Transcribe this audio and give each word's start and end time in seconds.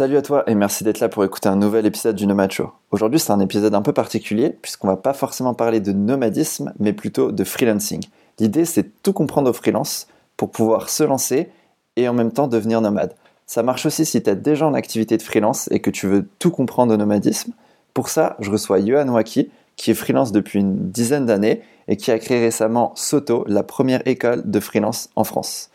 Salut 0.00 0.16
à 0.16 0.22
toi 0.22 0.44
et 0.46 0.54
merci 0.54 0.82
d'être 0.82 1.00
là 1.00 1.10
pour 1.10 1.24
écouter 1.24 1.50
un 1.50 1.56
nouvel 1.56 1.84
épisode 1.84 2.16
du 2.16 2.26
Nomad 2.26 2.50
Show. 2.50 2.72
Aujourd'hui 2.90 3.20
c'est 3.20 3.32
un 3.32 3.40
épisode 3.40 3.74
un 3.74 3.82
peu 3.82 3.92
particulier 3.92 4.48
puisqu'on 4.48 4.88
va 4.88 4.96
pas 4.96 5.12
forcément 5.12 5.52
parler 5.52 5.78
de 5.78 5.92
nomadisme 5.92 6.72
mais 6.78 6.94
plutôt 6.94 7.32
de 7.32 7.44
freelancing. 7.44 8.00
L'idée 8.38 8.64
c'est 8.64 8.84
de 8.84 8.90
tout 9.02 9.12
comprendre 9.12 9.50
au 9.50 9.52
freelance 9.52 10.06
pour 10.38 10.52
pouvoir 10.52 10.88
se 10.88 11.02
lancer 11.02 11.50
et 11.96 12.08
en 12.08 12.14
même 12.14 12.32
temps 12.32 12.48
devenir 12.48 12.80
nomade. 12.80 13.12
Ça 13.44 13.62
marche 13.62 13.84
aussi 13.84 14.06
si 14.06 14.22
tu 14.22 14.30
es 14.30 14.36
déjà 14.36 14.66
en 14.66 14.72
activité 14.72 15.18
de 15.18 15.22
freelance 15.22 15.68
et 15.70 15.80
que 15.80 15.90
tu 15.90 16.06
veux 16.06 16.26
tout 16.38 16.50
comprendre 16.50 16.94
au 16.94 16.96
nomadisme. 16.96 17.52
Pour 17.92 18.08
ça, 18.08 18.36
je 18.40 18.50
reçois 18.50 18.82
Johan 18.82 19.08
Waki 19.08 19.50
qui 19.76 19.90
est 19.90 19.94
freelance 19.94 20.32
depuis 20.32 20.60
une 20.60 20.90
dizaine 20.90 21.26
d'années 21.26 21.60
et 21.88 21.98
qui 21.98 22.10
a 22.10 22.18
créé 22.18 22.40
récemment 22.40 22.92
Soto, 22.94 23.44
la 23.46 23.62
première 23.62 24.00
école 24.08 24.50
de 24.50 24.60
freelance 24.60 25.10
en 25.14 25.24
France. 25.24 25.68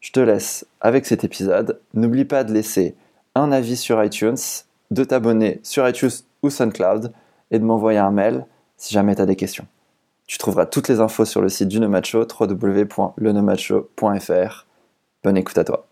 Je 0.00 0.10
te 0.10 0.18
laisse 0.18 0.66
avec 0.80 1.06
cet 1.06 1.22
épisode. 1.22 1.78
N'oublie 1.94 2.24
pas 2.24 2.42
de 2.42 2.52
laisser 2.52 2.96
un 3.38 3.52
avis 3.52 3.76
sur 3.76 4.02
iTunes, 4.02 4.38
de 4.90 5.04
t'abonner 5.04 5.60
sur 5.62 5.86
iTunes 5.88 6.10
ou 6.42 6.50
SoundCloud 6.50 7.12
et 7.50 7.58
de 7.58 7.64
m'envoyer 7.64 7.98
un 7.98 8.10
mail 8.10 8.44
si 8.76 8.92
jamais 8.94 9.14
tu 9.14 9.22
as 9.22 9.26
des 9.26 9.36
questions. 9.36 9.66
Tu 10.26 10.38
trouveras 10.38 10.66
toutes 10.66 10.88
les 10.88 10.98
infos 11.00 11.24
sur 11.24 11.40
le 11.40 11.48
site 11.48 11.68
du 11.68 11.78
Nomad 11.80 12.04
Show, 12.04 12.26
www.lenomadshow.fr. 12.38 14.66
Bonne 15.24 15.36
écoute 15.36 15.58
à 15.58 15.64
toi. 15.64 15.86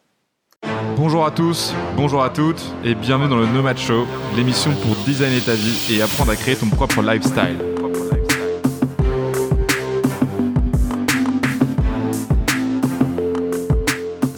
Bonjour 0.96 1.26
à 1.26 1.30
tous, 1.30 1.74
bonjour 1.96 2.22
à 2.22 2.30
toutes 2.30 2.72
et 2.84 2.94
bienvenue 2.94 3.28
dans 3.28 3.36
le 3.36 3.46
Nomad 3.46 3.76
Show, 3.76 4.06
l'émission 4.34 4.70
pour 4.82 4.96
designer 5.04 5.44
ta 5.44 5.54
vie 5.54 5.94
et 5.94 6.00
apprendre 6.00 6.32
à 6.32 6.36
créer 6.36 6.56
ton 6.56 6.70
propre 6.70 7.02
lifestyle. 7.02 7.75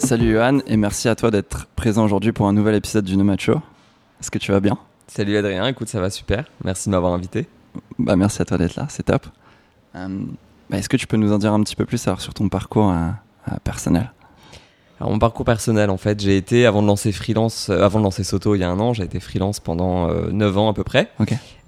Salut 0.09 0.33
Johan 0.33 0.61
et 0.65 0.75
merci 0.75 1.07
à 1.07 1.15
toi 1.15 1.29
d'être 1.29 1.67
présent 1.75 2.03
aujourd'hui 2.03 2.31
pour 2.31 2.47
un 2.47 2.53
nouvel 2.53 2.73
épisode 2.73 3.05
du 3.05 3.15
Nomad 3.15 3.39
Show. 3.39 3.61
Est-ce 4.19 4.31
que 4.31 4.39
tu 4.39 4.51
vas 4.51 4.59
bien? 4.59 4.75
Salut 5.05 5.37
Adrien, 5.37 5.67
écoute 5.67 5.87
ça 5.87 6.01
va 6.01 6.09
super, 6.09 6.45
merci 6.63 6.89
de 6.89 6.95
m'avoir 6.95 7.13
invité. 7.13 7.47
Bah 7.99 8.15
merci 8.15 8.41
à 8.41 8.45
toi 8.45 8.57
d'être 8.57 8.75
là, 8.75 8.87
c'est 8.89 9.03
top. 9.03 9.27
Euh, 9.93 10.07
bah, 10.67 10.79
Est-ce 10.79 10.89
que 10.89 10.97
tu 10.97 11.05
peux 11.05 11.15
nous 11.17 11.31
en 11.31 11.37
dire 11.37 11.53
un 11.53 11.61
petit 11.61 11.75
peu 11.75 11.85
plus 11.85 12.07
alors, 12.07 12.21
sur 12.21 12.33
ton 12.33 12.49
parcours 12.49 12.89
euh, 12.89 13.09
euh, 13.49 13.55
personnel? 13.63 14.11
Alors 14.99 15.11
mon 15.11 15.19
parcours 15.19 15.45
personnel, 15.45 15.89
en 15.89 15.97
fait, 15.97 16.19
j'ai 16.19 16.35
été 16.35 16.65
avant 16.65 16.81
de 16.81 16.87
lancer 16.87 17.11
freelance, 17.11 17.69
euh, 17.69 17.83
avant 17.83 17.99
de 17.99 18.03
lancer 18.03 18.23
Soto 18.23 18.55
il 18.55 18.59
y 18.59 18.63
a 18.63 18.69
un 18.69 18.79
an, 18.79 18.93
j'ai 18.93 19.03
été 19.03 19.19
freelance 19.19 19.59
pendant 19.59 20.09
euh, 20.09 20.29
9 20.31 20.57
ans 20.57 20.69
à 20.69 20.73
peu 20.73 20.83
près. 20.83 21.09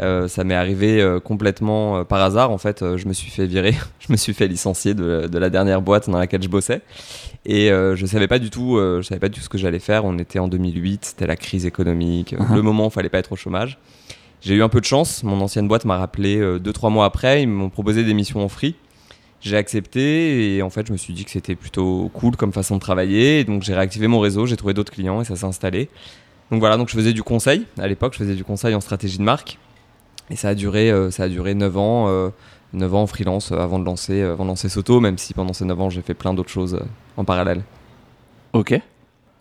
Euh, 0.02 0.28
ça 0.28 0.44
m'est 0.44 0.56
arrivé 0.56 1.00
euh, 1.02 1.20
complètement 1.20 2.04
par 2.04 2.22
hasard. 2.22 2.52
En 2.52 2.58
fait, 2.58 2.84
je 2.98 3.08
me 3.08 3.14
suis 3.14 3.32
fait 3.32 3.46
virer, 3.46 3.76
je 4.00 4.12
me 4.12 4.18
suis 4.18 4.34
fait 4.34 4.48
licencier 4.48 4.94
de, 4.94 5.28
de 5.32 5.38
la 5.38 5.50
dernière 5.50 5.82
boîte 5.82 6.10
dans 6.10 6.18
laquelle 6.18 6.44
je 6.44 6.50
bossais, 6.50 6.82
et 7.46 7.70
je 7.70 8.06
savais 8.06 8.28
pas 8.28 8.40
du 8.40 8.50
tout, 8.50 8.78
je 8.78 9.02
savais 9.02 9.20
pas 9.20 9.30
du 9.30 9.36
tout 9.40 9.44
ce 9.44 9.50
que 9.50 9.58
j'allais 9.58 9.80
faire. 9.80 10.06
On 10.06 10.18
était 10.18 10.40
en 10.40 10.48
2008, 10.48 11.06
c'était 11.06 11.28
la 11.28 11.36
crise 11.36 11.66
économique, 11.66 12.36
Uh-huh. 12.42 12.56
le 12.56 12.62
moment 12.62 12.86
où 12.86 12.88
il 12.88 12.92
fallait 12.92 13.10
pas 13.10 13.20
être 13.20 13.32
au 13.34 13.36
chômage. 13.36 13.78
J'ai 14.42 14.56
eu 14.56 14.64
un 14.64 14.70
peu 14.70 14.80
de 14.80 14.86
chance. 14.86 15.24
Mon 15.24 15.40
ancienne 15.42 15.68
boîte 15.68 15.86
m'a 15.86 15.98
rappelé 15.98 16.38
euh, 16.38 16.60
deux 16.60 16.74
trois 16.74 16.90
mois 16.90 17.06
après. 17.06 17.44
Ils 17.44 17.48
m'ont 17.48 17.70
proposé 17.70 18.04
des 18.04 18.14
missions 18.14 18.44
en 18.44 18.50
free. 18.50 18.76
J'ai 19.42 19.58
accepté 19.58 20.56
et 20.56 20.62
en 20.62 20.70
fait 20.70 20.86
je 20.88 20.92
me 20.92 20.98
suis 20.98 21.14
dit 21.14 21.26
que 21.26 21.32
c'était 21.32 21.56
plutôt 21.56 22.10
cool 22.14 22.36
comme 22.36 22.54
façon 22.54 22.76
de 22.76 22.80
travailler. 22.80 23.44
Donc 23.44 23.64
j'ai 23.64 23.74
réactivé 23.74 24.08
mon 24.08 24.20
réseau, 24.20 24.46
j'ai 24.46 24.58
trouvé 24.58 24.74
d'autres 24.74 24.92
clients 24.92 25.22
et 25.22 25.26
ça 25.26 25.36
s'est 25.36 25.46
installé. 25.46 25.90
Donc 26.52 26.60
voilà, 26.60 26.78
donc 26.78 26.90
je 26.90 26.96
faisais 26.96 27.14
du 27.14 27.24
conseil. 27.24 27.66
À 27.80 27.88
l'époque, 27.88 28.14
je 28.14 28.20
faisais 28.20 28.36
du 28.36 28.44
conseil 28.44 28.76
en 28.76 28.82
stratégie 28.82 29.18
de 29.18 29.24
marque. 29.24 29.58
Et 30.30 30.36
ça 30.36 30.50
a 30.50 30.56
duré, 30.56 30.92
euh, 30.92 31.10
ça 31.10 31.24
a 31.24 31.28
duré 31.30 31.56
9 31.56 31.78
ans, 31.78 32.06
euh, 32.10 32.30
9 32.74 32.94
ans 32.94 33.02
en 33.04 33.08
freelance 33.08 33.52
euh, 33.52 33.58
avant 33.58 33.80
de 33.80 33.86
lancer, 33.86 34.22
euh, 34.22 34.34
avant 34.34 34.44
de 34.44 34.50
lancer 34.50 34.70
Soto, 34.70 35.00
même 35.00 35.18
si 35.18 35.34
pendant 35.34 35.54
ces 35.54 35.66
9 35.66 35.80
ans 35.82 35.90
j'ai 35.90 36.02
fait 36.02 36.14
plein 36.14 36.34
d'autres 36.34 36.50
choses 36.50 36.80
en 37.18 37.24
parallèle. 37.24 37.64
Ok. 38.54 38.80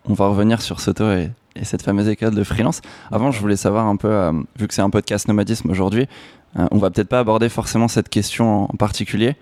On 0.05 0.13
va 0.13 0.27
revenir 0.27 0.61
sur 0.61 0.79
Soto 0.79 1.11
et, 1.11 1.29
et 1.55 1.63
cette 1.63 1.81
fameuse 1.81 2.07
école 2.07 2.33
de 2.33 2.43
freelance. 2.43 2.81
Avant, 3.11 3.31
je 3.31 3.39
voulais 3.39 3.55
savoir 3.55 3.87
un 3.87 3.97
peu, 3.97 4.31
vu 4.57 4.67
que 4.67 4.73
c'est 4.73 4.81
un 4.81 4.89
podcast 4.89 5.27
nomadisme 5.27 5.69
aujourd'hui, 5.69 6.07
on 6.55 6.79
va 6.79 6.89
peut-être 6.89 7.07
pas 7.07 7.19
aborder 7.19 7.49
forcément 7.49 7.87
cette 7.87 8.09
question 8.09 8.63
en 8.63 8.75
particulier, 8.77 9.35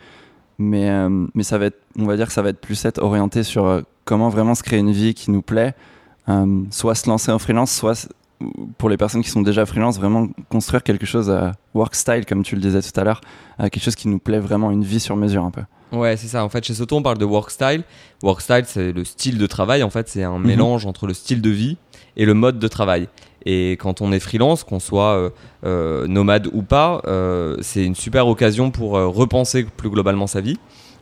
mais, 0.60 0.90
euh, 0.90 1.26
mais 1.34 1.44
ça 1.44 1.58
va 1.58 1.68
être, 1.68 1.80
on 1.98 2.06
va 2.06 2.18
dire 2.18 2.28
que 2.28 2.34
ça 2.34 2.42
va 2.42 2.50
être 2.50 2.60
plus 2.60 2.84
être 2.86 3.02
orienté 3.02 3.44
sur 3.44 3.66
euh, 3.66 3.82
comment 4.04 4.30
vraiment 4.30 4.54
se 4.54 4.62
créer 4.62 4.80
une 4.80 4.92
vie 4.92 5.14
qui 5.14 5.32
nous 5.32 5.42
plaît, 5.42 5.74
euh, 6.28 6.64
soit 6.70 6.96
se 6.96 7.10
lancer 7.10 7.32
en 7.32 7.40
freelance, 7.40 7.72
soit 7.72 8.10
pour 8.78 8.90
les 8.90 8.98
personnes 8.98 9.24
qui 9.24 9.30
sont 9.30 9.42
déjà 9.42 9.66
freelance, 9.66 9.98
vraiment 9.98 10.28
construire 10.50 10.84
quelque 10.84 11.06
chose 11.06 11.30
à 11.30 11.54
work 11.74 11.96
style, 11.96 12.26
comme 12.26 12.44
tu 12.44 12.56
le 12.56 12.62
disais 12.62 12.82
tout 12.82 12.98
à 13.00 13.04
l'heure, 13.04 13.22
quelque 13.58 13.82
chose 13.82 13.96
qui 13.96 14.08
nous 14.08 14.20
plaît 14.20 14.40
vraiment, 14.40 14.72
une 14.72 14.84
vie 14.84 15.02
sur 15.02 15.18
mesure 15.18 15.44
un 15.44 15.52
peu. 15.52 15.64
Ouais, 15.92 16.16
c'est 16.16 16.28
ça. 16.28 16.46
En 16.46 16.50
fait, 16.50 16.64
chez 16.64 16.74
Soto, 16.74 16.96
on 16.96 17.02
parle 17.02 17.18
de 17.18 17.26
work 17.26 17.52
style. 17.52 17.84
Work 18.24 18.42
style, 18.42 18.64
c'est 18.66 18.94
le 18.94 19.04
style 19.04 19.38
de 19.38 19.46
travail. 19.46 19.84
En 19.84 19.90
fait, 19.90 20.08
c'est 20.08 20.24
un 20.24 20.40
mélange 20.40 20.86
entre 20.86 21.06
le 21.06 21.14
style 21.14 21.42
de 21.42 21.50
vie 21.50 21.78
et 22.16 22.26
le 22.26 22.34
mode 22.34 22.60
de 22.60 22.68
travail. 22.70 23.10
Et 23.46 23.72
quand 23.74 24.02
on 24.02 24.12
est 24.12 24.20
freelance, 24.20 24.64
qu'on 24.64 24.80
soit 24.80 25.16
euh, 25.16 25.30
euh, 25.66 26.08
nomade 26.08 26.50
ou 26.54 26.62
pas, 26.62 27.02
euh, 27.08 27.56
c'est 27.62 27.84
une 27.86 27.96
super 27.96 28.28
occasion 28.28 28.72
pour 28.72 28.92
repenser 28.92 29.64
plus 29.64 29.90
globalement 29.90 30.28
sa 30.28 30.42
vie 30.42 30.58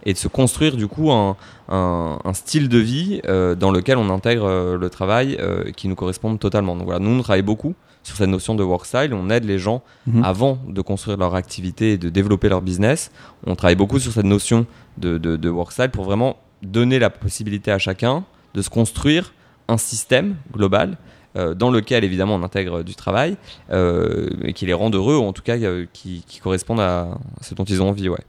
et 0.05 0.13
de 0.13 0.17
se 0.17 0.27
construire 0.27 0.77
du 0.77 0.87
coup 0.87 1.11
un, 1.11 1.35
un, 1.69 2.19
un 2.23 2.33
style 2.33 2.69
de 2.69 2.77
vie 2.77 3.19
euh, 3.27 3.55
dans 3.55 3.71
lequel 3.71 3.97
on 3.97 4.09
intègre 4.09 4.45
euh, 4.45 4.77
le 4.77 4.89
travail 4.89 5.37
euh, 5.39 5.71
qui 5.75 5.87
nous 5.87 5.95
correspond 5.95 6.37
totalement. 6.37 6.75
Donc 6.75 6.85
voilà, 6.85 6.99
nous 6.99 7.09
on 7.11 7.21
travaille 7.21 7.41
beaucoup 7.41 7.73
sur 8.03 8.15
cette 8.15 8.29
notion 8.29 8.55
de 8.55 8.63
work 8.63 8.85
style. 8.85 9.13
On 9.13 9.29
aide 9.29 9.43
les 9.43 9.59
gens 9.59 9.81
Mhm. 10.05 10.23
avant 10.23 10.59
de 10.69 10.81
construire 10.81 11.17
leur 11.17 11.35
activité 11.35 11.93
et 11.93 11.97
de 11.97 12.07
développer 12.07 12.47
leur 12.47 12.61
business. 12.61 13.11
On 13.45 13.55
travaille 13.55 13.75
beaucoup 13.75 13.99
sur 13.99 14.13
cette 14.13 14.25
notion 14.25 14.65
de, 14.97 15.17
de, 15.17 15.35
de 15.35 15.49
work 15.49 15.71
style 15.73 15.89
pour 15.89 16.05
vraiment 16.05 16.37
donner 16.63 16.99
la 16.99 17.09
possibilité 17.09 17.71
à 17.71 17.79
chacun 17.79 18.23
de 18.53 18.61
se 18.61 18.69
construire 18.69 19.33
un 19.67 19.77
système 19.77 20.35
global 20.53 20.97
euh, 21.37 21.53
dans 21.53 21.69
lequel 21.69 22.03
évidemment 22.03 22.35
on 22.35 22.43
intègre 22.43 22.83
du 22.83 22.95
travail 22.95 23.37
euh, 23.71 24.27
et 24.43 24.53
qui 24.53 24.65
les 24.65 24.73
rend 24.73 24.89
heureux 24.89 25.17
ou 25.17 25.23
en 25.23 25.33
tout 25.33 25.43
cas 25.43 25.57
euh, 25.57 25.85
qui, 25.93 26.23
correspondent 26.41 26.79
à 26.79 27.19
ce 27.41 27.53
dont 27.53 27.63
ils 27.63 27.81
ont 27.81 27.89
envie. 27.89 28.09
Ouais. 28.09 28.23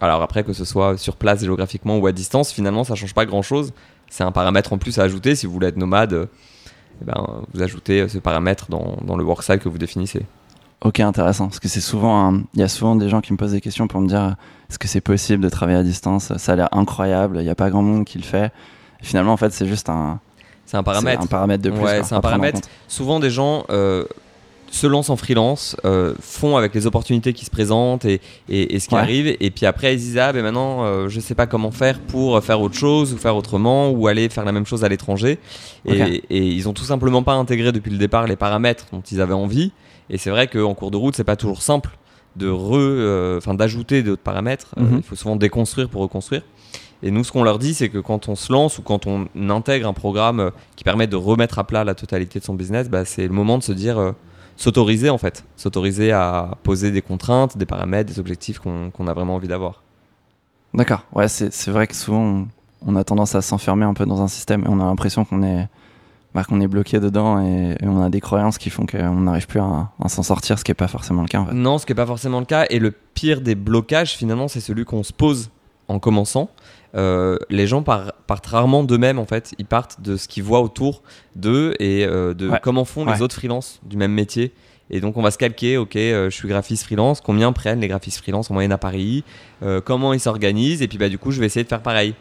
Alors 0.00 0.20
après 0.22 0.44
que 0.44 0.52
ce 0.52 0.64
soit 0.64 0.98
sur 0.98 1.16
place 1.16 1.40
géographiquement 1.40 1.98
ou 1.98 2.06
à 2.06 2.12
distance, 2.12 2.52
finalement 2.52 2.84
ça 2.84 2.94
change 2.94 3.14
pas 3.14 3.24
grand 3.24 3.42
chose. 3.42 3.72
C'est 4.08 4.24
un 4.24 4.32
paramètre 4.32 4.72
en 4.72 4.78
plus 4.78 4.98
à 4.98 5.04
ajouter 5.04 5.34
si 5.34 5.46
vous 5.46 5.52
voulez 5.52 5.68
être 5.68 5.76
nomade. 5.76 6.28
eh 7.00 7.04
ben, 7.04 7.44
vous 7.54 7.62
ajoutez 7.62 8.08
ce 8.08 8.18
paramètre 8.18 8.68
dans, 8.68 8.98
dans 9.04 9.16
le 9.16 9.24
work 9.24 9.42
style 9.42 9.58
que 9.58 9.68
vous 9.68 9.78
définissez. 9.78 10.26
Ok, 10.82 11.00
intéressant. 11.00 11.46
Parce 11.46 11.60
que 11.60 11.68
c'est 11.68 11.80
souvent, 11.80 12.40
il 12.54 12.60
y 12.60 12.62
a 12.62 12.68
souvent 12.68 12.96
des 12.96 13.08
gens 13.08 13.20
qui 13.20 13.32
me 13.32 13.38
posent 13.38 13.52
des 13.52 13.60
questions 13.60 13.86
pour 13.86 14.00
me 14.00 14.08
dire 14.08 14.36
est-ce 14.68 14.78
que 14.78 14.88
c'est 14.88 15.00
possible 15.00 15.42
de 15.42 15.48
travailler 15.48 15.78
à 15.78 15.82
distance? 15.82 16.36
Ça 16.36 16.52
a 16.52 16.56
l'air 16.56 16.68
incroyable. 16.72 17.38
Il 17.38 17.44
n'y 17.44 17.50
a 17.50 17.54
pas 17.54 17.70
grand 17.70 17.82
monde 17.82 18.04
qui 18.04 18.18
le 18.18 18.24
fait. 18.24 18.52
Finalement, 19.02 19.32
en 19.32 19.36
fait, 19.36 19.52
c'est 19.52 19.66
juste 19.66 19.88
un, 19.88 20.20
C'est 20.70 20.76
un 20.76 20.82
paramètre. 20.84 21.20
c'est 21.20 21.24
un 21.24 21.28
paramètre 21.28 21.62
de 21.64 21.70
plus. 21.70 21.80
Ouais, 21.80 22.02
c'est 22.04 22.14
un 22.14 22.20
paramètre. 22.20 22.60
souvent 22.86 23.18
des 23.18 23.30
gens 23.30 23.64
euh, 23.70 24.04
se 24.70 24.86
lancent 24.86 25.10
en 25.10 25.16
freelance, 25.16 25.74
euh, 25.84 26.14
font 26.20 26.56
avec 26.56 26.72
les 26.76 26.86
opportunités 26.86 27.32
qui 27.32 27.44
se 27.44 27.50
présentent 27.50 28.04
et, 28.04 28.20
et, 28.48 28.76
et 28.76 28.78
ce 28.78 28.88
qui 28.88 28.94
Ouais. 28.94 29.00
arrive, 29.00 29.36
et 29.40 29.50
puis 29.50 29.66
après 29.66 29.94
ils 29.94 29.98
disent 29.98 30.16
ah 30.18 30.32
ben 30.32 30.44
maintenant 30.44 30.84
euh, 30.84 31.08
je 31.08 31.18
sais 31.18 31.34
pas 31.34 31.46
comment 31.46 31.72
faire 31.72 31.98
pour 31.98 32.40
faire 32.44 32.60
autre 32.60 32.76
chose 32.76 33.12
ou 33.12 33.16
faire 33.16 33.34
autrement 33.34 33.90
ou 33.90 34.06
aller 34.06 34.28
faire 34.28 34.44
la 34.44 34.52
même 34.52 34.64
chose 34.64 34.84
à 34.84 34.88
l'étranger 34.88 35.40
et, 35.86 36.22
ils 36.30 36.68
ont 36.68 36.72
tout 36.72 36.84
simplement 36.84 37.24
pas 37.24 37.32
intégré 37.34 37.72
depuis 37.72 37.90
le 37.90 37.98
départ 37.98 38.28
les 38.28 38.36
paramètres 38.36 38.86
dont 38.92 39.02
ils 39.10 39.20
avaient 39.20 39.34
envie 39.34 39.72
et 40.08 40.18
c'est 40.18 40.30
vrai 40.30 40.46
qu'en 40.46 40.74
cours 40.74 40.92
de 40.92 40.96
route 40.96 41.16
c'est 41.16 41.24
pas 41.24 41.34
toujours 41.36 41.62
simple 41.62 41.90
de 42.36 42.48
re, 42.48 42.74
euh, 42.76 43.38
enfin 43.38 43.54
d'ajouter 43.54 44.04
d'autres 44.04 44.22
paramètres. 44.22 44.68
Mhm. 44.76 44.98
il 44.98 45.02
faut 45.02 45.16
souvent 45.16 45.34
déconstruire 45.34 45.88
pour 45.88 46.00
reconstruire. 46.02 46.42
Et 47.02 47.10
nous, 47.10 47.24
ce 47.24 47.32
qu'on 47.32 47.42
leur 47.42 47.58
dit, 47.58 47.74
c'est 47.74 47.88
que 47.88 47.98
quand 47.98 48.28
on 48.28 48.34
se 48.36 48.52
lance 48.52 48.78
ou 48.78 48.82
quand 48.82 49.06
on 49.06 49.26
intègre 49.48 49.88
un 49.88 49.92
programme 49.92 50.40
euh, 50.40 50.50
qui 50.76 50.84
permet 50.84 51.06
de 51.06 51.16
remettre 51.16 51.58
à 51.58 51.64
plat 51.64 51.82
la 51.84 51.94
totalité 51.94 52.38
de 52.38 52.44
son 52.44 52.54
business, 52.54 52.88
bah, 52.90 53.04
c'est 53.04 53.26
le 53.26 53.32
moment 53.32 53.56
de 53.56 53.62
se 53.62 53.72
dire, 53.72 53.98
euh, 53.98 54.12
s'autoriser 54.56 55.08
en 55.08 55.16
fait, 55.16 55.44
s'autoriser 55.56 56.12
à 56.12 56.58
poser 56.62 56.90
des 56.90 57.00
contraintes, 57.00 57.56
des 57.56 57.66
paramètres, 57.66 58.12
des 58.12 58.20
objectifs 58.20 58.58
qu'on 58.58 59.06
a 59.06 59.14
vraiment 59.14 59.36
envie 59.36 59.48
d'avoir. 59.48 59.82
D'accord. 60.74 61.04
Ouais, 61.14 61.28
c'est 61.28 61.52
c'est 61.52 61.70
vrai 61.70 61.86
que 61.86 61.96
souvent, 61.96 62.22
on, 62.22 62.48
on 62.86 62.96
a 62.96 63.02
tendance 63.02 63.34
à 63.34 63.40
s'enfermer 63.40 63.86
un 63.86 63.94
peu 63.94 64.04
dans 64.04 64.20
un 64.20 64.28
système 64.28 64.62
et 64.64 64.68
on 64.68 64.78
a 64.78 64.84
l'impression 64.84 65.24
qu'on 65.24 65.42
est, 65.42 65.68
bah, 66.34 66.44
qu'on 66.44 66.60
est 66.60 66.68
bloqué 66.68 67.00
dedans 67.00 67.42
et, 67.42 67.76
et 67.80 67.86
on 67.86 68.02
a 68.02 68.10
des 68.10 68.20
croyances 68.20 68.58
qui 68.58 68.68
font 68.68 68.84
qu'on 68.84 69.20
n'arrive 69.20 69.46
plus 69.46 69.60
à, 69.60 69.90
à 69.98 70.08
s'en 70.08 70.22
sortir, 70.22 70.58
ce 70.58 70.64
qui 70.64 70.70
n'est 70.70 70.76
pas 70.76 70.88
forcément 70.88 71.22
le 71.22 71.28
cas. 71.28 71.40
En 71.40 71.46
fait. 71.46 71.54
Non, 71.54 71.78
ce 71.78 71.86
qui 71.86 71.92
n'est 71.92 71.96
pas 71.96 72.06
forcément 72.06 72.40
le 72.40 72.46
cas. 72.46 72.66
Et 72.68 72.78
le 72.78 72.90
pire 73.14 73.40
des 73.40 73.54
blocages, 73.54 74.12
finalement, 74.12 74.48
c'est 74.48 74.60
celui 74.60 74.84
qu'on 74.84 75.02
se 75.02 75.14
pose 75.14 75.50
en 75.88 75.98
commençant. 75.98 76.50
Euh, 76.96 77.36
les 77.50 77.66
gens 77.66 77.82
par- 77.82 78.12
partent 78.26 78.46
rarement 78.46 78.82
d'eux-mêmes, 78.82 79.18
en 79.18 79.26
fait. 79.26 79.54
Ils 79.58 79.64
partent 79.66 80.00
de 80.00 80.16
ce 80.16 80.26
qu'ils 80.28 80.42
voient 80.42 80.60
autour 80.60 81.02
d'eux 81.36 81.74
et 81.78 82.04
euh, 82.04 82.34
de 82.34 82.48
Ouais. 82.48 82.58
comment 82.62 82.84
font 82.84 83.06
Ouais. 83.06 83.14
les 83.14 83.22
autres 83.22 83.34
freelances 83.36 83.80
du 83.84 83.96
même 83.96 84.12
métier. 84.12 84.52
Et 84.90 85.00
donc, 85.00 85.16
on 85.16 85.22
va 85.22 85.30
se 85.30 85.38
calquer, 85.38 85.76
ok, 85.76 85.94
euh, 85.94 86.30
je 86.30 86.34
suis 86.34 86.48
graphiste 86.48 86.82
freelance, 86.84 87.20
combien 87.20 87.52
prennent 87.52 87.80
les 87.80 87.86
graphistes 87.88 88.18
freelance 88.18 88.50
en 88.50 88.54
moyenne 88.54 88.72
à 88.72 88.78
Paris, 88.78 89.22
comment 89.84 90.12
ils 90.12 90.18
s'organisent, 90.20 90.82
et 90.82 90.88
puis 90.88 90.98
bah, 90.98 91.08
du 91.08 91.16
coup, 91.18 91.30
je 91.30 91.38
vais 91.38 91.46
essayer 91.46 91.62
de 91.62 91.68
faire 91.68 91.82
pareil. 91.82 92.14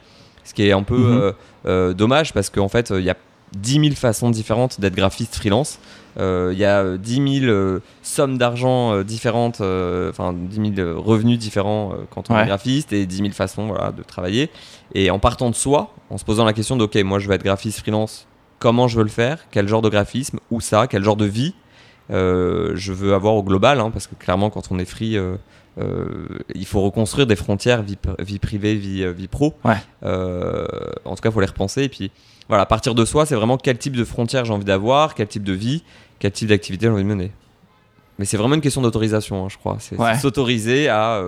Ce 0.43 0.53
qui 0.53 0.63
est 0.67 0.71
un 0.71 0.83
peu 0.83 1.33
Mhm. 1.65 1.93
dommage 1.93 2.33
parce 2.33 2.49
qu'en 2.49 2.69
fait, 2.69 2.91
il 2.95 3.03
y 3.03 3.09
a 3.09 3.15
10 3.57 3.73
000 3.81 3.95
façons 3.95 4.29
différentes 4.29 4.79
d'être 4.79 4.95
graphiste 4.95 5.35
freelance. 5.35 5.79
Euh, 6.19 6.49
Il 6.53 6.59
y 6.59 6.65
a 6.65 6.79
euh, 6.81 6.97
10 6.97 7.39
000 7.41 7.51
euh, 7.51 7.79
sommes 8.03 8.37
d'argent 8.37 8.93
euh, 8.93 9.03
différentes, 9.03 9.61
euh, 9.61 10.09
enfin 10.09 10.33
10 10.33 10.75
000 10.75 10.87
euh, 10.87 10.95
revenus 10.97 11.37
différents 11.39 11.93
euh, 11.93 11.97
quand 12.09 12.29
on 12.29 12.35
Ouais. 12.35 12.43
est 12.43 12.47
graphiste 12.47 12.93
et 12.93 13.05
10 13.05 13.17
000 13.17 13.29
façons 13.31 13.67
voilà, 13.67 13.91
de 13.91 14.03
travailler. 14.03 14.49
Et 14.95 15.11
en 15.11 15.19
partant 15.19 15.49
de 15.49 15.55
soi, 15.55 15.93
en 16.09 16.17
se 16.17 16.25
posant 16.25 16.45
la 16.45 16.53
question 16.53 16.75
de 16.75 16.83
ok, 16.83 16.95
moi 17.03 17.19
je 17.19 17.27
vais 17.27 17.35
être 17.35 17.43
graphiste 17.43 17.79
freelance 17.79 18.27
comment 18.59 18.87
je 18.89 18.97
veux 18.97 19.03
le 19.03 19.09
faire, 19.09 19.39
quel 19.51 19.67
genre 19.69 19.81
de 19.81 19.87
graphisme, 19.89 20.39
où 20.51 20.59
ça, 20.59 20.87
quel 20.87 21.01
genre 21.03 21.15
de 21.15 21.23
vie? 21.25 21.53
Euh, 22.11 22.71
je 22.75 22.91
veux 22.91 23.13
avoir 23.13 23.35
au 23.35 23.43
global, 23.43 23.79
hein, 23.79 23.89
parce 23.91 24.07
que 24.07 24.15
clairement, 24.15 24.49
quand 24.49 24.63
on 24.71 24.79
est 24.79 24.85
free, 24.85 25.15
euh, 25.15 25.21
euh, 25.21 25.35
il 25.77 26.65
faut 26.65 26.81
reconstruire 26.81 27.27
des 27.27 27.35
frontières 27.35 27.81
vie, 27.81 27.97
vie 28.19 28.39
privée, 28.39 28.75
vie, 28.75 29.11
vie 29.13 29.27
pro. 29.27 29.53
Ouais. 29.63 29.77
en 30.03 31.15
tout 31.15 31.21
cas, 31.21 31.29
il 31.29 31.31
faut 31.31 31.41
les 31.41 31.47
repenser. 31.47 31.83
Et 31.83 31.89
puis, 31.89 32.11
voilà, 32.47 32.63
à 32.63 32.65
partir 32.65 32.95
de 32.95 33.05
soi, 33.05 33.25
c'est 33.25 33.35
vraiment 33.35 33.57
quel 33.57 33.77
type 33.77 33.95
de 33.95 34.03
frontières 34.03 34.45
j'ai 34.45 34.53
envie 34.53 34.65
d'avoir, 34.65 35.15
quel 35.15 35.27
type 35.27 35.43
de 35.43 35.53
vie, 35.53 35.83
quel 36.19 36.31
type 36.31 36.49
d'activité 36.49 36.87
j'ai 36.87 36.91
envie 36.91 37.03
de 37.03 37.07
mener. 37.07 37.31
Mais 38.17 38.25
c'est 38.25 38.37
vraiment 38.37 38.55
une 38.55 38.61
question 38.61 38.81
d'autorisation, 38.81 39.45
hein, 39.45 39.49
je 39.49 39.57
crois. 39.57 39.77
C'est 39.79 39.95
s'autoriser 40.19 40.89
à 40.89 41.23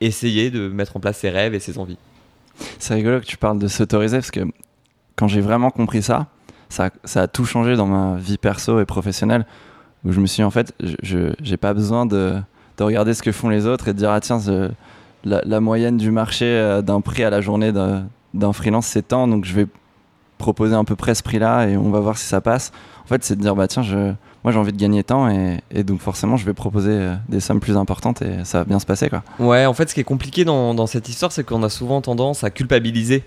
essayer 0.00 0.50
de 0.50 0.68
mettre 0.68 0.96
en 0.96 1.00
place 1.00 1.18
ses 1.18 1.30
rêves 1.30 1.54
et 1.54 1.60
ses 1.60 1.78
envies. 1.78 1.98
C'est 2.78 2.94
rigolo 2.94 3.20
que 3.20 3.26
tu 3.26 3.36
parles 3.36 3.58
de 3.58 3.68
s'autoriser 3.68 4.18
parce 4.18 4.30
que 4.30 4.40
quand 5.16 5.28
j'ai 5.28 5.40
vraiment 5.40 5.70
compris 5.70 6.02
ça, 6.02 6.26
ça, 6.68 6.90
ça, 7.04 7.22
a 7.22 7.28
tout 7.28 7.44
changé 7.44 7.76
dans 7.76 7.86
ma 7.86 8.16
vie 8.16 8.38
perso 8.38 8.80
et 8.80 8.84
professionnelle 8.84 9.46
où 10.04 10.12
je 10.12 10.20
me 10.20 10.26
suis 10.26 10.36
dit, 10.36 10.44
en 10.44 10.50
fait, 10.50 10.74
je 10.80 11.32
n'ai 11.48 11.56
pas 11.56 11.72
besoin 11.72 12.04
de, 12.04 12.40
de, 12.78 12.84
regarder 12.84 13.14
ce 13.14 13.22
que 13.22 13.32
font 13.32 13.48
les 13.48 13.66
autres 13.66 13.88
et 13.88 13.92
de 13.92 13.98
dire, 13.98 14.10
ah 14.10 14.20
tiens, 14.20 14.40
la, 15.24 15.60
moyenne 15.60 15.96
du 15.96 16.10
marché 16.10 16.46
euh, 16.46 16.82
d'un 16.82 17.00
prix 17.00 17.24
à 17.24 17.30
la 17.30 17.40
journée 17.40 17.72
d'un 17.72 18.52
freelance, 18.52 18.86
c'est 18.86 19.08
tant, 19.08 19.28
donc 19.28 19.44
je 19.44 19.54
vais 19.54 19.66
proposer 20.38 20.74
à 20.74 20.84
peu 20.84 20.96
près 20.96 21.14
ce 21.14 21.22
prix-là 21.22 21.66
et 21.68 21.76
on 21.76 21.90
va 21.90 22.00
voir 22.00 22.18
si 22.18 22.26
ça 22.26 22.40
passe. 22.40 22.72
En 23.04 23.08
fait, 23.08 23.22
c'est 23.24 23.36
de 23.36 23.40
dire, 23.40 23.54
bah 23.54 23.68
tiens, 23.68 23.82
je, 23.82 24.12
moi 24.42 24.52
j'ai 24.52 24.58
envie 24.58 24.72
de 24.72 24.78
gagner 24.78 25.02
tant 25.02 25.28
et, 25.28 25.84
donc 25.84 26.00
forcément 26.00 26.36
je 26.36 26.44
vais 26.44 26.52
proposer 26.52 26.92
euh, 26.92 27.14
des 27.28 27.40
sommes 27.40 27.60
plus 27.60 27.76
importantes 27.76 28.22
et 28.22 28.44
ça 28.44 28.58
va 28.58 28.64
bien 28.64 28.78
se 28.78 28.86
passer 28.86 29.08
quoi. 29.08 29.22
Ouais, 29.38 29.64
en 29.64 29.72
fait 29.72 29.88
ce 29.88 29.94
qui 29.94 30.00
est 30.00 30.04
compliqué 30.04 30.44
dans 30.44 30.86
cette 30.86 31.08
histoire 31.08 31.32
c'est 31.32 31.44
qu'on 31.44 31.62
a 31.62 31.70
souvent 31.70 32.02
tendance 32.02 32.44
à 32.44 32.50
culpabiliser 32.50 33.24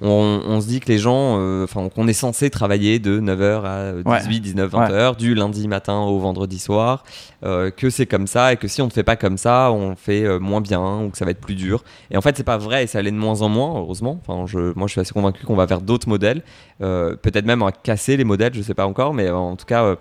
on, 0.00 0.60
se 0.60 0.66
dit 0.66 0.80
que 0.80 0.88
les 0.88 0.98
gens, 0.98 1.38
euh, 1.38 1.64
enfin, 1.64 1.88
qu'on 1.88 2.08
est 2.08 2.14
censé 2.14 2.48
travailler 2.50 2.98
de 2.98 3.20
9h 3.20 3.64
à 3.64 4.18
18, 4.20 4.40
19, 4.40 4.70
20 4.70 4.88
h 4.88 5.16
du 5.16 5.34
lundi 5.34 5.68
matin 5.68 6.00
au 6.00 6.18
vendredi 6.18 6.58
soir, 6.58 7.04
euh, 7.44 7.70
que 7.70 7.90
c'est 7.90 8.06
comme 8.06 8.26
ça 8.26 8.52
et 8.52 8.56
que 8.56 8.68
si 8.68 8.80
on 8.80 8.86
ne 8.86 8.90
fait 8.90 9.02
pas 9.02 9.16
comme 9.16 9.36
ça, 9.36 9.70
on 9.72 9.96
fait 9.96 10.24
euh, 10.24 10.38
moins 10.38 10.60
bien 10.60 11.02
ou 11.02 11.10
que 11.10 11.18
ça 11.18 11.24
va 11.24 11.32
être 11.32 11.40
plus 11.40 11.54
dur. 11.54 11.84
Et 12.10 12.16
en 12.16 12.22
fait, 12.22 12.36
c'est 12.36 12.44
pas 12.44 12.56
vrai 12.56 12.84
et 12.84 12.86
ça 12.86 13.02
l'est 13.02 13.10
de 13.10 13.16
moins 13.16 13.42
en 13.42 13.48
moins, 13.48 13.78
heureusement. 13.78 14.20
Enfin, 14.26 14.46
je, 14.46 14.72
moi, 14.74 14.86
je 14.86 14.92
suis 14.92 15.00
assez 15.00 15.12
convaincu 15.12 15.44
qu'on 15.44 15.56
va 15.56 15.66
vers 15.66 15.82
d'autres 15.82 16.08
modèles, 16.08 16.42
peut-être 16.78 17.44
même 17.44 17.62
à 17.62 17.72
casser 17.72 18.16
les 18.16 18.24
modèles, 18.24 18.54
je 18.54 18.62
sais 18.62 18.74
pas 18.74 18.86
encore, 18.86 19.12
mais 19.12 19.30
en 19.30 19.56
tout 19.56 19.66
cas, 19.66 19.96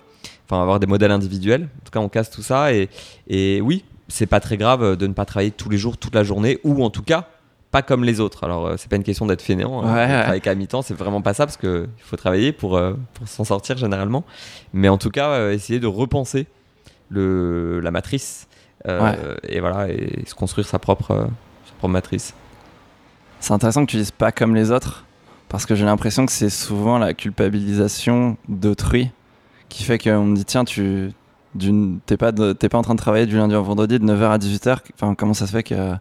enfin, 0.46 0.62
avoir 0.62 0.80
des 0.80 0.88
modèles 0.88 1.12
individuels. 1.12 1.64
En 1.64 1.86
tout 1.86 1.92
cas, 1.92 2.00
on 2.00 2.10
casse 2.10 2.30
tout 2.30 2.42
ça 2.42 2.74
et, 2.74 2.90
et 3.28 3.60
oui, 3.62 3.84
c'est 4.08 4.28
pas 4.28 4.40
très 4.40 4.58
grave 4.58 4.96
de 4.96 5.08
ne 5.08 5.14
pas 5.14 5.26
travailler 5.26 5.52
tous 5.52 5.70
les 5.70 5.78
jours, 5.78 5.98
toute 5.98 6.16
la 6.16 6.24
journée, 6.24 6.60
ou 6.64 6.84
en 6.84 6.90
tout 6.90 7.04
cas 7.04 7.28
pas 7.72 7.82
comme 7.82 8.04
les 8.04 8.20
autres. 8.20 8.44
Alors, 8.44 8.66
euh, 8.66 8.76
c'est 8.78 8.90
pas 8.90 8.96
une 8.96 9.04
question 9.04 9.26
d'être 9.26 9.42
fainéant. 9.42 9.84
Hein. 9.84 9.96
Avec 9.96 10.48
à 10.48 10.56
mi-temps, 10.56 10.82
c'est 10.82 10.94
vraiment 10.94 11.22
pas 11.22 11.34
ça 11.34 11.46
parce 11.46 11.58
qu'il 11.58 11.88
faut 12.00 12.18
travailler 12.18 12.52
pour, 12.52 12.78
euh, 12.78 12.94
pour 13.14 13.28
s'en 13.28 13.44
sortir 13.44 13.78
généralement. 13.78 14.24
Mais 14.74 14.90
en 14.90 14.98
tout 14.98 15.12
cas, 15.12 15.30
euh, 15.30 15.54
essayer 15.54 15.80
de 15.80 15.88
repenser 15.88 16.48
le, 17.10 17.80
la 17.80 17.92
matrice 17.92 18.48
et 18.86 19.60
voilà, 19.60 19.90
et 19.90 20.24
se 20.26 20.34
construire 20.34 20.66
sa 20.66 20.80
propre, 20.80 21.28
sa 21.66 21.74
propre 21.80 21.92
matrice. 21.92 22.34
C'est 23.42 23.52
intéressant 23.52 23.86
que 23.86 23.92
tu 23.92 23.98
dises 23.98 24.12
pas 24.12 24.32
comme 24.32 24.56
les 24.56 24.72
autres 24.72 25.06
parce 25.50 25.66
que 25.66 25.76
j'ai 25.76 25.84
l'impression 25.84 26.26
que 26.26 26.32
c'est 26.32 26.50
souvent 26.50 26.98
la 26.98 27.14
culpabilisation 27.14 28.38
d'autrui 28.48 29.12
qui 29.68 29.84
fait 29.84 29.98
qu'on 29.98 30.24
me 30.24 30.36
dit 30.36 30.46
tiens, 30.46 30.64
tu 30.64 31.12
t'es 32.06 32.16
pas, 32.16 32.32
pas 32.32 32.78
en 32.78 32.82
train 32.82 32.96
de 32.96 33.00
travailler 33.00 33.26
du 33.26 33.36
lundi 33.36 33.54
au 33.54 33.64
vendredi 33.64 34.00
de 34.00 34.06
9h 34.06 34.30
à 34.30 34.38
18h. 34.38 34.78
Enfin, 34.96 35.14
comment 35.14 35.34
ça 35.34 35.46
se 35.46 35.52
fait 35.52 35.64
que 35.64 35.94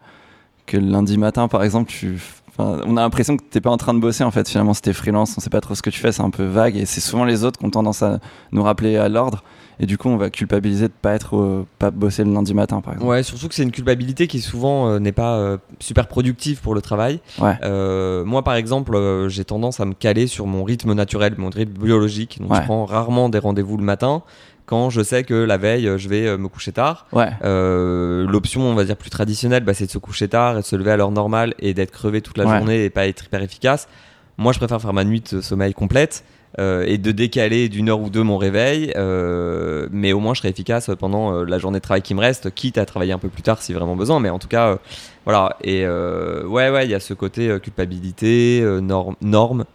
que 0.69 0.77
lundi 0.77 1.19
matin, 1.19 1.49
par 1.49 1.65
exemple, 1.65 1.91
tu, 1.91 2.21
on 2.59 2.97
a 2.97 3.01
l'impression 3.01 3.37
que 3.37 3.43
t'es 3.43 3.61
pas 3.61 3.71
en 3.71 3.77
train 3.77 3.95
de 3.95 4.01
bosser 4.01 4.25
en 4.25 4.31
fait. 4.31 4.49
Finalement, 4.49 4.75
c'était 4.75 4.93
freelance, 4.93 5.35
on 5.37 5.41
sait 5.41 5.51
pas 5.51 5.61
trop 5.61 5.75
ce 5.75 5.83
que 5.83 5.91
tu 5.91 6.01
fais, 6.01 6.13
c'est 6.13 6.23
un 6.23 6.31
peu 6.31 6.45
vague 6.45 6.77
et 6.77 6.87
c'est 6.87 7.01
souvent 7.01 7.25
les 7.25 7.45
autres 7.45 7.59
qui 7.59 7.65
ont 7.65 7.71
tendance 7.71 8.03
à 8.03 8.19
nous 8.53 8.63
rappeler 8.63 8.97
à 8.97 9.09
l'ordre. 9.09 9.43
Et 9.81 9.87
du 9.87 9.97
coup, 9.97 10.09
on 10.09 10.17
va 10.17 10.29
culpabiliser 10.29 10.89
de 10.89 10.93
pas 10.93 11.15
être, 11.15 11.65
pas 11.79 11.93
bosser 11.93 12.25
le 12.25 12.33
lundi 12.33 12.53
matin, 12.53 12.81
par 12.81 12.95
exemple. 12.95 13.11
Ouais, 13.11 13.23
surtout 13.23 13.49
que 13.49 13.55
c'est 13.55 13.63
une 13.63 13.71
culpabilité 13.71 14.27
qui 14.27 14.41
souvent 14.41 14.89
euh, 14.89 14.99
n'est 14.99 15.13
pas 15.13 15.37
euh, 15.37 15.57
super 15.79 16.09
productive 16.09 16.61
pour 16.61 16.75
le 16.75 16.83
travail. 16.83 17.21
Ouais. 17.41 17.55
Euh, 17.63 18.25
moi, 18.25 18.43
par 18.43 18.55
exemple, 18.55 18.99
j'ai 19.29 19.45
tendance 19.45 19.79
à 19.79 19.85
me 19.85 19.95
caler 19.95 20.27
sur 20.27 20.47
mon 20.47 20.65
rythme 20.65 20.95
naturel, 20.95 21.35
mon 21.39 21.51
rythme 21.51 21.81
biologique. 21.81 22.41
Donc, 22.41 22.57
je 22.57 22.63
prends 22.63 22.85
rarement 22.85 23.29
des 23.29 23.39
rendez-vous 23.39 23.77
le 23.77 23.85
matin 23.85 24.23
quand 24.69 24.91
je 24.91 25.03
sais 25.03 25.25
que 25.25 25.35
la 25.35 25.57
veille, 25.57 25.91
je 25.97 26.09
vais 26.09 26.27
euh, 26.27 26.37
me 26.37 26.49
coucher 26.49 26.73
tard. 26.73 27.07
Ouais. 27.13 27.31
Euh, 27.43 28.27
L'option, 28.29 28.61
on 28.61 28.75
va 28.75 28.85
dire, 28.85 28.97
plus 28.97 29.09
traditionnelle, 29.09 29.65
bah, 29.65 29.73
c'est 29.73 29.87
de 29.87 29.91
se 29.91 29.99
coucher 29.99 30.29
tard 30.29 30.59
et 30.59 30.61
de 30.61 30.67
se 30.67 30.77
lever 30.77 30.91
à 30.91 30.97
l'heure 30.99 31.11
normale 31.11 31.55
et 31.59 31.73
d'être 31.73 31.91
crevé 31.91 32.21
toute 32.21 32.37
la 32.37 32.45
journée 32.45 32.85
et 32.85 32.91
pas 32.91 33.07
être 33.07 33.25
hyper 33.25 33.43
efficace. 33.43 33.89
Moi, 34.37 34.53
je 34.53 34.59
préfère 34.59 34.81
faire 34.81 34.93
ma 34.93 35.05
nuit 35.05 35.23
de 35.33 35.41
sommeil 35.41 35.73
complète. 35.73 36.23
Euh, 36.59 36.85
et 36.87 36.97
de 36.97 37.13
décaler 37.13 37.69
d'une 37.69 37.91
heure 37.91 38.01
ou 38.01 38.09
deux 38.09 38.23
mon 38.23 38.39
réveil, 38.39 38.91
euh, 38.97 39.87
mais 39.93 40.15
au 40.15 40.19
moins 40.19 40.33
je 40.33 40.39
serai 40.39 40.49
efficace 40.49 40.91
pendant 40.99 41.31
euh, 41.31 41.45
la 41.45 41.59
journée 41.59 41.79
de 41.79 41.83
travail 41.83 42.01
qui 42.01 42.15
me 42.15 42.21
reste, 42.21 42.53
quitte 42.55 42.79
à 42.79 42.87
travailler 42.87 43.13
un 43.13 43.19
peu 43.19 43.29
plus 43.29 43.43
tard 43.43 43.61
si 43.61 43.75
vraiment 43.75 43.97
besoin, 43.97 44.19
mais 44.19 44.31
en 44.31 44.39
tout 44.39 44.49
cas, 44.49 44.79
voilà. 45.27 45.57
Et 45.63 45.87
ouais, 45.87 46.71
ouais, 46.71 46.87
il 46.87 46.91
y 46.91 46.95
a 46.95 47.01
ce 47.01 47.13
côté 47.13 47.55
culpabilité, 47.63 48.63
norme, 48.81 49.15
norme. 49.21 49.67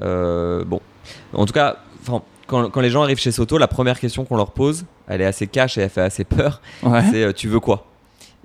bon, 0.00 0.80
en 1.34 1.44
tout 1.44 1.52
cas, 1.52 1.76
enfin, 2.00 2.22
quand, 2.46 2.80
les 2.80 2.90
gens 2.90 3.02
arrivent 3.02 3.18
chez 3.18 3.32
Soto, 3.32 3.58
la 3.58 3.68
première 3.68 3.98
question 3.98 4.24
qu'on 4.24 4.36
leur 4.36 4.52
pose, 4.52 4.84
elle 5.08 5.20
est 5.20 5.26
assez 5.26 5.46
cash 5.46 5.78
et 5.78 5.82
elle 5.82 5.90
fait 5.90 6.02
assez 6.02 6.24
peur. 6.24 6.60
C'est 7.10 7.22
euh, 7.22 7.32
tu 7.32 7.48
veux 7.48 7.60
quoi? 7.60 7.86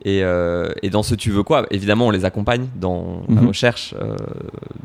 Euh, 0.05 0.71
et, 0.83 0.89
dans 0.89 1.03
ce 1.03 1.15
tu 1.15 1.31
veux 1.31 1.44
quoi, 1.44 1.65
évidemment, 1.71 2.07
on 2.07 2.11
les 2.11 2.23
accompagne 2.23 2.67
dans 2.75 3.23
la 3.27 3.41
mhm. 3.41 3.47
recherche 3.47 3.95
euh, 3.99 4.15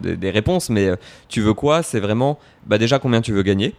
des, 0.00 0.30
réponses, 0.30 0.70
mais 0.70 0.90
tu 1.28 1.40
veux 1.40 1.54
quoi 1.54 1.82
C'est 1.82 2.00
vraiment 2.00 2.38
bah 2.66 2.78
déjà 2.78 2.98
combien 2.98 3.20
tu 3.20 3.32
veux 3.32 3.42
gagner, 3.42 3.74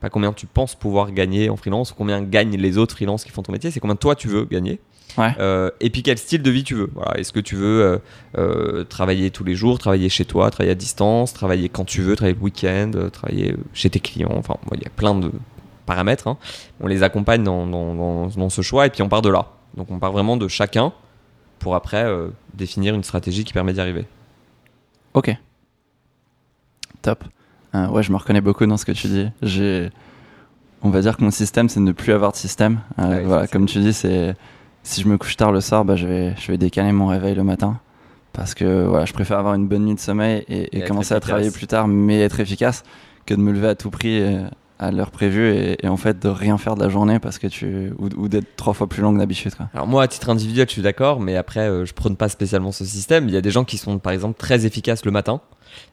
pas 0.00 0.10
combien 0.10 0.32
tu 0.32 0.46
penses 0.46 0.74
pouvoir 0.74 1.12
gagner 1.12 1.48
en 1.48 1.56
freelance, 1.56 1.92
combien 1.92 2.22
gagnent 2.22 2.56
les 2.56 2.78
autres 2.78 2.94
freelances 2.94 3.24
qui 3.24 3.30
font 3.30 3.42
ton 3.42 3.52
métier, 3.52 3.70
c'est 3.70 3.80
combien 3.80 3.96
toi 3.96 4.14
tu 4.14 4.28
veux 4.28 4.44
gagner? 4.44 4.78
Euh, 5.18 5.70
et 5.80 5.90
puis 5.90 6.02
quel 6.02 6.18
style 6.18 6.42
de 6.42 6.50
vie 6.50 6.64
tu 6.64 6.74
veux. 6.74 6.90
Voilà. 6.94 7.18
Est-ce 7.18 7.32
que 7.32 7.40
tu 7.40 7.56
veux 7.56 7.82
euh, 7.82 7.98
euh, 8.38 8.84
travailler 8.84 9.30
tous 9.30 9.44
les 9.44 9.54
jours, 9.54 9.78
travailler 9.78 10.08
chez 10.08 10.24
toi, 10.24 10.50
travailler 10.50 10.72
à 10.72 10.74
distance, 10.74 11.32
travailler 11.32 11.68
quand 11.68 11.84
tu 11.84 12.02
veux, 12.02 12.16
travailler 12.16 12.36
le 12.36 12.42
week-end, 12.42 12.90
travailler 13.12 13.56
chez 13.72 13.90
tes 13.90 14.00
clients. 14.00 14.34
Enfin, 14.36 14.56
il 14.72 14.82
y 14.82 14.86
a 14.86 14.90
plein 14.90 15.14
de 15.14 15.32
paramètres. 15.86 16.28
Hein. 16.28 16.36
On 16.80 16.86
les 16.86 17.02
accompagne 17.02 17.42
dans, 17.42 17.66
dans, 17.66 18.26
dans, 18.26 18.50
ce 18.50 18.62
choix 18.62 18.86
et 18.86 18.90
puis 18.90 19.02
on 19.02 19.08
part 19.08 19.22
de 19.22 19.30
là. 19.30 19.52
Donc 19.76 19.90
on 19.90 19.98
part 19.98 20.12
vraiment 20.12 20.36
de 20.36 20.48
chacun 20.48 20.92
pour 21.58 21.74
après 21.74 22.06
définir 22.54 22.94
une 22.94 23.04
stratégie 23.04 23.44
qui 23.44 23.52
permet 23.52 23.72
d'y 23.72 23.80
arriver. 23.80 24.04
Ok. 25.14 25.34
Top. 27.02 27.24
ouais, 27.72 28.02
je 28.02 28.12
me 28.12 28.16
reconnais 28.16 28.40
beaucoup 28.40 28.66
dans 28.66 28.76
ce 28.76 28.84
que 28.84 28.92
tu 28.92 29.06
dis. 29.06 29.28
J'ai, 29.42 29.90
on 30.82 30.90
va 30.90 31.00
dire 31.00 31.16
que 31.16 31.24
mon 31.24 31.30
système, 31.30 31.68
c'est 31.68 31.80
de 31.80 31.84
ne 31.84 31.92
plus 31.92 32.12
avoir 32.12 32.32
de 32.32 32.36
système. 32.36 32.80
voilà, 32.98 33.46
comme 33.46 33.66
tu 33.66 33.78
dis, 33.78 33.92
c'est 33.92 34.34
si 34.86 35.02
je 35.02 35.08
me 35.08 35.18
couche 35.18 35.36
tard 35.36 35.50
le 35.50 35.60
soir, 35.60 35.84
bah, 35.84 35.96
je, 35.96 36.06
vais, 36.06 36.34
je 36.38 36.52
vais 36.52 36.58
décaler 36.58 36.92
mon 36.92 37.08
réveil 37.08 37.34
le 37.34 37.42
matin. 37.42 37.80
Parce 38.32 38.54
que 38.54 38.84
voilà, 38.84 39.04
je 39.04 39.12
préfère 39.12 39.38
avoir 39.38 39.54
une 39.54 39.66
bonne 39.66 39.84
nuit 39.84 39.94
de 39.94 40.00
sommeil 40.00 40.44
et, 40.48 40.82
commencer 40.82 41.14
à 41.14 41.20
travailler 41.20 41.50
plus 41.50 41.66
tard, 41.66 41.88
mais 41.88 42.20
être 42.20 42.38
efficace, 42.38 42.84
que 43.24 43.34
de 43.34 43.40
me 43.40 43.50
lever 43.50 43.68
à 43.68 43.74
tout 43.74 43.90
prix 43.90 44.22
à 44.78 44.90
l'heure 44.90 45.10
prévue 45.10 45.54
et, 45.82 45.88
en 45.88 45.96
fait 45.96 46.18
de 46.18 46.28
rien 46.28 46.58
faire 46.58 46.74
de 46.74 46.82
la 46.82 46.88
journée 46.88 47.18
parce 47.18 47.38
que 47.38 47.46
tu 47.46 47.92
ou, 47.98 48.28
d'être 48.28 48.56
trois 48.56 48.74
fois 48.74 48.88
plus 48.88 49.02
long 49.02 49.12
que 49.12 49.18
d'habitude. 49.18 49.52
Alors 49.74 49.86
moi, 49.86 50.02
à 50.02 50.08
titre 50.08 50.30
individuel, 50.30 50.66
je 50.68 50.72
suis 50.72 50.82
d'accord, 50.82 51.20
mais 51.20 51.36
après, 51.36 51.60
euh, 51.60 51.84
je 51.84 51.94
prône 51.94 52.16
pas 52.16 52.28
spécialement 52.28 52.72
ce 52.72 52.84
système. 52.84 53.28
Il 53.28 53.34
y 53.34 53.36
a 53.36 53.40
des 53.40 53.50
gens 53.50 53.64
qui 53.64 53.78
sont, 53.78 53.98
par 53.98 54.12
exemple, 54.12 54.38
très 54.38 54.66
efficaces 54.66 55.04
le 55.04 55.10
matin 55.10 55.40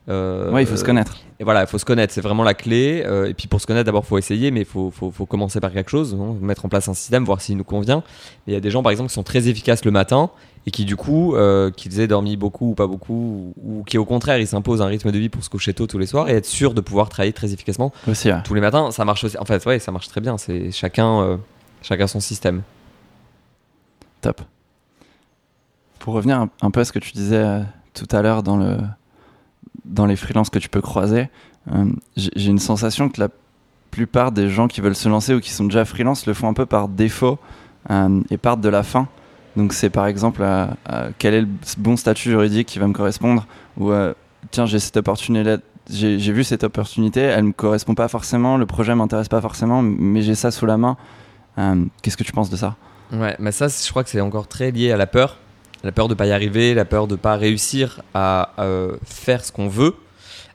euh, 0.09 0.51
ouais, 0.51 0.63
il 0.63 0.65
faut 0.65 0.77
se 0.77 0.83
connaître. 0.83 1.17
Et 1.39 1.43
voilà, 1.43 1.61
il 1.61 1.67
faut 1.67 1.77
se 1.77 1.85
connaître, 1.85 2.13
c'est 2.13 2.21
vraiment 2.21 2.43
la 2.43 2.53
clé. 2.53 3.03
Euh, 3.05 3.27
et 3.27 3.33
puis 3.33 3.47
pour 3.47 3.61
se 3.61 3.67
connaître, 3.67 3.85
d'abord, 3.85 4.03
il 4.05 4.07
faut 4.07 4.17
essayer, 4.17 4.51
mais 4.51 4.61
il 4.61 4.65
faut, 4.65 4.91
faut, 4.91 5.11
faut, 5.11 5.25
commencer 5.25 5.59
par 5.59 5.71
quelque 5.71 5.89
chose, 5.89 6.15
hein, 6.19 6.35
mettre 6.41 6.65
en 6.65 6.69
place 6.69 6.87
un 6.87 6.93
système, 6.93 7.23
voir 7.25 7.41
s'il 7.41 7.57
nous 7.57 7.63
convient. 7.63 8.03
Il 8.47 8.53
y 8.53 8.55
a 8.55 8.59
des 8.59 8.71
gens, 8.71 8.83
par 8.83 8.91
exemple, 8.91 9.09
qui 9.09 9.15
sont 9.15 9.23
très 9.23 9.47
efficaces 9.47 9.85
le 9.85 9.91
matin 9.91 10.29
et 10.65 10.71
qui, 10.71 10.85
du 10.85 10.95
coup, 10.95 11.35
euh, 11.35 11.71
qu'ils 11.71 11.99
aient 11.99 12.07
dormi 12.07 12.37
beaucoup 12.37 12.71
ou 12.71 12.75
pas 12.75 12.87
beaucoup, 12.87 13.53
ou, 13.61 13.83
qui, 13.83 13.97
au 13.97 14.05
contraire, 14.05 14.37
ils 14.37 14.47
s'imposent 14.47 14.81
un 14.81 14.87
rythme 14.87 15.11
de 15.11 15.17
vie 15.17 15.29
pour 15.29 15.43
se 15.43 15.49
coucher 15.49 15.73
tôt 15.73 15.87
tous 15.87 15.97
les 15.97 16.05
soirs 16.05 16.29
et 16.29 16.33
être 16.33 16.45
sûr 16.45 16.73
de 16.73 16.81
pouvoir 16.81 17.09
travailler 17.09 17.33
très 17.33 17.53
efficacement 17.53 17.91
aussi, 18.07 18.29
tous 18.43 18.53
les 18.53 18.61
matins. 18.61 18.91
Ça 18.91 19.03
marche 19.05 19.23
aussi. 19.23 19.37
En 19.37 19.45
fait, 19.45 19.65
ouais, 19.65 19.79
ça 19.79 19.91
marche 19.91 20.07
très 20.07 20.21
bien. 20.21 20.37
C'est 20.37 20.71
chacun, 20.71 21.21
euh, 21.21 21.37
chacun 21.81 22.07
son 22.07 22.19
système. 22.19 22.61
Top. 24.21 24.41
Pour 25.99 26.13
revenir 26.13 26.47
un 26.61 26.71
peu 26.71 26.79
à 26.79 26.85
ce 26.85 26.91
que 26.91 26.99
tu 26.99 27.11
disais 27.11 27.61
tout 27.93 28.07
à 28.11 28.21
l'heure 28.21 28.43
dans 28.43 28.57
le 28.57 28.77
dans 29.85 30.05
les 30.05 30.15
freelances 30.15 30.49
que 30.49 30.59
tu 30.59 30.69
peux 30.69 30.81
croiser, 30.81 31.29
euh, 31.71 31.85
j'ai 32.15 32.49
une 32.49 32.59
sensation 32.59 33.09
que 33.09 33.19
la 33.19 33.29
plupart 33.91 34.31
des 34.31 34.49
gens 34.49 34.67
qui 34.67 34.81
veulent 34.81 34.95
se 34.95 35.09
lancer 35.09 35.33
ou 35.33 35.39
qui 35.39 35.51
sont 35.51 35.65
déjà 35.65 35.85
freelance 35.85 36.25
le 36.25 36.33
font 36.33 36.47
un 36.47 36.53
peu 36.53 36.65
par 36.65 36.87
défaut 36.87 37.37
euh, 37.91 38.21
et 38.29 38.37
partent 38.37 38.61
de 38.61 38.69
la 38.69 38.83
fin. 38.83 39.07
Donc 39.55 39.73
c'est 39.73 39.89
par 39.89 40.07
exemple 40.07 40.43
quel 41.19 41.33
est 41.33 41.41
le 41.41 41.47
bon 41.77 41.95
statut 41.95 42.29
juridique 42.29 42.67
qui 42.67 42.79
va 42.79 42.87
me 42.87 42.93
correspondre 42.93 43.45
ou 43.77 43.91
euh, 43.91 44.13
tiens 44.51 44.65
j'ai 44.65 44.79
cette 44.79 44.97
opportunité 44.97 45.57
j'ai 45.89 46.31
vu 46.31 46.45
cette 46.45 46.63
opportunité, 46.63 47.19
elle 47.19 47.43
me 47.43 47.51
correspond 47.51 47.93
pas 47.93 48.07
forcément, 48.07 48.55
le 48.55 48.65
projet 48.65 48.95
m'intéresse 48.95 49.27
pas 49.27 49.41
forcément, 49.41 49.81
mais 49.81 50.21
j'ai 50.21 50.33
ça 50.33 50.49
sous 50.49 50.65
la 50.65 50.77
main. 50.77 50.95
Qu'est-ce 52.01 52.15
que 52.15 52.23
tu 52.23 52.31
penses 52.31 52.49
de 52.49 52.55
ça? 52.55 52.77
Ouais, 53.11 53.35
mais 53.37 53.51
ça, 53.51 53.67
je 53.67 53.89
crois 53.89 54.05
que 54.05 54.09
c'est 54.09 54.21
encore 54.21 54.47
très 54.47 54.71
lié 54.71 54.93
à 54.93 54.97
la 54.97 55.07
peur 55.07 55.39
la 55.83 55.91
peur 55.91 56.07
de 56.07 56.13
pas 56.13 56.25
y 56.25 56.31
arriver, 56.31 56.73
la 56.73 56.85
peur 56.85 57.07
de 57.07 57.15
pas 57.15 57.35
réussir 57.35 58.01
à 58.13 58.51
euh, 58.59 58.95
faire 59.03 59.43
ce 59.43 59.51
qu'on 59.51 59.67
veut. 59.67 59.95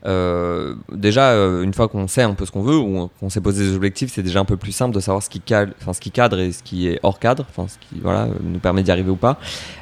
Euh, 0.07 0.75
déjà, 0.93 1.31
euh, 1.33 1.63
une 1.63 1.75
fois 1.75 1.89
qu'on 1.89 2.07
sait 2.07 2.23
un 2.23 2.35
peu 2.35 2.47
ce 2.47 2.53
qu'on 2.53 2.63
veut 2.63 2.77
ou 2.77 3.11
qu'on 3.19 3.29
s'est 3.29 3.41
posé 3.41 3.65
des 3.65 3.75
objectifs, 3.75 4.13
c'est 4.13 4.23
déjà 4.23 4.41
un 4.41 4.45
peu 4.45 4.57
plus 4.57 4.73
simple 4.73 4.95
de 4.95 5.01
savoir 5.01 5.23
ce 5.23 5.31
qui, 5.31 5.43
enfin, 5.81 5.93
ce 5.93 6.01
qui 6.01 6.11
cadre 6.11 6.39
et 6.39 6.53
ce 6.53 6.63
qui 6.63 6.89
est 6.89 7.01
hors 7.03 7.19
cadre, 7.19 7.47
enfin, 7.49 7.67
ce 7.69 7.79
qui 7.79 8.01
voilà, 8.01 8.29
nous 8.43 8.59
permet 8.59 8.83
d'y 8.83 8.91
arriver 8.91 9.11
ou 9.11 9.17
pas. 9.17 9.39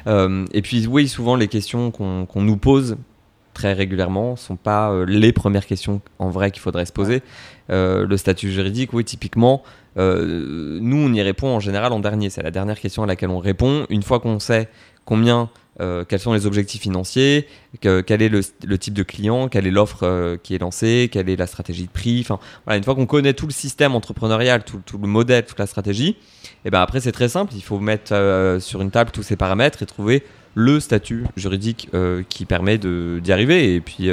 Euh, 0.07 0.45
et 0.53 0.61
puis, 0.61 0.87
oui, 0.87 1.07
souvent, 1.07 1.35
les 1.35 1.47
questions 1.47 1.91
qu'on 1.91 2.41
nous 2.41 2.57
pose 2.57 2.97
très 3.57 3.73
régulièrement 3.73 4.35
sont 4.35 4.55
pas 4.55 4.91
euh, 4.91 5.03
les 5.07 5.33
premières 5.33 5.65
questions 5.65 5.99
en 6.19 6.29
vrai 6.29 6.51
qu'il 6.51 6.61
faudrait 6.61 6.85
se 6.85 6.91
poser. 6.93 7.23
Euh, 7.71 8.05
le 8.05 8.15
statut 8.15 8.51
juridique, 8.51 8.93
oui, 8.93 9.03
typiquement, 9.03 9.63
euh, 9.97 10.77
nous, 10.79 10.97
on 10.97 11.11
y 11.11 11.21
répond 11.23 11.47
en 11.47 11.59
général 11.59 11.91
en 11.91 11.99
dernier. 11.99 12.29
C'est 12.29 12.43
la 12.43 12.51
dernière 12.51 12.79
question 12.79 13.01
à 13.01 13.07
laquelle 13.07 13.31
on 13.31 13.39
répond. 13.39 13.87
Une 13.89 14.03
fois 14.03 14.19
qu'on 14.19 14.39
sait 14.39 14.69
combien, 15.07 15.49
euh, 15.79 16.03
quels 16.07 16.19
sont 16.19 16.33
les 16.33 16.45
objectifs 16.45 16.81
financiers, 16.81 17.47
que- 17.81 18.01
quel 18.01 18.21
est 18.21 18.29
le, 18.29 18.41
le 18.65 18.77
type 18.77 18.93
de 18.93 19.03
client, 19.03 19.47
quelle 19.47 19.65
est 19.65 19.71
l'offre 19.71 20.03
euh, 20.03 20.35
qui 20.41 20.53
est 20.53 20.57
lancée, 20.57 21.07
quelle 21.11 21.29
est 21.29 21.35
la 21.37 21.47
stratégie 21.47 21.85
de 21.85 21.89
prix. 21.91 22.19
Enfin, 22.21 22.39
voilà, 22.65 22.77
une 22.77 22.83
fois 22.83 22.93
qu'on 22.95 23.05
connaît 23.05 23.33
tout 23.33 23.47
le 23.47 23.53
système 23.53 23.95
entrepreneurial, 23.95 24.63
tout, 24.65 24.81
tout 24.85 24.97
le 24.97 25.07
modèle, 25.07 25.45
toute 25.45 25.59
la 25.59 25.65
stratégie, 25.67 26.17
et 26.65 26.69
ben 26.71 26.81
après 26.81 26.99
c'est 26.99 27.11
très 27.13 27.29
simple. 27.29 27.53
Il 27.55 27.61
faut 27.63 27.79
mettre 27.79 28.11
euh, 28.13 28.59
sur 28.59 28.81
une 28.81 28.91
table 28.91 29.11
tous 29.11 29.23
ces 29.23 29.35
paramètres 29.37 29.81
et 29.81 29.85
trouver 29.85 30.23
le 30.55 30.79
statut 30.79 31.23
juridique 31.35 31.87
qui 32.29 32.45
permet 32.45 32.79
d'y 32.79 33.31
arriver. 33.31 33.75
Et 33.75 33.79
puis 33.79 34.09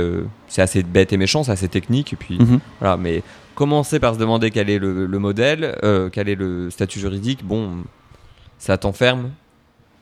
c'est 0.47 0.61
assez 0.61 0.83
bête 0.83 1.11
et 1.15 1.17
méchant, 1.17 1.43
c'est 1.43 1.53
assez 1.53 1.69
technique. 1.69 2.13
Et 2.13 2.17
puis 2.17 2.37
Mhm. 2.39 2.61
voilà, 2.81 2.99
mais 2.99 3.23
commencer 3.55 3.99
par 3.99 4.13
se 4.15 4.19
demander 4.19 4.51
quel 4.51 4.69
est 4.69 4.79
le, 4.79 5.07
le 5.07 5.19
modèle, 5.19 5.75
quel 6.13 6.29
est 6.29 6.35
le 6.35 6.69
statut 6.71 7.01
juridique, 7.01 7.43
bon, 7.47 7.85
ça 8.59 8.77
t'enferme 8.77 9.31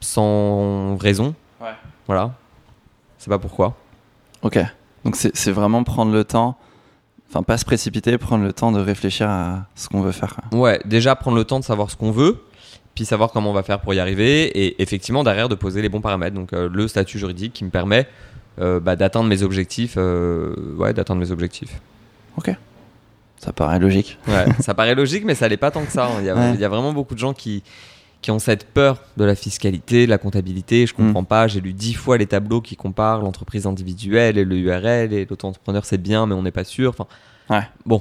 sans 0.05 0.97
raison. 0.97 1.35
Ouais. 1.61 1.73
Voilà. 2.07 2.33
C'est 3.19 3.31
pas 3.31 3.39
pourquoi. 3.39 3.77
Ok. 4.43 4.59
Donc 5.05 5.17
c'est 5.17 5.51
vraiment 5.53 5.83
prendre 5.85 6.13
le 6.13 6.23
temps, 6.25 6.57
enfin 7.29 7.43
pas 7.43 7.57
se 7.59 7.65
précipiter, 7.65 8.17
prendre 8.19 8.45
le 8.45 8.53
temps 8.53 8.71
de 8.73 8.81
réfléchir 8.81 9.29
à 9.29 9.67
ce 9.75 9.89
qu'on 9.89 10.01
veut 10.01 10.13
faire. 10.13 10.35
quoi. 10.51 10.59
Ouais, 10.59 10.81
déjà 10.85 11.17
prendre 11.17 11.37
le 11.37 11.45
temps 11.45 11.59
de 11.59 11.65
savoir 11.65 11.91
ce 11.91 11.97
qu'on 11.97 12.11
veut, 12.13 12.43
puis 12.95 13.05
savoir 13.05 13.31
comment 13.33 13.51
on 13.51 13.55
va 13.55 13.63
faire 13.65 13.81
pour 13.81 13.95
y 13.95 13.99
arriver, 14.01 14.45
et 14.65 14.81
effectivement 14.83 15.25
derrière 15.25 15.49
de 15.49 15.55
poser 15.57 15.83
les 15.83 15.89
bons 15.89 16.01
paramètres. 16.01 16.35
Donc 16.37 16.53
euh, 16.53 16.69
le 16.73 16.87
statut 16.87 17.19
juridique 17.19 17.53
qui 17.53 17.65
me 17.65 17.71
permet 17.71 18.07
euh, 18.61 18.79
bah, 18.81 18.95
d'atteindre 18.97 19.29
mes 19.29 19.43
objectifs. 19.43 19.95
euh, 19.97 20.55
ouais, 20.77 20.93
d'atteindre 20.93 21.21
mes 21.21 21.31
objectifs. 21.33 21.81
Ça 23.39 23.53
paraît 23.53 23.81
logique. 23.81 24.19
Ouais, 24.29 24.45
ça 24.61 24.73
paraît 24.73 24.95
logique, 24.95 25.25
mais 25.25 25.35
ça 25.35 25.49
l'est 25.49 25.57
pas 25.57 25.73
tant 25.73 25.85
que 25.85 25.91
ça. 25.91 26.07
hein. 26.07 26.19
Il 26.21 26.25
y, 26.27 26.31
a, 26.31 26.35
Ouais. 26.37 26.55
il 26.55 26.61
y 26.61 26.65
a 26.65 26.69
vraiment 26.69 26.93
beaucoup 26.93 27.15
de 27.15 27.19
gens 27.19 27.33
qui, 27.35 27.65
qui 28.23 28.31
ont 28.31 28.39
cette 28.39 28.65
peur 28.65 29.03
de 29.17 29.25
la 29.25 29.35
fiscalité, 29.35 30.07
de 30.07 30.11
la 30.11 30.19
comptabilité. 30.19 30.87
Je 30.87 30.95
comprends 30.95 31.25
pas. 31.25 31.49
J'ai 31.49 31.61
lu 31.61 31.73
dix 31.73 31.95
fois 31.95 32.17
les 32.17 32.27
tableaux 32.27 32.61
qui 32.61 32.77
comparent 32.77 33.21
l'entreprise 33.21 33.67
individuelle 33.67 34.39
et 34.39 34.45
le 34.45 34.57
URL 34.57 35.13
et 35.13 35.27
l'auto-entrepreneur, 35.29 35.85
c'est 35.85 35.99
bien, 35.99 36.27
mais 36.27 36.35
on 36.35 36.43
n'est 36.43 36.53
pas 36.53 36.65
sûr. 36.65 36.91
Enfin, 36.91 37.07
Ouais. 37.51 37.69
Bon, 37.85 38.01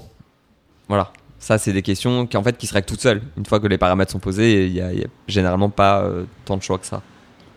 voilà. 0.87 1.11
Ça, 1.39 1.57
c'est 1.57 1.73
des 1.73 1.81
questions 1.81 2.27
qui, 2.27 2.37
en 2.37 2.43
fait, 2.43 2.57
qui 2.57 2.67
se 2.67 2.73
règlent 2.73 2.85
toutes 2.85 3.01
seules. 3.01 3.21
Une 3.35 3.45
fois 3.45 3.59
que 3.59 3.67
les 3.67 3.79
paramètres 3.79 4.11
sont 4.11 4.19
posés, 4.19 4.67
il 4.67 4.71
y 4.71 4.75
y 4.75 4.81
a 4.81 5.07
généralement 5.27 5.69
pas 5.69 6.03
euh, 6.03 6.25
tant 6.45 6.55
de 6.55 6.61
choix 6.61 6.77
que 6.77 6.85
ça. 6.85 7.01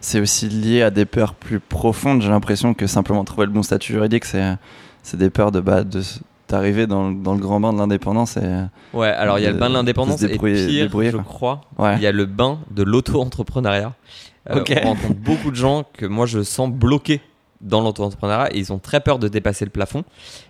C'est 0.01 0.21
aussi 0.21 0.49
lié 0.49 0.83
à 0.83 0.91
des 0.91 1.05
peurs 1.05 1.35
plus 1.35 1.61
profondes. 1.61 2.23
J'ai 2.23 2.31
l'impression 2.31 2.73
que 2.75 2.87
simplement 2.87 3.25
trouver 3.25 3.47
le 3.47 3.53
bon 3.53 3.63
statut 3.63 3.93
juridique, 3.93 4.25
c'est 4.25 4.57
c'est 5.03 5.19
des 5.19 5.29
peurs 5.31 5.53
de 5.53 5.61
bah, 5.61 5.85
de 5.85 6.01
d'arriver 6.49 6.87
dans, 6.87 7.11
dans 7.11 7.33
le 7.35 7.41
grand 7.41 7.59
bain 7.61 7.73
de 7.73 7.79
l'indépendance 7.79 8.37
et 8.37 8.43
Ouais, 8.93 9.09
alors 9.09 9.39
il 9.39 9.45
y 9.45 9.47
a 9.47 9.51
le 9.51 9.59
bain 9.59 9.69
de 9.71 9.75
l'indépendance 9.75 10.23
et 10.23 10.29
pire, 10.39 10.89
je 10.91 11.17
crois, 11.19 11.63
ouais. 11.79 11.95
il 11.97 12.03
y 12.03 12.07
a 12.07 12.13
le 12.13 12.27
bain 12.27 12.59
de 12.71 12.83
l'auto-entrepreneuriat. 12.83 13.95
Euh, 14.51 14.61
Ok. 14.61 14.73
On 14.85 14.89
rencontre 14.89 15.15
beaucoup 15.15 15.51
de 15.51 15.57
gens 15.57 15.85
que 15.95 16.05
moi 16.07 16.27
je 16.27 16.43
sens 16.43 16.71
bloqués 16.71 17.23
dans 17.63 17.81
l'auto-entrepreneuriat 17.81 18.55
et 18.55 18.59
ils 18.59 18.73
ont 18.75 18.79
très 18.79 19.01
peur 19.01 19.19
de 19.19 19.27
dépasser 19.27 19.65
le 19.65 19.71
plafond 19.71 20.05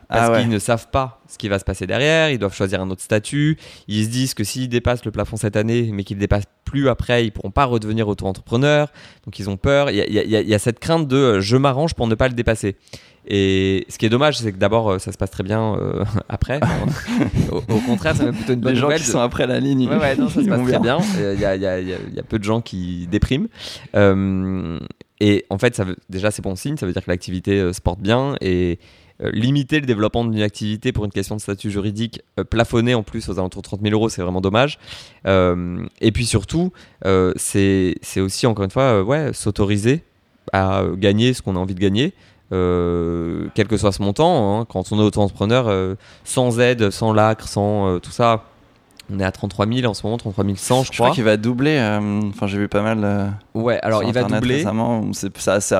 parce 0.08 0.28
Ah 0.28 0.32
ouais. 0.32 0.40
qu'ils 0.40 0.48
ne 0.48 0.58
savent 0.58 0.88
pas 0.90 1.20
ce 1.28 1.38
qui 1.38 1.48
va 1.48 1.60
se 1.60 1.64
passer 1.64 1.86
derrière, 1.86 2.28
ils 2.30 2.38
doivent 2.40 2.54
choisir 2.54 2.80
un 2.80 2.90
autre 2.90 3.02
statut, 3.02 3.56
ils 3.86 4.04
se 4.04 4.08
disent 4.10 4.34
que 4.34 4.42
s'ils 4.42 4.68
dépassent 4.68 5.04
le 5.04 5.12
plafond 5.12 5.36
cette 5.36 5.54
année 5.56 5.90
mais 5.92 6.02
qu'ils 6.02 6.16
ne 6.16 6.20
dépassent 6.20 6.44
plus 6.64 6.88
après, 6.88 7.24
ils 7.24 7.30
pourront 7.30 7.52
pas 7.52 7.66
redevenir 7.66 8.08
auto-entrepreneurs, 8.08 8.88
donc 9.24 9.38
ils 9.38 9.48
ont 9.48 9.56
peur, 9.56 9.90
il 9.90 9.96
y 9.96 10.00
a, 10.00 10.06
il 10.06 10.12
y 10.12 10.18
a- 10.18 10.24
il 10.24 10.30
y 10.30 10.36
a- 10.36 10.40
il 10.40 10.48
y 10.48 10.54
a 10.54 10.58
cette 10.58 10.80
crainte 10.80 11.06
de 11.06 11.16
euh, 11.16 11.40
je 11.40 11.56
m'arrange 11.56 11.94
pour 11.94 12.08
ne 12.08 12.16
pas 12.16 12.26
le 12.26 12.34
dépasser. 12.34 12.76
Et 13.26 13.86
ce 13.88 13.96
qui 13.98 14.06
est 14.06 14.10
dommage, 14.10 14.36
c'est 14.38 14.52
que 14.52 14.58
d'abord 14.58 14.90
euh, 14.90 14.98
ça 14.98 15.10
se 15.12 15.16
passe 15.18 15.30
très 15.30 15.42
bien 15.42 15.76
euh, 15.76 16.04
après. 16.28 16.60
au, 17.50 17.56
au 17.58 17.78
contraire, 17.86 18.14
c'est 18.16 18.24
même 18.24 18.34
plutôt 18.34 18.52
une 18.52 18.60
bonne 18.60 18.74
les 18.74 18.78
gens 18.78 18.86
nouvelle. 18.86 19.00
qui 19.00 19.06
de- 19.06 19.12
sont 19.12 19.20
après 19.20 19.46
la 19.46 19.60
ligne, 19.60 19.88
Ouais, 19.88 19.96
ouais, 19.96 20.16
non, 20.16 20.28
ça 20.28 20.42
se 20.42 20.48
passe 20.48 20.62
très 20.68 20.78
bien. 20.78 20.98
Il 21.34 21.40
y, 21.40 21.44
a, 21.44 21.54
il 21.56 21.62
y 21.62 21.66
a- 21.66 21.80
il 21.80 21.88
y 21.88 21.92
a- 21.94 21.98
il 22.08 22.14
y 22.14 22.18
a 22.20 22.22
peu 22.22 22.38
de 22.38 22.44
gens 22.44 22.60
qui 22.60 23.06
dépriment. 23.10 23.48
Euh, 23.94 24.78
et 25.20 25.46
en 25.50 25.58
fait, 25.58 25.74
ça 25.74 25.84
veut, 25.84 25.96
déjà, 26.10 26.30
c'est 26.30 26.42
bon 26.42 26.56
signe. 26.56 26.76
Ça 26.76 26.86
veut 26.86 26.92
dire 26.92 27.04
que 27.04 27.10
l'activité 27.10 27.58
euh, 27.60 27.72
se 27.72 27.80
porte 27.80 28.00
bien. 28.00 28.34
Et 28.40 28.78
euh, 29.22 29.30
limiter 29.32 29.78
le 29.80 29.86
développement 29.86 30.24
d'une 30.24 30.42
activité 30.42 30.90
pour 30.90 31.04
une 31.04 31.12
question 31.12 31.36
de 31.36 31.40
statut 31.40 31.70
juridique 31.70 32.20
euh, 32.40 32.44
plafonné 32.44 32.94
en 32.94 33.04
plus 33.04 33.28
aux 33.28 33.38
alentours 33.38 33.62
de 33.62 33.66
30 33.68 33.80
000 33.82 33.94
euros, 33.94 34.08
c'est 34.08 34.22
vraiment 34.22 34.40
dommage. 34.40 34.78
Euh, 35.26 35.86
et 36.00 36.10
puis 36.10 36.26
surtout, 36.26 36.72
euh, 37.06 37.32
c'est 37.36 37.94
aussi, 38.18 38.46
encore 38.46 38.64
une 38.64 38.72
fois, 38.72 38.82
euh, 38.82 39.02
ouais, 39.04 39.32
s'autoriser 39.32 40.02
à 40.52 40.80
euh, 40.82 40.96
gagner 40.96 41.32
ce 41.32 41.42
qu'on 41.42 41.54
a 41.56 41.58
envie 41.60 41.74
de 41.76 41.80
gagner. 41.80 42.12
Euh, 42.54 43.46
quel 43.54 43.66
que 43.68 43.76
soit 43.76 43.92
ce 43.92 44.02
montant, 44.02 44.60
hein. 44.60 44.66
quand 44.68 44.92
on 44.92 44.98
est 44.98 45.02
auto-entrepreneur, 45.02 45.66
euh, 45.68 45.94
sans 46.24 46.60
aide, 46.60 46.90
sans 46.90 47.12
lacre, 47.12 47.48
sans 47.48 47.88
euh, 47.88 47.98
tout 47.98 48.10
ça, 48.10 48.44
on 49.12 49.20
est 49.20 49.24
à 49.24 49.30
33 49.32 49.66
000 49.66 49.86
en 49.90 49.92
ce 49.92 50.06
moment, 50.06 50.16
33 50.16 50.44
100 50.56 50.84
je 50.84 50.86
Je 50.86 50.92
crois 50.92 51.06
crois. 51.08 51.14
qu'il 51.14 51.24
va 51.24 51.36
doubler. 51.36 51.78
Enfin, 52.30 52.46
j'ai 52.46 52.56
vu 52.56 52.68
pas 52.68 52.80
mal. 52.80 53.34
Ouais, 53.54 53.78
alors 53.82 53.98
sur 54.00 54.08
il 54.08 54.14
va 54.14 54.22
doubler. 54.24 54.56
Récemment, 54.56 55.12
c'est 55.12 55.30
assez 55.48 55.74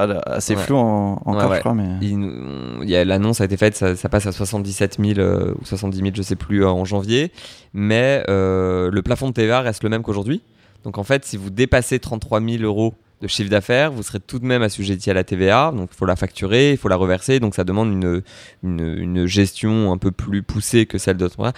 Ouais. 0.55 0.61
flou 0.61 0.77
en- 0.77 1.13
encore, 1.25 1.35
Ouais, 1.35 1.47
ouais. 1.49 1.55
je 1.57 1.61
crois, 1.61 1.73
mais. 1.75 1.89
Il 2.03 2.85
L'annonce 3.07 3.41
a 3.41 3.47
été 3.47 3.57
faite, 3.57 3.77
ça, 3.77 3.97
ça 3.97 4.09
passe 4.11 4.27
à 4.27 4.33
77 4.33 4.99
000 5.01 5.19
euh, 5.21 5.55
ou 5.61 5.65
70 5.65 5.97
000, 5.99 6.11
je 6.15 6.21
sais 6.23 6.37
plus, 6.37 6.67
en 6.67 6.85
janvier. 6.85 7.33
Mais 7.73 8.23
le 8.29 9.01
plafond 9.03 9.29
de 9.29 9.33
TVA 9.33 9.61
reste 9.63 9.83
le 9.85 9.89
même 9.89 10.03
qu'aujourd'hui. 10.03 10.43
Donc 10.85 10.99
en 10.99 11.03
fait, 11.03 11.25
si 11.25 11.39
vous 11.39 11.49
dépassez 11.49 11.99
33 11.99 12.43
000 12.43 12.63
euros 12.63 12.93
de 13.25 13.29
chiffre 13.29 13.49
d'affaires, 13.49 13.91
vous 13.91 14.03
serez 14.03 14.21
tout 14.21 14.39
de 14.39 14.45
même 14.45 14.63
assujetti 14.63 15.11
à 15.11 15.15
la 15.15 15.25
TVA. 15.25 15.73
Donc 15.75 15.89
il 15.93 15.97
faut 15.97 16.05
la 16.05 16.15
facturer, 16.15 16.73
il 16.73 16.77
faut 16.77 16.89
la 16.89 16.97
reverser. 16.97 17.41
Donc 17.41 17.55
ça 17.55 17.65
demande 17.65 17.91
une, 17.91 18.23
une, 18.63 19.27
gestion 19.27 19.93
un 19.93 19.99
peu 19.99 20.11
plus 20.11 20.43
poussée 20.43 20.85
que 20.85 20.99
celle 20.99 21.17
d'autres. 21.17 21.53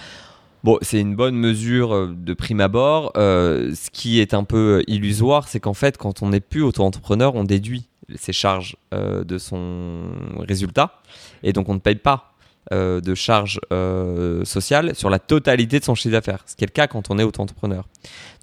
Bon, 0.63 0.77
c'est 0.81 0.99
une 0.99 1.15
bonne 1.15 1.35
mesure 1.35 1.93
euh, 1.93 2.15
de 2.17 2.33
prime 2.33 2.61
abord. 2.61 3.11
Euh, 3.17 3.75
ce 3.75 3.89
qui 3.91 4.19
est 4.19 4.33
un 4.33 4.45
peu 4.45 4.81
illusoire, 4.87 5.47
c'est 5.47 5.59
qu'en 5.59 5.73
fait, 5.73 5.97
quand 5.97 6.23
on 6.23 6.29
n'est 6.29 6.39
plus 6.39 6.63
auto-entrepreneur, 6.63 7.35
on 7.35 7.43
déduit 7.43 7.89
ses 8.15 8.33
charges 8.33 8.77
euh, 8.93 9.25
de 9.25 9.37
son 9.37 10.11
résultat. 10.39 11.01
Et 11.43 11.51
donc, 11.51 11.67
on 11.69 11.73
ne 11.73 11.79
paye 11.79 11.95
pas 11.95 12.33
euh, 12.73 12.99
de 13.01 13.15
charges 13.15 13.59
euh, 13.71 14.43
sociales 14.45 14.93
sur 14.95 15.09
la 15.09 15.19
totalité 15.19 15.79
de 15.79 15.85
son 15.85 15.95
chiffre 15.95 16.11
d'affaires. 16.13 16.43
Ce 16.45 16.55
qui 16.55 16.63
est 16.63 16.67
le 16.67 16.71
cas 16.73 16.87
quand 16.87 17.09
on 17.09 17.17
est 17.19 17.23
auto-entrepreneur. 17.23 17.85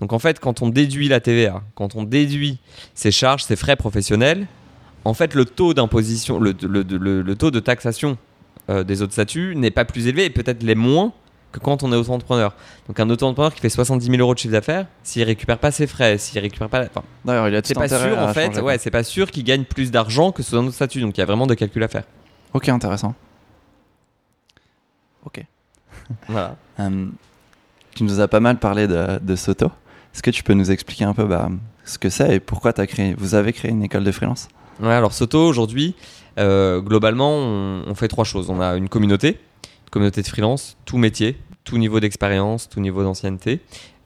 Donc, 0.00 0.12
en 0.12 0.18
fait, 0.18 0.40
quand 0.40 0.62
on 0.62 0.68
déduit 0.68 1.08
la 1.08 1.20
TVA, 1.20 1.62
quand 1.74 1.94
on 1.96 2.02
déduit 2.04 2.58
ses 2.94 3.10
charges, 3.10 3.42
ses 3.44 3.56
frais 3.56 3.76
professionnels, 3.76 4.46
en 5.04 5.14
fait, 5.14 5.34
le 5.34 5.44
taux 5.44 5.74
d'imposition, 5.74 6.38
le, 6.40 6.54
le- 6.62 6.82
le- 6.82 7.22
le 7.22 7.36
taux 7.36 7.50
de 7.50 7.60
taxation 7.60 8.16
euh, 8.70 8.82
des 8.84 9.02
autres 9.02 9.12
statuts 9.12 9.54
n'est 9.56 9.70
pas 9.70 9.84
plus 9.84 10.06
élevé 10.06 10.24
et 10.24 10.30
peut-être 10.30 10.62
les 10.62 10.74
moins 10.74 11.12
que 11.52 11.58
quand 11.60 11.82
on 11.82 11.92
est 11.92 11.96
auto-entrepreneur. 11.96 12.54
Donc 12.88 12.98
un 12.98 13.08
auto-entrepreneur 13.10 13.54
qui 13.54 13.60
fait 13.60 13.68
70 13.68 14.06
000 14.06 14.16
euros 14.18 14.32
de 14.34 14.38
chiffre 14.40 14.52
d'affaires, 14.52 14.86
s'il 15.04 15.22
récupère 15.22 15.58
pas 15.58 15.70
ses 15.70 15.86
frais, 15.86 16.18
s'il 16.18 16.40
récupère 16.40 16.68
pas, 16.70 16.80
enfin, 16.82 17.02
D'ailleurs, 17.24 17.46
il 17.48 17.54
a 17.54 17.60
c'est 17.62 17.74
pas 17.74 17.86
sûr 18.08 18.18
en 18.18 18.32
fait. 18.32 18.46
Ouais, 18.62 18.78
c'est 18.78 18.90
pas 18.90 19.04
sûr 19.04 19.30
qu'il 19.30 19.44
gagne 19.44 19.62
plus 19.64 19.90
d'argent 19.92 20.32
que 20.32 20.42
sous 20.42 20.56
un 20.56 20.64
autre 20.64 20.74
statut. 20.74 21.00
Donc 21.02 21.16
il 21.16 21.20
y 21.20 21.22
a 21.22 21.26
vraiment 21.26 21.46
des 21.46 21.54
calculs 21.54 21.82
à 21.84 21.88
faire. 21.88 22.04
Ok, 22.54 22.68
intéressant. 22.70 23.14
Ok. 25.24 25.44
Voilà. 26.28 26.56
Euh, 26.80 27.06
tu 27.94 28.04
nous 28.04 28.20
as 28.20 28.28
pas 28.28 28.40
mal 28.40 28.58
parlé 28.58 28.86
de, 28.86 29.18
de 29.20 29.36
Soto. 29.36 29.66
Est-ce 30.12 30.22
que 30.22 30.30
tu 30.30 30.42
peux 30.42 30.54
nous 30.54 30.70
expliquer 30.70 31.04
un 31.04 31.14
peu 31.14 31.24
bah, 31.24 31.48
ce 31.84 31.98
que 31.98 32.08
c'est 32.10 32.36
et 32.36 32.40
pourquoi 32.40 32.72
as 32.76 32.86
créé, 32.86 33.14
vous 33.16 33.34
avez 33.34 33.52
créé 33.52 33.70
une 33.70 33.82
école 33.82 34.04
de 34.04 34.12
freelance? 34.12 34.48
Ouais, 34.80 34.92
alors 34.92 35.12
Soto 35.12 35.38
aujourd'hui, 35.46 35.94
euh, 36.38 36.80
globalement, 36.80 37.30
on, 37.30 37.84
on 37.86 37.94
fait 37.94 38.08
trois 38.08 38.24
choses. 38.24 38.50
On 38.50 38.60
a 38.60 38.76
une 38.76 38.88
communauté, 38.88 39.28
une 39.28 39.90
communauté 39.90 40.22
de 40.22 40.26
freelance, 40.26 40.76
tout 40.84 40.98
métier, 40.98 41.38
tout 41.64 41.78
niveau 41.78 41.98
d'expérience, 41.98 42.68
tout 42.68 42.80
niveau 42.80 43.02
d'ancienneté. 43.02 43.60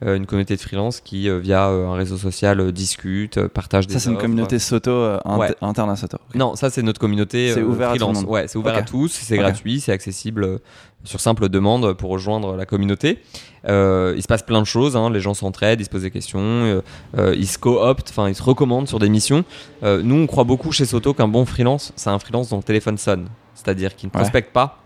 Euh, 0.05 0.15
une 0.15 0.25
communauté 0.25 0.55
de 0.55 0.61
freelance 0.61 1.01
qui, 1.01 1.27
euh, 1.27 1.39
via 1.39 1.67
euh, 1.67 1.87
un 1.89 1.93
réseau 1.93 2.15
social, 2.15 2.71
discute, 2.71 3.47
partage 3.47 3.85
des 3.85 3.93
Ça, 3.95 3.99
c'est 3.99 4.09
une 4.09 4.17
communauté 4.17 4.57
Soto 4.57 5.17
Ouais. 5.25 5.53
interne 5.61 5.89
à 5.89 5.97
Soto. 5.97 6.17
Non, 6.35 6.55
ça 6.55 6.69
c'est 6.69 6.81
notre 6.83 7.01
communauté 7.01 7.51
C'est 7.53 7.61
ouvert 7.61 7.89
à 7.89 7.91
freelance. 7.91 8.21
monde. 8.21 8.29
Ouais, 8.29 8.47
c'est 8.47 8.57
ouvert 8.57 8.75
à 8.75 8.81
tous, 8.81 9.09
c'est 9.11 9.37
gratuit, 9.37 9.81
c'est 9.81 9.91
accessible 9.91 10.61
sur 11.03 11.19
simple 11.19 11.49
demande 11.49 11.93
pour 11.95 12.11
rejoindre 12.11 12.55
la 12.55 12.65
communauté. 12.65 13.19
Il 13.65 14.21
se 14.21 14.27
passe 14.27 14.43
plein 14.43 14.61
de 14.61 14.65
choses, 14.67 14.95
hein, 14.95 15.09
les 15.09 15.19
gens 15.19 15.33
s'entraident, 15.33 15.81
ils 15.81 15.85
se 15.85 15.89
posent 15.89 16.03
des 16.03 16.11
questions, 16.11 16.81
ils 17.17 17.47
se 17.47 17.57
co-optent, 17.57 18.09
enfin 18.09 18.29
ils 18.29 18.35
se 18.35 18.43
recommandent 18.43 18.87
sur 18.87 18.99
des 18.99 19.09
missions. 19.09 19.43
Nous, 19.83 20.15
on 20.15 20.27
croit 20.27 20.45
beaucoup 20.45 20.71
chez 20.71 20.85
Soto 20.85 21.13
qu'un 21.13 21.27
bon 21.27 21.45
freelance, 21.45 21.91
c'est 21.97 22.09
un 22.09 22.19
freelance 22.19 22.47
dont 22.49 22.57
le 22.57 22.63
téléphone 22.63 22.97
sonne, 22.97 23.27
c'est-à-dire 23.53 23.97
qui 23.97 24.05
ne 24.05 24.11
Ouais. 24.11 24.19
prospecte 24.21 24.53
pas 24.53 24.77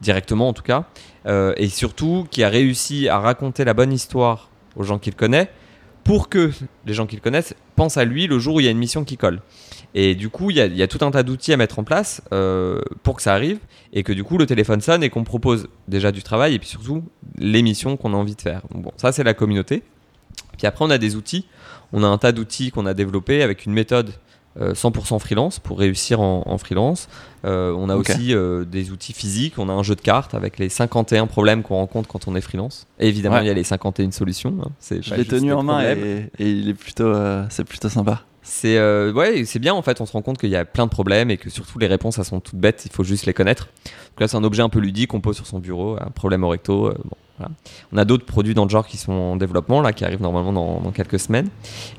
directement 0.00 0.48
en 0.48 0.52
tout 0.52 0.62
cas, 0.62 0.84
euh, 1.26 1.52
et 1.56 1.68
surtout 1.68 2.26
qui 2.30 2.42
a 2.42 2.48
réussi 2.48 3.08
à 3.08 3.18
raconter 3.18 3.64
la 3.64 3.74
bonne 3.74 3.92
histoire 3.92 4.50
aux 4.76 4.84
gens 4.84 4.98
qu'il 4.98 5.14
connaît 5.14 5.50
pour 6.04 6.28
que 6.28 6.50
les 6.86 6.94
gens 6.94 7.06
qu'il 7.06 7.20
connaissent 7.20 7.54
pensent 7.76 7.96
à 7.96 8.04
lui 8.04 8.26
le 8.26 8.38
jour 8.38 8.56
où 8.56 8.60
il 8.60 8.64
y 8.64 8.68
a 8.68 8.70
une 8.70 8.78
mission 8.78 9.04
qui 9.04 9.16
colle. 9.16 9.40
Et 9.94 10.14
du 10.14 10.28
coup, 10.28 10.50
il 10.50 10.56
y 10.56 10.82
a, 10.82 10.88
tout 10.88 11.04
un 11.04 11.10
tas 11.10 11.22
d'outils 11.22 11.52
à 11.52 11.56
mettre 11.56 11.78
en 11.78 11.84
place 11.84 12.22
euh, 12.32 12.80
pour 13.02 13.16
que 13.16 13.22
ça 13.22 13.34
arrive 13.34 13.58
et 13.92 14.02
que 14.02 14.12
du 14.12 14.22
coup, 14.22 14.38
le 14.38 14.46
téléphone 14.46 14.80
sonne 14.80 15.02
et 15.02 15.10
qu'on 15.10 15.24
propose 15.24 15.68
déjà 15.88 16.12
du 16.12 16.22
travail 16.22 16.54
et 16.54 16.58
puis 16.58 16.68
surtout 16.68 17.04
l'émission 17.38 17.96
qu'on 17.96 18.14
a 18.14 18.16
envie 18.16 18.36
de 18.36 18.40
faire. 18.40 18.62
Bon, 18.70 18.92
ça, 18.96 19.12
c'est 19.12 19.24
la 19.24 19.34
communauté. 19.34 19.82
Puis 20.56 20.66
après, 20.66 20.84
on 20.84 20.90
a 20.90 20.98
des 20.98 21.16
outils. 21.16 21.46
On 21.92 22.04
a 22.04 22.06
un 22.06 22.18
tas 22.18 22.32
d'outils 22.32 22.70
qu'on 22.70 22.86
a 22.86 22.94
développés 22.94 23.42
avec 23.42 23.66
une 23.66 23.72
méthode 23.72 24.12
100% 24.60 25.18
freelance 25.18 25.58
pour 25.58 25.78
réussir 25.78 26.20
en, 26.20 26.42
en 26.46 26.58
freelance. 26.58 27.08
Euh, 27.44 27.72
on 27.76 27.88
a 27.88 27.96
aussi 27.96 28.34
euh, 28.34 28.64
des 28.64 28.90
outils 28.90 29.12
physiques. 29.12 29.54
On 29.58 29.68
a 29.68 29.72
un 29.72 29.82
jeu 29.82 29.94
de 29.96 30.00
cartes 30.00 30.34
avec 30.34 30.58
les 30.58 30.68
51 30.68 31.26
problèmes 31.26 31.62
qu'on 31.62 31.76
rencontre 31.76 32.08
quand 32.08 32.28
on 32.28 32.36
est 32.36 32.40
freelance. 32.40 32.86
Et 32.98 33.08
évidemment, 33.08 33.36
Ouais. 33.36 33.44
il 33.44 33.46
y 33.48 33.50
a 33.50 33.54
les 33.54 33.64
51 33.64 34.10
solutions. 34.10 34.54
hein. 34.62 34.68
C'est 34.78 35.02
Je 35.02 35.14
l'ai 35.14 35.24
tenu 35.24 35.52
en 35.52 35.62
main 35.62 35.80
et, 35.82 36.30
et 36.38 36.50
il 36.50 36.68
est 36.68 36.74
plutôt, 36.74 37.04
euh, 37.06 37.44
c'est 37.48 37.64
plutôt 37.64 37.88
sympa. 37.88 38.22
C'est 38.42 38.78
euh, 38.78 39.12
ouais, 39.12 39.44
c'est 39.44 39.58
bien 39.58 39.74
en 39.74 39.82
fait. 39.82 40.00
On 40.00 40.06
se 40.06 40.12
rend 40.12 40.22
compte 40.22 40.38
qu'il 40.38 40.50
y 40.50 40.56
a 40.56 40.64
plein 40.64 40.86
de 40.86 40.90
problèmes 40.90 41.30
et 41.30 41.36
que 41.36 41.50
surtout 41.50 41.78
les 41.78 41.86
réponses 41.86 42.18
elles 42.18 42.24
sont 42.24 42.40
toutes 42.40 42.58
bêtes. 42.58 42.82
Il 42.86 42.92
faut 42.92 43.04
juste 43.04 43.26
les 43.26 43.34
connaître. 43.34 43.68
Donc 43.84 44.20
là, 44.20 44.28
c'est 44.28 44.36
un 44.36 44.44
objet 44.44 44.62
un 44.62 44.68
peu 44.70 44.80
ludique 44.80 45.10
qu'on 45.10 45.20
pose 45.20 45.36
sur 45.36 45.46
son 45.46 45.58
bureau. 45.60 45.96
Un 46.00 46.10
problème 46.10 46.42
au 46.44 46.48
recto. 46.48 46.86
euh, 46.88 46.94
bon, 47.04 47.16
voilà. 47.38 47.52
On 47.92 47.96
a 47.98 48.04
d'autres 48.04 48.24
produits 48.26 48.54
dans 48.54 48.64
le 48.64 48.70
genre 48.70 48.86
qui 48.86 48.96
sont 48.96 49.12
en 49.12 49.36
développement 49.36 49.80
là, 49.82 49.92
qui 49.92 50.04
arrivent 50.04 50.20
normalement 50.22 50.52
dans, 50.52 50.80
dans 50.80 50.90
quelques 50.90 51.18
semaines. 51.20 51.48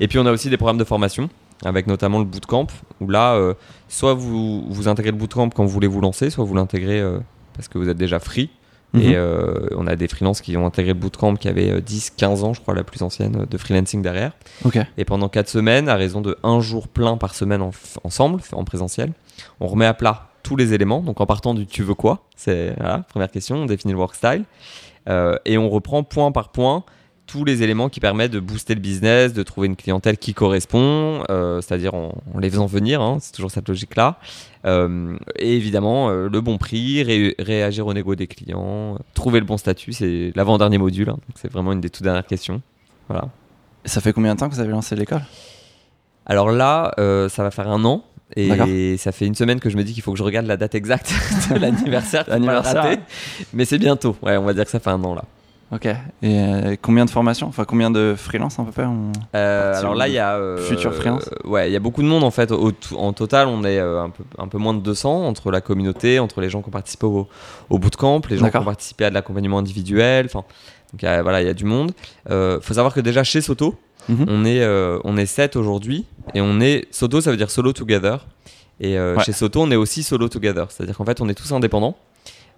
Et 0.00 0.08
puis 0.08 0.18
on 0.18 0.26
a 0.26 0.32
aussi 0.32 0.50
des 0.50 0.56
programmes 0.56 0.78
de 0.78 0.84
formation 0.84 1.30
avec 1.64 1.86
notamment 1.86 2.18
le 2.18 2.24
bootcamp 2.24 2.66
où 3.00 3.08
là, 3.08 3.34
euh, 3.34 3.54
soit 3.88 4.14
vous 4.14 4.64
vous 4.68 4.88
intégrez 4.88 5.10
le 5.12 5.16
bootcamp 5.16 5.50
quand 5.50 5.62
vous 5.64 5.68
voulez 5.70 5.86
vous 5.86 6.00
lancer, 6.00 6.30
soit 6.30 6.44
vous 6.44 6.54
l'intégrez 6.54 7.00
euh, 7.00 7.18
parce 7.54 7.68
que 7.68 7.78
vous 7.78 7.88
êtes 7.88 7.96
déjà 7.96 8.18
free. 8.18 8.50
Mhm. 8.94 9.00
Et 9.00 9.16
euh, 9.16 9.68
on 9.76 9.86
a 9.86 9.96
des 9.96 10.06
freelances 10.06 10.40
qui 10.42 10.54
ont 10.56 10.66
intégré 10.66 10.92
le 10.92 10.98
bootcamp 10.98 11.36
qui 11.36 11.48
avaient 11.48 11.70
euh, 11.70 11.80
10-15 11.80 12.42
ans, 12.44 12.52
je 12.52 12.60
crois, 12.60 12.74
la 12.74 12.84
plus 12.84 13.00
ancienne 13.02 13.46
de 13.50 13.56
freelancing 13.58 14.02
derrière. 14.02 14.32
Et 14.98 15.04
pendant 15.06 15.28
4 15.30 15.48
semaines, 15.48 15.88
à 15.88 15.94
raison 15.94 16.20
de 16.20 16.36
un 16.42 16.60
jour 16.60 16.88
plein 16.88 17.16
par 17.16 17.34
semaine 17.34 17.62
en- 17.62 17.70
ensemble, 18.04 18.40
en 18.52 18.64
présentiel, 18.64 19.12
on 19.60 19.66
remet 19.66 19.86
à 19.86 19.94
plat 19.94 20.28
tous 20.42 20.56
les 20.56 20.74
éléments. 20.74 21.00
Donc 21.00 21.20
en 21.22 21.26
partant 21.26 21.54
du 21.54 21.66
tu 21.66 21.82
veux 21.82 21.94
quoi 21.94 22.24
C'est 22.36 22.74
la 22.78 22.98
première 22.98 23.30
question, 23.30 23.56
on 23.56 23.66
définit 23.66 23.92
le 23.94 23.98
work 23.98 24.14
style. 24.14 24.44
Et 25.46 25.58
on 25.58 25.68
reprend 25.70 26.02
point 26.04 26.30
par 26.30 26.50
point 26.50 26.84
tous 27.26 27.44
les 27.44 27.62
éléments 27.62 27.88
qui 27.88 28.00
permettent 28.00 28.32
de 28.32 28.40
booster 28.40 28.74
le 28.74 28.80
business, 28.80 29.32
de 29.32 29.42
trouver 29.42 29.66
une 29.66 29.76
clientèle 29.76 30.18
qui 30.18 30.34
correspond, 30.34 31.22
euh, 31.30 31.60
c'est-à-dire 31.62 31.94
en, 31.94 32.12
en 32.34 32.38
les 32.38 32.50
faisant 32.50 32.66
venir, 32.66 33.00
hein, 33.00 33.18
c'est 33.20 33.32
toujours 33.32 33.50
cette 33.50 33.68
logique-là. 33.68 34.18
Euh, 34.66 35.16
et 35.36 35.56
évidemment, 35.56 36.10
euh, 36.10 36.28
le 36.30 36.40
bon 36.40 36.58
prix, 36.58 37.02
ré- 37.02 37.34
réagir 37.38 37.86
au 37.86 37.94
négo 37.94 38.14
des 38.14 38.26
clients, 38.26 38.98
trouver 39.14 39.40
le 39.40 39.46
bon 39.46 39.56
statut, 39.56 39.92
c'est 39.92 40.32
l'avant-dernier 40.34 40.78
module. 40.78 41.08
hein. 41.10 41.16
c'est 41.34 41.50
vraiment 41.50 41.72
une 41.72 41.80
des 41.80 41.90
toutes 41.90 42.02
dernières 42.04 42.26
questions. 42.26 42.60
Voilà. 43.08 43.28
Ça 43.84 44.00
fait 44.00 44.12
combien 44.12 44.34
de 44.34 44.40
temps 44.40 44.48
que 44.48 44.54
vous 44.54 44.60
avez 44.60 44.70
lancé 44.72 44.94
l'école? 44.94 45.22
Alors 46.26 46.50
là, 46.50 46.92
ça 47.28 47.42
va 47.42 47.50
faire 47.50 47.68
un 47.68 47.84
an. 47.84 48.04
Et 48.36 48.96
ça 48.96 49.12
fait 49.12 49.26
une 49.26 49.34
semaine 49.34 49.60
que 49.60 49.68
je 49.68 49.76
me 49.76 49.84
dis 49.84 49.92
qu'il 49.92 50.02
faut 50.02 50.12
que 50.12 50.18
je 50.18 50.22
regarde 50.22 50.46
la 50.46 50.56
date 50.56 50.74
exacte 50.74 51.12
de 51.50 51.56
l'anniversaire. 51.58 52.24
L'anniversaire. 52.28 52.82
Mais 53.52 53.64
c'est 53.66 53.78
bientôt. 53.78 54.16
Ouais, 54.22 54.36
on 54.38 54.44
va 54.44 54.54
dire 54.54 54.64
que 54.64 54.70
ça 54.70 54.80
fait 54.80 54.88
un 54.90 55.02
an 55.04 55.14
là. 55.14 55.24
Ok. 55.72 55.86
Et 55.86 55.94
euh, 56.24 56.76
combien 56.82 57.06
de 57.06 57.10
formations? 57.10 57.46
Enfin, 57.46 57.64
combien 57.64 57.90
de 57.90 58.14
freelance 58.16 58.58
à 58.58 58.62
peu 58.64 58.72
près 58.72 58.84
on- 58.84 59.10
Euh, 59.34 59.74
alors 59.78 59.94
là, 59.94 60.06
il 60.06 60.12
y 60.14 60.18
a. 60.18 60.34
euh, 60.36 60.58
futur 60.58 60.94
freelance 60.94 61.30
euh, 61.32 61.48
Ouais, 61.48 61.70
il 61.70 61.72
y 61.72 61.76
a 61.76 61.80
beaucoup 61.80 62.02
de 62.02 62.06
monde 62.08 62.24
en 62.24 62.30
fait. 62.30 62.52
Au 62.52 62.72
en 62.96 63.12
total, 63.14 63.48
on 63.48 63.64
est 63.64 63.78
un, 63.80 64.10
peu, 64.10 64.22
un 64.38 64.48
peu 64.48 64.58
moins 64.58 64.74
de 64.74 64.80
200 64.80 65.26
entre 65.26 65.50
la 65.50 65.62
communauté, 65.62 66.18
entre 66.18 66.40
les 66.42 66.50
gens 66.50 66.60
qui 66.60 66.68
ont 66.68 66.72
participé 66.72 67.06
au, 67.06 67.26
au 67.70 67.78
bootcamp, 67.78 68.20
les 68.28 68.36
gens 68.36 68.50
qui 68.50 68.56
ont 68.58 68.64
participé 68.64 69.06
à 69.06 69.08
de 69.10 69.14
l'accompagnement 69.14 69.58
individuel. 69.58 70.26
Enfin, 70.26 70.40
donc 70.92 71.00
il 71.02 71.06
y 71.06 71.08
a- 71.08 71.22
voilà, 71.22 71.40
il 71.40 71.46
y 71.46 71.50
a 71.50 71.54
du 71.54 71.64
monde. 71.64 71.92
Euh, 72.28 72.60
faut 72.60 72.74
savoir 72.74 72.92
que 72.92 73.00
déjà 73.00 73.24
chez 73.24 73.40
Soto, 73.40 73.74
Mhm. 74.08 74.26
on 74.28 74.44
est 74.44 74.66
on 75.04 75.16
est 75.16 75.26
7 75.26 75.56
aujourd'hui 75.56 76.04
et 76.34 76.40
on 76.42 76.60
est 76.60 76.86
Soto, 76.90 77.20
ça 77.22 77.30
veut 77.30 77.36
dire 77.38 77.50
solo 77.50 77.72
together. 77.72 78.26
Et 78.80 78.98
Ouais. 78.98 79.22
chez 79.24 79.32
Soto, 79.32 79.62
on 79.62 79.70
est 79.70 79.76
aussi 79.76 80.02
solo 80.02 80.28
together, 80.28 80.66
c'est-à-dire 80.70 80.96
qu'en 80.96 81.04
fait, 81.04 81.20
on 81.20 81.28
est 81.28 81.34
tous 81.34 81.52
indépendants. 81.52 81.96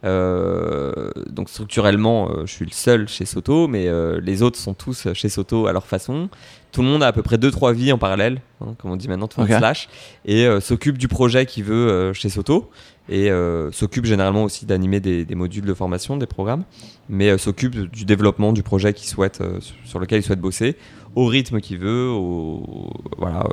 Euh, 0.05 1.11
donc 1.31 1.49
structurellement, 1.49 2.29
euh, 2.31 2.43
je 2.47 2.53
suis 2.53 2.65
le 2.65 2.71
seul 2.73 3.09
chez 3.09 3.25
Soto, 3.25 3.69
mais 3.69 3.89
euh, 3.89 4.21
les 4.21 4.43
autres 4.43 4.59
sont 4.59 4.75
tous 4.75 5.09
chez 5.15 5.29
Soto 5.29 5.67
à 5.67 5.73
leur 5.73 5.87
façon. 5.87 6.29
Tout 6.73 6.83
le 6.83 6.89
monde 6.89 7.03
a 7.03 7.07
à 7.07 7.13
peu 7.13 7.23
près 7.23 7.39
deux 7.39 7.51
trois 7.51 7.73
vies 7.73 7.93
en 7.93 7.99
parallèle, 7.99 8.41
hein, 8.61 8.75
comme 8.79 8.91
on 8.91 8.97
dit 8.97 9.09
maintenant, 9.09 9.29
tout 9.29 9.41
le 9.41 9.47
monde 9.47 9.53
Ok. 9.53 9.59
slash, 9.59 9.89
et 10.27 10.47
s'occupe 10.61 10.99
du 10.99 11.09
projet 11.09 11.47
qu'il 11.47 11.65
veut 11.65 12.13
chez 12.13 12.29
Soto, 12.29 12.69
et 13.09 13.31
euh, 13.31 13.71
s'occupe 13.71 14.05
généralement 14.07 14.43
aussi 14.45 14.67
d'animer 14.67 14.99
des, 14.99 15.25
des 15.25 15.35
modules 15.37 15.65
de 15.67 15.75
formation, 15.75 16.17
des 16.17 16.27
programmes, 16.27 16.65
mais 17.09 17.31
euh, 17.31 17.39
s'occupe 17.39 17.77
du 17.91 18.05
développement 18.05 18.53
du 18.53 18.63
projet 18.65 18.93
qu'il 18.93 19.09
souhaite, 19.09 19.41
euh, 19.41 19.61
sur- 19.85 20.01
lequel 20.01 20.19
il 20.21 20.23
souhaite 20.25 20.41
bosser, 20.41 20.77
au 21.15 21.27
rythme 21.27 21.61
qu'il 21.61 21.79
veut, 21.79 22.09
au, 22.09 22.91
voilà, 23.19 23.45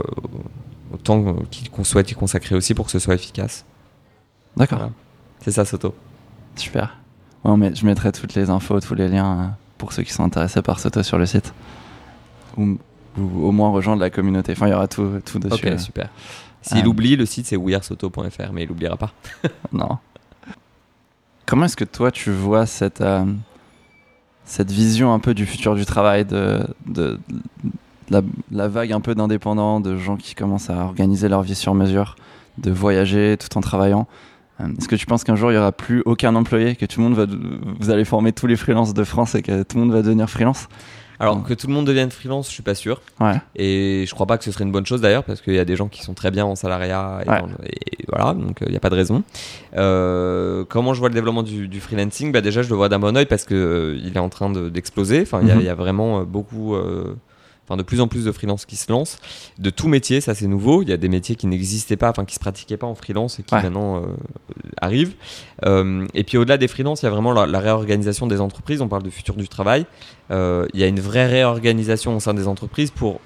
au 0.91 0.97
temps 0.97 1.35
qu'on 1.71 1.83
souhaite 1.83 2.09
y 2.11 2.15
consacrer 2.15 2.55
aussi 2.55 2.73
pour 2.73 2.85
que 2.85 2.91
ce 2.91 2.97
soit 2.99 3.13
efficace. 3.13 3.65
D'accord. 4.57 4.79
Voilà. 4.79 4.93
C'est 5.41 5.51
ça, 5.51 5.63
Soto. 5.63 5.93
Super. 6.55 6.97
Ouais, 7.43 7.57
mais 7.57 7.73
je 7.73 7.85
mettrai 7.85 8.11
toutes 8.11 8.35
les 8.35 8.49
infos, 8.49 8.79
tous 8.79 8.93
les 8.95 9.07
liens 9.07 9.39
euh, 9.39 9.47
pour 9.77 9.93
ceux 9.93 10.03
qui 10.03 10.11
sont 10.13 10.23
intéressés 10.23 10.61
par 10.61 10.79
Soto 10.79 11.01
sur 11.03 11.17
le 11.17 11.25
site. 11.25 11.53
Ou, 12.57 12.77
ou 13.17 13.47
au 13.47 13.51
moins 13.51 13.69
rejoindre 13.69 14.01
la 14.01 14.09
communauté. 14.09 14.51
Enfin, 14.51 14.67
il 14.67 14.71
y 14.71 14.73
aura 14.73 14.87
tout, 14.87 15.19
tout 15.25 15.39
dessus. 15.39 15.65
Ok, 15.67 15.71
euh. 15.73 15.77
super. 15.77 16.09
S'il 16.61 16.85
Euh, 16.85 16.89
oublie, 16.89 17.15
le 17.15 17.25
site 17.25 17.47
c'est 17.47 17.57
wearesoto.fr, 17.57 18.51
mais 18.53 18.63
il 18.63 18.71
oubliera 18.71 18.97
pas. 18.97 19.11
Non. 19.71 19.97
Comment 21.47 21.65
est-ce 21.65 21.75
que 21.75 21.83
toi 21.83 22.11
tu 22.11 22.31
vois 22.31 22.65
cette, 22.65 23.01
euh, 23.01 23.25
cette 24.45 24.71
vision 24.71 25.13
un 25.13 25.19
peu 25.19 25.33
du 25.33 25.45
futur 25.45 25.75
du 25.75 25.85
travail, 25.85 26.23
de, 26.25 26.65
de, 26.85 27.19
de 27.63 27.79
la, 28.09 28.21
la 28.51 28.67
vague 28.67 28.93
un 28.93 29.01
peu 29.01 29.15
d'indépendants, 29.15 29.79
de 29.81 29.97
gens 29.97 30.15
qui 30.17 30.35
commencent 30.35 30.69
à 30.69 30.77
organiser 30.77 31.27
leur 31.27 31.41
vie 31.41 31.55
sur 31.55 31.73
mesure, 31.73 32.15
de 32.59 32.71
voyager 32.71 33.37
tout 33.37 33.57
en 33.57 33.61
travaillant? 33.61 34.07
Est-ce 34.59 34.87
que 34.87 34.95
tu 34.95 35.05
penses 35.07 35.23
qu'un 35.23 35.35
jour 35.35 35.51
il 35.51 35.55
y 35.55 35.57
aura 35.57 35.71
plus 35.71 36.03
aucun 36.05 36.35
employé, 36.35 36.75
que 36.75 36.85
tout 36.85 36.99
le 37.01 37.09
monde 37.09 37.15
va, 37.15 37.25
vous 37.79 37.89
allez 37.89 38.05
former 38.05 38.31
tous 38.31 38.45
les 38.47 38.55
freelances 38.55 38.93
de 38.93 39.03
France 39.03 39.33
et 39.33 39.41
que 39.41 39.63
tout 39.63 39.77
le 39.77 39.85
monde 39.85 39.93
va 39.93 40.01
devenir 40.03 40.29
freelance? 40.29 40.67
Alors 41.19 41.43
que 41.43 41.53
tout 41.53 41.67
le 41.67 41.73
monde 41.73 41.85
devienne 41.85 42.09
freelance, 42.09 42.47
je 42.47 42.51
suis 42.53 42.63
pas 42.63 42.73
sûr. 42.73 42.99
Ouais. 43.19 43.39
Et 43.55 44.05
je 44.07 44.13
crois 44.15 44.25
pas 44.25 44.39
que 44.39 44.43
ce 44.43 44.51
serait 44.51 44.63
une 44.63 44.71
bonne 44.71 44.85
chose 44.87 45.01
d'ailleurs, 45.01 45.23
parce 45.23 45.39
qu'il 45.41 45.53
y 45.53 45.59
a 45.59 45.65
des 45.65 45.75
gens 45.75 45.87
qui 45.87 46.01
sont 46.01 46.15
très 46.15 46.31
bien 46.31 46.45
en 46.45 46.55
salariat. 46.55 47.19
Et, 47.25 47.29
Ouais. 47.29 47.39
dans 47.41 47.45
le- 47.45 47.53
et 47.65 48.05
voilà, 48.07 48.33
donc 48.33 48.57
il 48.65 48.69
n'y 48.71 48.75
a 48.75 48.79
pas 48.79 48.89
de 48.89 48.95
raison. 48.95 49.21
Euh, 49.77 50.63
comment 50.67 50.93
je 50.95 50.99
vois 50.99 51.09
le 51.09 51.13
développement 51.15 51.43
du, 51.43 51.67
du 51.67 51.79
freelancing? 51.79 52.31
Bah 52.31 52.41
Déjà, 52.41 52.61
je 52.63 52.69
le 52.69 52.75
vois 52.75 52.89
d'un 52.89 52.97
bon 52.99 53.15
oeil 53.15 53.27
parce 53.27 53.43
que 53.45 53.53
euh, 53.53 53.99
il 54.03 54.15
est 54.15 54.19
en 54.19 54.29
train 54.29 54.49
de- 54.49 54.69
d'exploser. 54.69 55.21
Enfin, 55.21 55.39
il 55.43 55.47
y 55.47 55.51
a- 55.51 55.55
Mhm. 55.55 55.61
il 55.61 55.65
y, 55.65 55.69
a 55.69 55.75
vraiment 55.75 56.21
euh, 56.21 56.23
beaucoup. 56.23 56.75
Enfin, 57.71 57.77
de 57.77 57.83
plus 57.83 58.01
en 58.01 58.09
plus 58.09 58.25
de 58.25 58.33
freelance 58.33 58.65
qui 58.65 58.75
se 58.75 58.91
lancent, 58.91 59.17
de 59.57 59.69
tout 59.69 59.87
métier, 59.87 60.19
ça 60.19 60.35
c'est 60.35 60.47
nouveau. 60.47 60.81
Il 60.81 60.89
y 60.89 60.91
a 60.91 60.97
des 60.97 61.07
métiers 61.07 61.37
qui 61.37 61.47
n'existaient 61.47 61.95
pas, 61.95 62.09
enfin 62.09 62.25
qui 62.25 62.35
se 62.35 62.39
pratiquaient 62.41 62.75
pas 62.75 62.85
en 62.87 62.95
freelance 62.95 63.39
et 63.39 63.43
qui 63.43 63.55
Ouais. 63.55 63.63
maintenant 63.63 63.95
euh, 64.03 64.07
arrivent. 64.81 65.13
Euh, 65.65 66.05
et 66.13 66.25
puis 66.25 66.37
au-delà 66.37 66.57
des 66.57 66.67
freelances, 66.67 67.01
il 67.01 67.05
y 67.05 67.07
a 67.07 67.11
vraiment 67.11 67.31
la, 67.31 67.45
la 67.45 67.59
réorganisation 67.61 68.27
des 68.27 68.41
entreprises. 68.41 68.81
On 68.81 68.89
parle 68.89 69.03
du 69.03 69.11
futur 69.11 69.35
du 69.35 69.47
travail. 69.47 69.85
Euh, 70.31 70.67
il 70.73 70.81
y 70.81 70.83
a 70.83 70.87
une 70.87 70.99
vraie 70.99 71.27
réorganisation 71.27 72.13
au 72.17 72.19
sein 72.19 72.33
des 72.33 72.45
entreprises 72.49 72.91
pour 72.91 73.21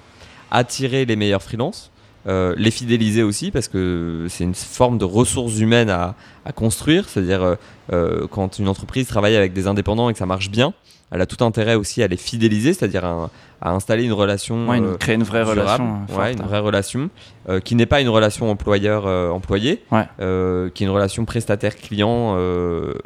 attirer 0.52 1.06
les 1.06 1.16
meilleurs 1.16 1.42
freelances, 1.42 1.90
euh, 2.28 2.54
les 2.56 2.70
fidéliser 2.70 3.22
aussi 3.22 3.50
parce 3.50 3.68
que 3.68 4.26
c'est 4.28 4.44
une 4.44 4.54
forme 4.54 4.98
de 4.98 5.04
ressources 5.04 5.58
humaines 5.58 5.90
à, 5.90 6.14
à 6.44 6.52
construire. 6.52 7.08
C'est-à-dire 7.08 7.42
euh, 7.42 7.54
euh, 7.92 8.26
quand 8.30 8.58
une 8.58 8.68
entreprise 8.68 9.06
travaille 9.06 9.36
avec 9.36 9.52
des 9.52 9.66
indépendants 9.68 10.08
et 10.10 10.12
que 10.12 10.18
ça 10.18 10.26
marche 10.26 10.50
bien, 10.50 10.72
elle 11.12 11.20
a 11.20 11.26
tout 11.26 11.44
intérêt 11.44 11.76
aussi 11.76 12.02
à 12.02 12.08
les 12.08 12.16
fidéliser, 12.16 12.74
c'est-à-dire 12.74 13.04
à, 13.04 13.30
à 13.60 13.70
installer 13.70 14.02
une 14.02 14.12
relation. 14.12 14.68
Ouais, 14.68 14.78
une- 14.78 14.96
créer 14.96 15.14
une 15.14 15.22
vraie 15.22 15.44
durable. 15.44 15.60
relation. 15.60 15.92
Ouais, 16.08 16.14
forte. 16.14 16.32
une 16.40 16.42
vraie 16.46 16.58
relation 16.58 17.10
euh, 17.48 17.60
qui 17.60 17.76
n'est 17.76 17.86
pas 17.86 18.00
une 18.00 18.08
relation 18.08 18.50
employeur-employé, 18.50 19.82
Ouais. 19.92 20.04
euh, 20.20 20.68
qui 20.70 20.82
est 20.82 20.86
une 20.86 20.92
relation 20.92 21.24
prestataire-client 21.24 22.36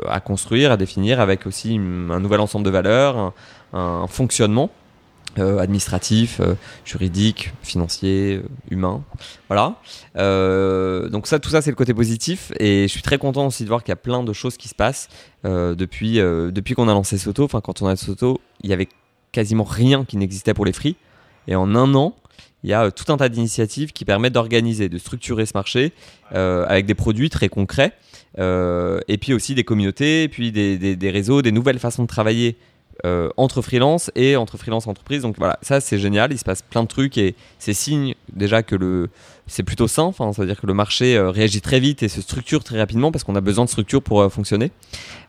à 0.09 0.21
construire, 0.21 0.73
à 0.73 0.77
définir, 0.77 1.21
avec 1.21 1.47
aussi 1.47 1.79
un 2.11 2.21
nouvel 2.21 2.41
ensemble 2.41 2.65
de 2.65 2.71
valeurs, 2.71 3.17
un, 3.19 3.33
un 3.79 4.07
fonctionnement 4.07 4.71
euh, 5.39 5.59
administratif, 5.59 6.41
euh, 6.41 6.55
juridique, 6.85 7.53
financier, 7.63 8.37
euh, 8.43 8.49
humain. 8.71 9.03
Voilà. 9.49 9.77
Euh, 10.17 11.09
donc 11.09 11.27
ça, 11.27 11.39
tout 11.39 11.51
ça, 11.51 11.63
c'est 11.63 11.71
le 11.71 11.77
côté 11.77 11.95
positif. 11.95 12.53
Et 12.59 12.83
je 12.83 12.89
suis 12.89 13.03
très 13.03 13.19
content 13.19 13.47
aussi 13.47 13.63
de 13.63 13.69
voir 13.69 13.83
qu'il 13.83 13.91
y 13.91 13.93
a 13.93 13.97
plein 13.97 14.23
de 14.25 14.33
choses 14.33 14.57
qui 14.57 14.69
se 14.69 14.75
passent 14.75 15.09
euh, 15.45 15.75
depuis, 15.75 16.17
depuis 16.17 16.75
qu'on 16.75 16.89
a 16.89 16.93
lancé 16.93 17.19
Soto. 17.19 17.45
Enfin, 17.45 17.61
quand 17.61 17.83
on 17.83 17.87
a 17.87 17.97
Soto, 17.97 18.41
il 18.63 18.71
y 18.71 18.73
avait 18.73 18.89
quasiment 19.33 19.65
rien 19.65 20.05
qui 20.05 20.17
n'existait 20.17 20.55
pour 20.55 20.65
les 20.65 20.73
free. 20.73 20.97
Et 21.47 21.55
en 21.55 21.75
un 21.75 21.95
an, 21.95 22.17
il 22.63 22.71
y 22.71 22.75
a 22.75 22.91
tout 22.91 23.11
un 23.13 23.17
tas 23.17 23.29
d'initiatives 23.29 23.93
qui 23.93 24.05
permettent 24.05 24.35
d'organiser, 24.35 24.89
de 24.89 24.99
structurer 24.99 25.47
ce 25.47 25.53
marché 25.55 25.93
avec 26.33 26.87
des 26.87 26.95
produits 26.95 27.31
très 27.31 27.49
concrets. 27.49 27.93
et 28.37 29.19
puis 29.19 29.33
aussi 29.33 29.55
des 29.55 29.65
communautés, 29.65 30.29
puis 30.29 30.53
des, 30.53 31.11
réseaux, 31.11 31.41
des 31.41 31.53
nouvelles 31.53 31.79
façons 31.79 32.03
de 32.03 32.09
travailler 32.09 32.57
entre 33.37 33.63
freelance 33.63 34.11
et 34.15 34.37
entre 34.37 34.57
freelance 34.57 34.87
entreprise. 34.87 35.23
Donc 35.23 35.37
voilà, 35.39 35.59
ça 35.63 35.81
c'est 35.81 35.99
génial, 35.99 36.33
il 36.33 36.39
se 36.39 36.45
passe 36.45 36.63
plein 36.63 36.83
de 36.83 36.89
trucs 36.89 37.17
et 37.19 37.35
c'est 37.59 37.75
signe 37.75 38.15
déjà 38.33 38.63
que 38.63 38.77
le 38.77 39.09
c'est 39.47 39.65
plutôt 39.65 39.89
sain, 39.89 40.05
enfin, 40.05 40.33
c'est-à-dire 40.33 40.61
que 40.61 40.67
le 40.67 40.75
marché 40.75 41.17
euh, 41.17 41.31
réagit 41.31 41.61
très 41.61 41.81
vite 41.81 42.05
et 42.05 42.09
se 42.09 42.21
structure 42.23 42.63
très 42.63 42.79
rapidement 42.79 43.11
parce 43.11 43.25
qu'on 43.25 43.35
a 43.35 43.41
besoin 43.41 43.65
de 43.65 43.71
structure 43.71 44.01
pour 44.01 44.21
euh, 44.21 44.29
fonctionner. 44.29 44.71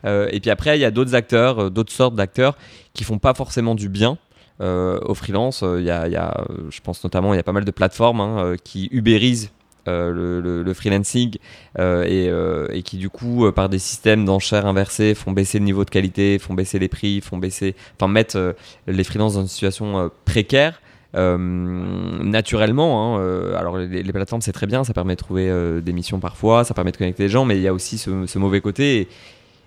Euh, 0.04 0.28
et 0.30 0.38
puis 0.38 0.48
après, 0.48 0.78
il 0.78 0.80
y 0.80 0.84
a 0.84 0.92
d'autres 0.92 1.16
acteurs, 1.16 1.58
euh, 1.58 1.70
d'autres 1.70 1.92
sortes 1.92 2.14
d'acteurs 2.14 2.56
qui 2.94 3.02
font 3.02 3.18
pas 3.18 3.34
forcément 3.34 3.74
du 3.74 3.88
bien. 3.88 4.18
Euh, 4.60 5.00
aux 5.00 5.14
freelance, 5.14 5.64
Euh, 5.64 5.80
il 5.80 5.86
y 5.86 5.90
a, 5.90 6.04
euh, 6.04 6.70
je 6.70 6.80
pense 6.80 7.02
notamment, 7.02 7.34
il 7.34 7.36
y 7.36 7.40
a 7.40 7.42
pas 7.42 7.52
mal 7.52 7.64
de 7.64 7.70
plateformes 7.72 8.20
hein, 8.20 8.36
euh, 8.38 8.56
qui 8.62 8.88
ubérisent 8.92 9.50
le, 9.86 10.62
le, 10.62 10.74
freelancing 10.74 11.36
et, 11.78 12.26
et, 12.26 12.82
qui 12.82 12.96
du 12.96 13.10
coup 13.10 13.50
par 13.52 13.68
des 13.68 13.78
systèmes 13.78 14.24
d'enchères 14.24 14.66
inversés 14.66 15.14
font 15.14 15.32
baisser 15.32 15.58
le 15.58 15.64
niveau 15.64 15.84
de 15.84 15.90
qualité, 15.90 16.38
font 16.38 16.54
baisser 16.54 16.78
les 16.78 16.88
prix, 16.88 17.20
font 17.20 17.38
baisser, 17.38 17.74
enfin 17.98 18.10
mettre 18.10 18.54
les 18.86 19.04
freelances 19.04 19.34
dans 19.34 19.42
une 19.42 19.48
situation 19.48 20.10
précaire. 20.24 20.80
Euh, 21.14 21.36
naturellement. 21.36 23.16
Hein, 23.16 23.20
euh, 23.20 23.54
alors 23.56 23.76
les, 23.76 24.02
plateformes 24.04 24.40
c'est 24.40 24.52
très 24.52 24.66
bien, 24.66 24.82
ça 24.82 24.94
permet 24.94 25.14
de 25.14 25.20
trouver 25.20 25.50
euh, 25.50 25.82
des 25.82 25.92
missions 25.92 26.20
parfois, 26.20 26.64
ça 26.64 26.72
permet 26.72 26.90
de 26.90 26.96
connecter 26.96 27.24
les 27.24 27.28
gens, 27.28 27.44
mais 27.44 27.56
il 27.56 27.62
y 27.62 27.68
a 27.68 27.74
aussi 27.74 27.98
ce, 27.98 28.38
mauvais 28.38 28.62
côté. 28.62 29.08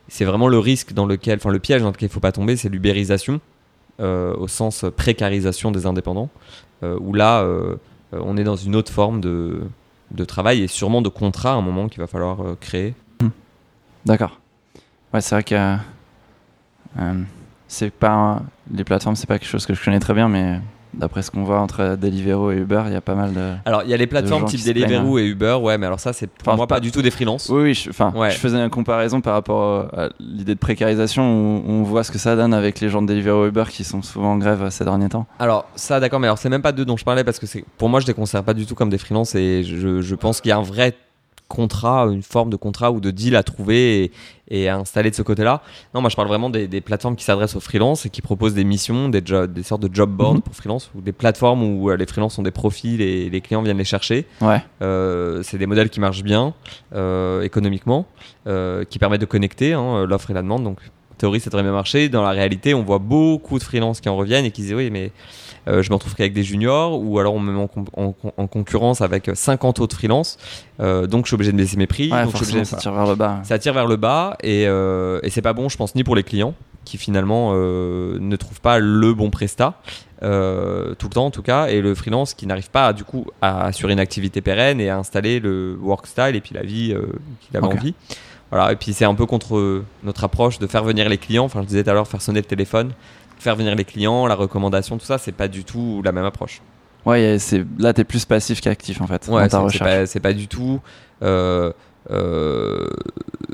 c'est 0.08 0.26
vraiment 0.26 0.48
le 0.48 0.58
risque 0.58 0.94
dans 0.94 1.06
lequel, 1.06 1.38
enfin 1.38 1.52
le 1.52 1.60
piège 1.60 1.84
dans 1.84 1.90
lequel 1.90 2.08
il 2.08 2.10
ne 2.10 2.14
faut 2.14 2.20
pas 2.20 2.32
tomber, 2.32 2.56
c'est 2.56 2.70
l'ubérisation 2.70 3.42
au 4.00 4.48
sens 4.48 4.84
précarisation 4.98 5.72
des 5.72 5.86
indépendants, 5.86 6.30
où 6.84 7.14
là 7.14 7.48
on 8.12 8.36
est 8.38 8.44
dans 8.44 8.58
une 8.58 8.76
autre 8.76 8.92
forme 8.92 9.22
de, 9.22 9.62
de 10.12 10.26
travail 10.26 10.62
et 10.62 10.68
sûrement 10.68 11.02
de 11.02 11.10
contrat 11.10 11.52
à 11.52 11.56
un 11.56 11.62
moment 11.62 11.88
qu'il 11.88 12.00
va 12.00 12.08
falloir 12.08 12.38
créer. 12.60 12.94
D'accord. 14.06 14.40
Ouais, 15.14 15.22
c'est 15.22 15.36
vrai 15.36 15.44
que 15.44 15.78
c'est 17.68 17.92
pas 17.92 18.42
les 18.72 18.84
plateformes, 18.84 19.16
c'est 19.16 19.28
pas 19.28 19.40
quelque 19.40 19.50
chose 19.50 19.66
que 19.66 19.74
je 19.74 19.84
connais 19.84 20.00
très 20.00 20.14
bien, 20.14 20.30
mais 20.30 20.60
D'après 20.98 21.22
ce 21.22 21.32
qu'on 21.32 21.44
voit 21.44 21.60
entre 21.60 21.96
Deliveroo 21.96 22.52
et 22.52 22.58
Uber, 22.58 22.84
il 22.88 22.94
y 22.94 22.96
a 22.96 23.02
pas 23.02 23.16
mal 23.16 23.34
de. 23.34 23.54
Alors, 23.66 23.84
il 23.84 23.90
y 23.90 23.94
a 23.94 23.98
les 23.98 24.08
plateformes 24.08 24.46
type 24.46 24.64
Deliveroo 24.64 25.20
et 25.20 25.26
Uber, 25.26 25.58
ouais, 25.62 25.78
mais 25.78 25.86
alors 25.86 26.00
ça, 26.00 26.14
c'est 26.14 26.30
pour 26.30 26.56
moi 26.56 26.68
pas, 26.68 26.80
du 26.80 26.92
tout 26.92 27.02
des 27.02 27.12
freelances. 27.12 27.50
Oui, 27.50 27.62
oui, 27.64 27.86
enfin, 27.90 28.14
je, 28.30 28.38
faisais 28.38 28.58
une 28.58 28.70
comparaison 28.70 29.22
par 29.22 29.34
rapport 29.34 29.88
à 29.98 30.10
l'idée 30.20 30.56
de 30.56 30.60
précarisation 30.60 31.24
où 31.24 31.64
on 31.68 31.84
voit 31.84 32.04
ce 32.04 32.12
que 32.12 32.18
ça 32.18 32.36
donne 32.36 32.54
avec 32.54 32.80
les 32.80 32.90
gens 32.90 33.02
de 33.02 33.08
Deliveroo 33.08 33.46
et 33.46 33.50
Uber 33.50 33.66
qui 33.70 33.84
sont 33.84 34.02
souvent 34.02 34.34
en 34.34 34.38
grève 34.38 34.70
ces 34.70 34.84
derniers 34.84 35.10
temps. 35.10 35.26
Alors, 35.40 35.66
ça, 35.76 36.00
d'accord, 36.00 36.20
mais 36.20 36.28
alors 36.28 36.38
c'est 36.38 36.50
même 36.50 36.62
pas 36.62 36.72
d'eux 36.72 36.86
dont 36.86 36.98
je 36.98 37.06
parlais 37.06 37.24
parce 37.24 37.40
que 37.40 37.46
pour 37.78 37.90
moi, 37.90 38.00
je 38.00 38.08
les 38.08 38.14
considère 38.14 38.44
pas 38.44 38.54
du 38.54 38.66
tout 38.66 38.76
comme 38.76 38.90
des 38.90 38.98
freelances 38.98 39.36
et 39.36 39.64
je, 39.64 40.02
je 40.02 40.16
pense 40.16 40.42
qu'il 40.42 40.50
y 40.50 40.52
a 40.52 40.58
un 40.58 40.64
vrai 40.64 40.94
contrat, 41.48 42.08
une 42.12 42.24
forme 42.24 42.50
de 42.50 42.56
contrat 42.56 42.92
ou 42.92 43.00
de 43.00 43.12
deal 43.12 43.36
à 43.36 43.44
trouver 43.44 44.12
et, 44.50 44.70
à 44.70 44.78
installer 44.78 45.10
de 45.10 45.16
ce 45.16 45.22
côté-là. 45.22 45.62
Non, 45.94 46.02
moi 46.02 46.10
je 46.10 46.16
parle 46.16 46.28
vraiment 46.28 46.50
des, 46.50 46.82
plateformes 46.82 47.16
qui 47.16 47.24
s'adressent 47.24 47.56
aux 47.56 47.62
freelances 47.62 48.06
et 48.06 48.10
qui 48.10 48.22
proposent 48.22 48.54
des 48.54 48.64
missions, 48.64 49.10
des, 49.10 49.22
des 49.22 49.64
sortes 49.64 49.82
de 49.82 49.94
job 49.94 50.10
boards 50.12 50.36
mhm. 50.36 50.42
pour 50.42 50.56
freelance 50.56 50.92
ou 50.96 51.02
des 51.02 51.12
plateformes 51.12 51.64
où 51.64 51.90
euh, 51.90 51.98
les 51.98 52.06
freelances 52.06 52.38
ont 52.38 52.44
des 52.44 52.52
profils 52.52 53.02
et 53.02 53.30
les 53.30 53.42
clients 53.42 53.62
viennent 53.62 53.78
les 53.78 53.84
chercher. 53.84 54.26
Ouais. 54.42 54.64
Euh, 54.82 55.42
c'est 55.44 55.58
des 55.58 55.68
modèles 55.68 55.90
qui 55.90 56.00
marchent 56.00 56.24
bien 56.24 56.54
euh, 56.94 57.42
économiquement, 57.42 58.06
qui 58.46 59.00
permettent 59.00 59.22
de 59.22 59.26
connecter 59.26 59.74
hein, 59.74 60.06
l'offre 60.06 60.32
et 60.32 60.34
la 60.34 60.42
demande. 60.42 60.64
Donc 60.64 60.80
théorie 61.16 61.40
ça 61.40 61.50
devrait 61.50 61.64
bien 61.64 61.72
marcher. 61.72 62.10
Dans 62.10 62.24
la 62.24 62.32
réalité, 62.32 62.74
on 62.74 62.84
voit 62.84 63.00
beaucoup 63.00 63.58
de 63.58 63.64
freelances 63.64 64.02
qui 64.02 64.10
en 64.10 64.16
reviennent 64.16 64.46
et 64.46 64.52
qui 64.52 64.62
disent 64.62 64.74
oui 64.74 64.90
mais 64.92 65.12
euh, 65.68 65.82
je 65.82 65.90
me 65.90 65.96
retrouve 65.96 66.16
qu'avec 66.16 66.34
des 66.34 66.44
juniors 66.44 67.02
ou 67.02 67.20
alors 67.20 67.34
on 67.34 67.40
me 67.40 67.52
met 67.52 67.68
en, 67.94 68.48
concurrence 68.48 69.02
avec 69.02 69.32
50 69.34 69.80
autres 69.80 69.96
freelances. 69.96 70.38
Euh, 70.80 71.08
donc 71.08 71.26
je 71.26 71.30
suis 71.30 71.36
obligé 71.36 71.52
de 71.52 71.58
baisser 71.58 71.78
mes 71.78 71.88
prix. 71.88 72.10
donc 72.10 72.36
ça 72.66 72.78
tire 72.78 72.94
vers 72.94 73.08
le 73.08 73.16
bas. 73.16 73.40
Ça 73.44 73.58
tire 73.58 73.74
vers 73.74 73.88
le 73.88 73.96
bas 73.96 74.38
et, 74.44 74.66
euh, 74.68 75.20
et 75.24 75.30
c'est 75.30 75.42
pas 75.42 75.54
bon, 75.54 75.70
je 75.70 75.78
pense, 75.78 75.96
ni 75.96 76.04
pour 76.04 76.16
les 76.16 76.24
clients 76.24 76.54
qui 76.84 77.00
finalement 77.00 77.56
ne 77.56 78.36
trouvent 78.36 78.62
pas 78.62 78.78
le 78.78 79.16
bon 79.16 79.32
prestat. 79.32 79.74
tout 80.22 80.28
le 80.28 81.14
temps 81.14 81.26
en 81.26 81.32
tout 81.32 81.42
cas, 81.42 81.66
et 81.66 81.82
le 81.82 81.96
freelance 81.96 82.36
qui 82.36 82.46
n'arrive 82.46 82.70
pas 82.70 82.94
du 82.94 83.04
coup 83.04 83.26
à 83.42 83.66
assurer 83.66 83.94
une 83.94 84.00
activité 84.00 84.42
pérenne 84.42 84.80
et 84.80 84.92
à 84.92 85.00
installer 85.00 85.40
le 85.40 85.76
work 85.82 86.06
style 86.06 86.36
et 86.36 86.42
puis 86.42 86.54
la 86.54 86.62
vie 86.62 86.96
qu'il 87.42 87.58
avait 87.58 87.66
envie. 87.66 87.96
Voilà, 88.52 88.72
et 88.72 88.76
puis 88.76 88.94
c'est 88.94 89.06
un 89.06 89.16
peu 89.16 89.26
contre 89.26 89.84
notre 90.04 90.24
approche 90.24 90.60
de 90.60 90.68
faire 90.68 90.84
venir 90.84 91.10
les 91.10 91.18
clients. 91.18 91.46
Enfin, 91.46 91.62
je 91.62 91.68
disais 91.68 91.84
tout 91.84 91.90
à 91.90 91.94
l'heure, 91.94 92.08
faire 92.08 92.22
sonner 92.22 92.40
le 92.40 92.46
téléphone 92.46 92.92
faire 93.46 93.56
venir 93.56 93.76
les 93.76 93.86
clients, 93.86 94.28
la 94.28 94.36
recommandation, 94.36 94.98
tout 94.98 95.06
ça, 95.06 95.18
c'est 95.18 95.32
pas 95.32 95.48
du 95.48 95.64
tout 95.64 96.02
la 96.04 96.12
même 96.12 96.26
approche. 96.26 96.62
Ouais, 97.06 97.38
c'est 97.40 97.64
là 97.78 97.94
t'es 97.94 98.04
plus 98.04 98.26
passif 98.26 98.62
qu'actif 98.62 99.00
en 99.00 99.08
fait. 99.08 99.28
Ouais, 99.28 99.48
c'est 99.48 100.20
pas, 100.20 100.30
pas, 100.30 100.34
du 100.34 100.48
tout. 100.48 100.82
Euh, 101.22 101.72
euh, 102.10 102.88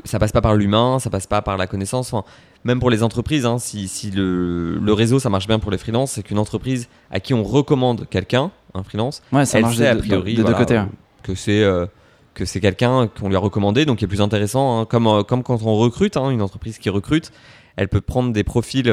ça 0.04 0.18
passe 0.18 0.32
pas 0.32 0.40
par 0.40 0.54
l'humain, 0.54 0.98
ça 0.98 1.10
passe 1.10 1.26
pas 1.26 1.42
par 1.42 1.58
la 1.58 1.66
connaissance. 1.66 2.12
Enfin, 2.12 2.26
même 2.64 2.80
pour 2.80 2.88
les 2.88 3.02
entreprises, 3.02 3.44
hein, 3.44 3.58
si, 3.58 3.88
si 3.88 4.10
le, 4.10 4.78
le, 4.78 4.92
réseau 4.94 5.18
ça 5.18 5.28
marche 5.28 5.46
bien 5.46 5.58
pour 5.58 5.70
les 5.70 5.76
freelances, 5.76 6.12
c'est 6.12 6.22
qu'une 6.22 6.38
entreprise 6.38 6.88
à 7.10 7.20
qui 7.20 7.34
on 7.34 7.42
recommande 7.42 8.08
quelqu'un, 8.08 8.50
un 8.72 8.82
freelance, 8.82 9.22
ouais, 9.32 9.44
ça 9.44 9.58
elle 9.58 9.64
marche 9.64 9.76
sait 9.76 9.88
a 9.88 9.96
priori 9.96 10.34
de, 10.34 10.42
deux 10.42 10.54
côtés. 10.54 10.82
que 11.22 11.34
c'est 11.34 11.62
euh, 11.62 11.84
que 12.34 12.44
c'est 12.44 12.60
quelqu'un 12.60 13.08
qu'on 13.08 13.28
lui 13.28 13.36
a 13.36 13.38
recommandé, 13.38 13.84
donc 13.84 13.98
qui 13.98 14.04
est 14.04 14.08
plus 14.08 14.20
intéressant. 14.20 14.80
Hein, 14.80 14.84
comme, 14.86 15.06
euh, 15.06 15.22
comme 15.22 15.42
quand 15.42 15.62
on 15.62 15.76
recrute, 15.76 16.16
hein, 16.16 16.30
une 16.30 16.42
entreprise 16.42 16.78
qui 16.78 16.90
recrute, 16.90 17.32
elle 17.76 17.88
peut 17.88 18.00
prendre 18.00 18.32
des 18.32 18.44
profils 18.44 18.90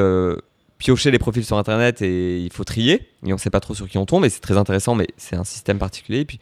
piocher 0.80 1.10
les 1.10 1.18
profils 1.18 1.44
sur 1.44 1.58
internet 1.58 2.02
et 2.02 2.40
il 2.40 2.50
faut 2.52 2.64
trier 2.64 3.06
et 3.24 3.32
on 3.34 3.38
sait 3.38 3.50
pas 3.50 3.60
trop 3.60 3.74
sur 3.74 3.86
qui 3.86 3.98
on 3.98 4.06
tombe 4.06 4.24
et 4.24 4.30
c'est 4.30 4.40
très 4.40 4.56
intéressant 4.56 4.94
mais 4.94 5.08
c'est 5.18 5.36
un 5.36 5.44
système 5.44 5.78
particulier 5.78 6.20
et 6.20 6.24
puis 6.24 6.40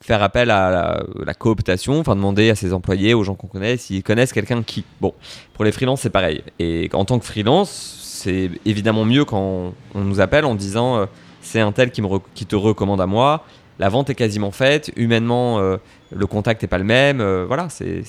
faire 0.00 0.22
appel 0.22 0.50
à 0.50 1.02
la, 1.24 1.34
cooptation 1.34 1.98
enfin 1.98 2.14
demander 2.14 2.50
à 2.50 2.54
ses 2.54 2.72
employés 2.72 3.14
aux 3.14 3.24
gens 3.24 3.34
qu'on 3.34 3.48
connaît 3.48 3.76
s'ils 3.76 4.04
connaissent 4.04 4.32
quelqu'un 4.32 4.62
qui 4.62 4.84
bon 5.00 5.12
pour 5.54 5.64
les 5.64 5.72
freelances 5.72 6.02
c'est 6.02 6.10
pareil 6.10 6.42
et 6.60 6.88
en 6.92 7.04
tant 7.04 7.18
que 7.18 7.26
freelance 7.26 7.98
c'est 8.22 8.50
évidemment 8.64 9.04
mieux 9.04 9.24
quand 9.24 9.74
on 9.94 10.00
nous 10.00 10.20
appelle 10.20 10.44
en 10.44 10.54
disant 10.54 10.98
euh, 10.98 11.06
c'est 11.42 11.60
un 11.60 11.72
tel 11.72 11.90
qui, 11.90 12.00
me 12.00 12.08
qui 12.34 12.46
te 12.46 12.54
recommande 12.54 13.00
à 13.00 13.06
moi 13.06 13.44
la 13.80 13.88
vente 13.88 14.10
est 14.10 14.14
quasiment 14.14 14.52
faite 14.52 14.92
humainement 14.96 15.58
euh, 15.58 15.78
le 16.14 16.26
contact 16.28 16.62
n'est 16.62 16.68
pas 16.68 16.78
le 16.78 16.84
même 16.84 17.20
euh, 17.20 17.44
voilà 17.46 17.68
c'est 17.68 18.04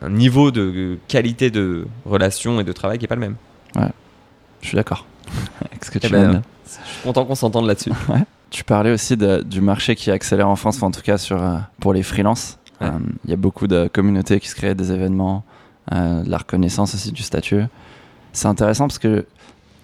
un 0.00 0.08
niveau 0.08 0.50
de 0.50 0.98
qualité 1.08 1.50
de 1.50 1.86
relation 2.06 2.60
et 2.60 2.64
de 2.64 2.72
travail 2.72 2.98
qui 2.98 3.04
est 3.04 3.08
pas 3.08 3.16
le 3.16 3.20
même 3.20 3.36
ouais 3.76 3.90
je 4.62 4.68
suis 4.68 4.76
d'accord 4.76 5.04
avec 5.60 5.84
ce 5.84 5.90
que 5.90 5.98
tu 5.98 6.06
eh 6.06 6.10
ben, 6.10 6.42
Je 6.64 6.70
suis 6.70 7.02
content 7.02 7.24
qu'on 7.24 7.34
s'entende 7.34 7.66
là-dessus. 7.66 7.92
Tu 8.50 8.64
parlais 8.64 8.92
aussi 8.92 9.16
du 9.16 9.62
marché 9.62 9.96
qui 9.96 10.10
accélère 10.10 10.46
en 10.46 10.56
France, 10.56 10.82
en 10.82 10.90
tout 10.90 11.00
cas 11.00 11.16
sur, 11.16 11.42
euh, 11.42 11.56
pour 11.80 11.94
les 11.94 12.02
freelances. 12.02 12.58
Il 12.82 13.30
y 13.30 13.32
a 13.32 13.36
beaucoup 13.36 13.66
de 13.66 13.88
communautés 13.90 14.40
qui 14.40 14.48
se 14.48 14.54
créent 14.54 14.74
des 14.74 14.92
événements, 14.92 15.42
euh, 15.92 16.22
la 16.26 16.36
reconnaissance 16.36 16.94
aussi 16.94 17.12
du 17.12 17.22
statut. 17.22 17.62
C'est 18.34 18.48
intéressant 18.48 18.88
parce 18.88 18.98
que 18.98 19.24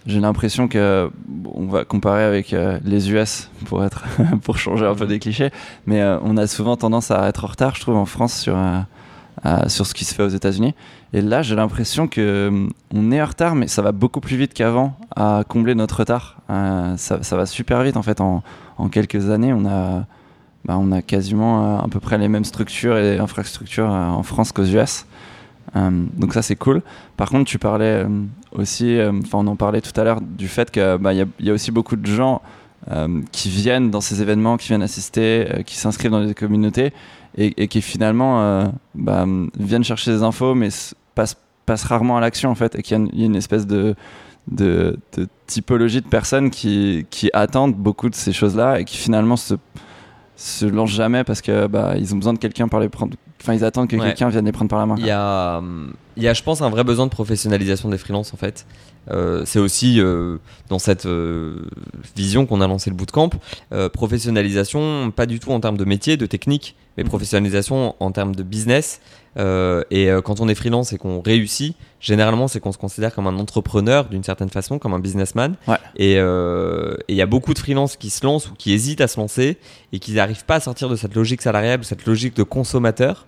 j'ai 0.09 0.21
l'impression 0.21 0.67
que 0.67 1.11
on 1.55 1.67
va 1.67 1.85
comparer 1.85 2.25
avec 2.25 2.55
les 2.85 3.13
US 3.13 3.51
pour 3.67 3.85
être 3.85 4.05
pour 4.43 4.59
changer 4.59 4.87
un 4.87 4.95
peu 4.95 5.07
des 5.07 5.19
clichés, 5.19 5.51
mais 5.87 6.03
on 6.23 6.37
a 6.37 6.47
souvent 6.47 6.77
tendance 6.77 7.11
à 7.11 7.29
être 7.29 7.45
en 7.45 7.49
retard, 7.49 7.77
je 7.77 7.83
trouve, 7.83 7.97
en 7.97 8.07
France 8.07 8.37
sur 8.37 8.57
sur 9.69 9.87
ce 9.87 9.95
qui 9.95 10.05
se 10.05 10.15
fait 10.15 10.25
aux 10.25 10.29
États-Unis. 10.29 10.75
Et 11.13 11.23
là, 11.23 11.43
j'ai 11.43 11.57
l'impression 11.57 12.07
que 12.07 12.49
hum, 12.49 12.71
on 12.95 13.11
est 13.13 13.21
en 13.21 13.27
retard, 13.27 13.55
mais 13.55 13.67
ça 13.67 13.83
va 13.83 13.93
beaucoup 13.93 14.21
plus 14.21 14.37
vite 14.37 14.53
qu'avant 14.53 14.97
à 15.17 15.43
combler 15.49 15.75
notre 15.75 16.01
retard. 16.01 16.37
Euh, 16.51 16.97
ça, 16.97 17.37
va 17.37 17.47
super 17.47 17.83
vite 17.83 17.97
en 17.97 18.03
fait. 18.03 18.21
En, 18.21 18.43
quelques 18.91 19.31
années, 19.31 19.53
on 19.53 19.65
a, 19.65 20.05
bah, 20.65 20.77
on 20.79 20.93
a 20.93 21.03
quasiment 21.03 21.79
euh, 21.79 21.85
à 21.85 21.89
peu 21.89 22.01
près 22.01 22.19
les 22.19 22.29
mêmes 22.29 22.45
structures 22.45 22.97
et 22.99 23.19
infrastructures 23.19 23.91
euh, 23.91 24.07
en 24.07 24.23
France 24.23 24.53
qu'aux 24.53 24.65
US. 24.65 25.07
Hum, 25.75 26.09
donc 26.17 26.33
ça 26.33 26.43
c'est 26.43 26.57
cool. 26.57 26.83
Par 27.17 27.31
contre, 27.31 27.45
tu 27.45 27.59
parlais 27.59 28.03
hum, 28.03 28.29
aussi, 28.53 28.99
enfin 29.25 29.39
on 29.39 29.47
en 29.47 29.57
parlait 29.57 29.81
tout 29.81 29.99
à 30.01 30.05
l'heure 30.05 30.21
du 30.21 30.49
fait 30.49 30.71
que 30.71 30.97
bah, 30.97 31.13
il 31.13 31.27
y, 31.41 31.47
y, 31.47 31.51
a 31.51 31.53
aussi 31.53 31.71
beaucoup 31.71 31.97
de 31.97 32.07
gens 32.07 32.43
qui 33.33 33.51
viennent 33.51 33.91
dans 33.91 34.01
ces 34.01 34.23
événements, 34.23 34.57
qui 34.57 34.69
viennent 34.69 34.83
assister, 34.83 35.63
qui 35.67 35.77
s'inscrivent 35.77 36.13
dans 36.13 36.21
les 36.21 36.33
communautés 36.33 36.93
et, 37.39 37.69
qui 37.69 37.83
finalement 37.83 38.43
euh, 38.43 38.65
bah, 38.95 39.27
viennent 39.59 39.85
chercher 39.85 40.11
des 40.11 40.23
infos 40.23 40.55
mais 40.55 40.69
passent, 41.15 41.37
rarement 41.85 42.17
à 42.17 42.21
l'action 42.21 42.51
en 42.51 42.55
fait 42.55 42.75
et 42.77 42.83
qu'il 42.83 43.09
y, 43.13 43.23
a 43.23 43.27
une 43.27 43.37
espèce 43.37 43.67
de, 43.67 43.95
typologie 45.47 46.01
de 46.01 46.09
personnes 46.09 46.51
qui, 46.51 47.07
attendent 47.33 47.75
beaucoup 47.75 48.09
de 48.09 48.15
ces 48.15 48.33
choses-là 48.33 48.81
et 48.81 48.85
qui 48.85 48.97
finalement 48.97 49.37
se, 49.37 49.55
lancent 50.63 50.91
jamais 50.91 51.25
parce 51.25 51.43
que 51.43 51.67
bah, 51.67 51.95
ont 51.97 52.17
besoin 52.17 52.33
de 52.33 52.39
quelqu'un 52.39 52.69
pour 52.69 52.81
les 52.81 52.89
prendre 52.89 53.17
enfin 53.41 53.55
ils 53.55 53.65
attendent 53.65 53.89
que 53.89 53.97
quelqu'un 53.97 54.29
vienne 54.29 54.45
les 54.45 54.53
prendre 54.53 54.69
par 54.69 54.79
la 54.79 54.87
main 54.87 54.97
il 54.99 55.07
y 55.07 55.11
a 55.11 55.63
il 56.17 56.23
y 56.23 56.29
a 56.29 56.35
je 56.35 56.43
pense 56.43 56.63
un 56.63 56.71
vrai 56.71 56.85
besoin 56.85 57.07
de 57.07 57.11
professionnalisation 57.11 57.89
des 57.89 57.99
freelances 57.99 58.35
en 58.35 58.37
fait. 58.37 58.67
Euh, 59.11 59.45
c'est 59.47 59.59
aussi 59.59 60.01
euh, 60.01 60.37
dans 60.69 60.79
cette 60.79 61.09
vision 62.17 62.45
qu'on 62.45 62.61
a 62.61 62.67
lancé 62.67 62.91
le 62.91 62.97
bootcamp 62.97 63.31
professionnalisation 63.93 65.11
pas 65.13 65.27
du 65.27 65.41
tout 65.41 65.53
en 65.53 65.61
termes 65.61 65.79
de 65.79 65.85
métier 65.85 66.17
de 66.17 66.27
technique 66.27 66.77
mais 66.99 67.05
professionnalisation 67.05 67.95
en 68.01 68.11
termes 68.11 68.35
de 68.35 68.43
business. 68.43 69.01
Euh, 69.39 69.85
et 69.91 70.11
euh, 70.11 70.21
quand 70.21 70.41
on 70.41 70.49
est 70.49 70.55
freelance 70.55 70.93
et 70.93 70.99
qu'on 70.99 71.21
réussit, 71.21 71.77
généralement, 72.01 72.49
c'est 72.49 72.61
qu'on 72.61 72.73
se 72.73 72.79
considère 72.79 73.15
comme 73.15 73.27
un 73.27 73.39
entrepreneur 73.39 74.07
d'une 74.07 74.25
certaine 74.25 74.49
façon, 74.49 74.79
comme 74.79 74.95
un 74.95 74.99
businessman. 74.99 75.57
Euh, 76.01 76.97
et 77.09 77.13
il 77.13 77.17
y 77.17 77.23
a 77.23 77.27
beaucoup 77.27 77.55
de 77.55 77.59
freelances 77.59 77.97
qui 77.97 78.11
se 78.11 78.25
lancent 78.25 78.51
ou 78.51 78.55
qui 78.55 78.73
hésitent 78.73 79.01
à 79.01 79.09
se 79.09 79.19
lancer 79.19 79.59
et 79.93 79.99
qui 79.99 80.13
n'arrivent 80.13 80.45
pas 80.45 80.57
à 80.57 80.61
sortir 80.61 80.89
de 80.89 80.97
cette 80.97 81.15
logique 81.15 81.43
salariale, 81.43 81.85
cette 81.85 82.07
logique 82.07 82.37
de 82.37 82.43
consommateur. 82.43 83.27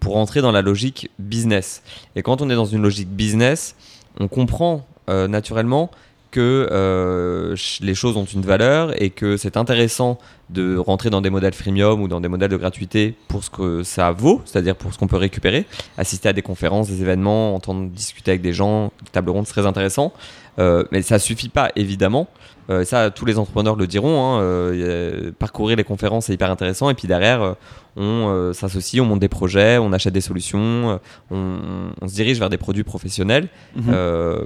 pour 0.00 0.16
entrer 0.16 0.40
dans 0.40 0.52
la 0.52 0.62
logique 0.62 1.10
business. 1.18 1.82
Et 2.14 2.22
quand 2.22 2.40
on 2.40 2.48
est 2.50 2.54
dans 2.54 2.64
une 2.64 2.82
logique 2.82 3.08
business, 3.08 3.74
on 4.20 4.28
comprend 4.28 4.86
naturellement 5.08 5.90
que 6.30 6.68
euh, 6.70 7.56
les 7.80 7.94
choses 7.94 8.16
ont 8.16 8.24
une 8.24 8.42
valeur 8.42 9.00
et 9.00 9.10
que 9.10 9.36
c'est 9.36 9.56
intéressant 9.56 10.18
de 10.50 10.76
rentrer 10.76 11.10
dans 11.10 11.20
des 11.20 11.30
modèles 11.30 11.54
freemium 11.54 12.00
ou 12.00 12.08
dans 12.08 12.20
des 12.20 12.28
modèles 12.28 12.50
de 12.50 12.56
gratuité 12.56 13.14
pour 13.28 13.44
ce 13.44 13.50
que 13.50 13.82
ça 13.82 14.12
vaut, 14.12 14.40
c'est-à-dire 14.44 14.76
pour 14.76 14.92
ce 14.92 14.98
qu'on 14.98 15.06
peut 15.06 15.16
récupérer, 15.16 15.66
assister 15.96 16.28
à 16.28 16.32
des 16.32 16.42
conférences, 16.42 16.88
des 16.88 17.02
événements, 17.02 17.54
entendre 17.54 17.88
discuter 17.90 18.30
avec 18.30 18.42
des 18.42 18.52
gens, 18.52 18.86
des 19.04 19.10
tables 19.12 19.30
rondes, 19.30 19.46
c'est 19.46 19.52
très 19.52 19.66
intéressant. 19.66 20.12
Euh, 20.58 20.84
mais 20.90 21.02
ça 21.02 21.18
suffit 21.18 21.48
pas, 21.50 21.70
évidemment. 21.76 22.26
Euh, 22.70 22.84
ça, 22.84 23.10
tous 23.10 23.24
les 23.24 23.38
entrepreneurs 23.38 23.76
le 23.76 23.86
diront. 23.86 24.20
hein, 24.20 24.40
euh, 24.40 25.30
parcourir 25.38 25.76
les 25.76 25.84
conférences, 25.84 26.26
c'est 26.26 26.34
hyper 26.34 26.50
intéressant. 26.50 26.90
Et 26.90 26.94
puis 26.94 27.08
derrière, 27.08 27.42
euh, 27.42 27.54
on 27.96 28.28
euh, 28.28 28.52
s'associe, 28.52 29.00
on 29.02 29.06
monte 29.06 29.20
des 29.20 29.28
projets, 29.28 29.78
on 29.78 29.92
achète 29.92 30.12
des 30.12 30.20
solutions, 30.20 30.90
euh, 30.90 30.96
on, 31.30 31.58
on 32.00 32.08
se 32.08 32.14
dirige 32.14 32.38
vers 32.38 32.50
des 32.50 32.58
produits 32.58 32.84
professionnels. 32.84 33.48
Mhm. 33.76 33.84
Euh, 33.88 34.40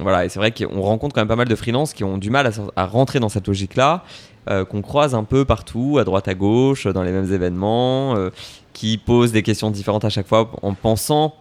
voilà, 0.00 0.24
et 0.24 0.28
c'est 0.28 0.38
vrai 0.38 0.52
qu'on 0.52 0.80
rencontre 0.80 1.14
quand 1.14 1.20
même 1.20 1.28
pas 1.28 1.36
mal 1.36 1.48
de 1.48 1.54
freelances 1.54 1.92
qui 1.92 2.04
ont 2.04 2.18
du 2.18 2.30
mal 2.30 2.50
à 2.76 2.86
rentrer 2.86 3.20
dans 3.20 3.28
cette 3.28 3.46
logique-là, 3.46 4.04
euh, 4.48 4.64
qu'on 4.64 4.80
croise 4.82 5.14
un 5.14 5.24
peu 5.24 5.44
partout, 5.44 5.98
à 6.00 6.04
droite, 6.04 6.28
à 6.28 6.34
gauche, 6.34 6.86
dans 6.86 7.02
les 7.02 7.12
mêmes 7.12 7.32
événements, 7.32 8.16
euh, 8.16 8.30
qui 8.72 8.96
posent 8.98 9.32
des 9.32 9.42
questions 9.42 9.70
différentes 9.70 10.04
à 10.04 10.10
chaque 10.10 10.26
fois 10.28 10.50
en 10.62 10.74
pensant 10.74 11.34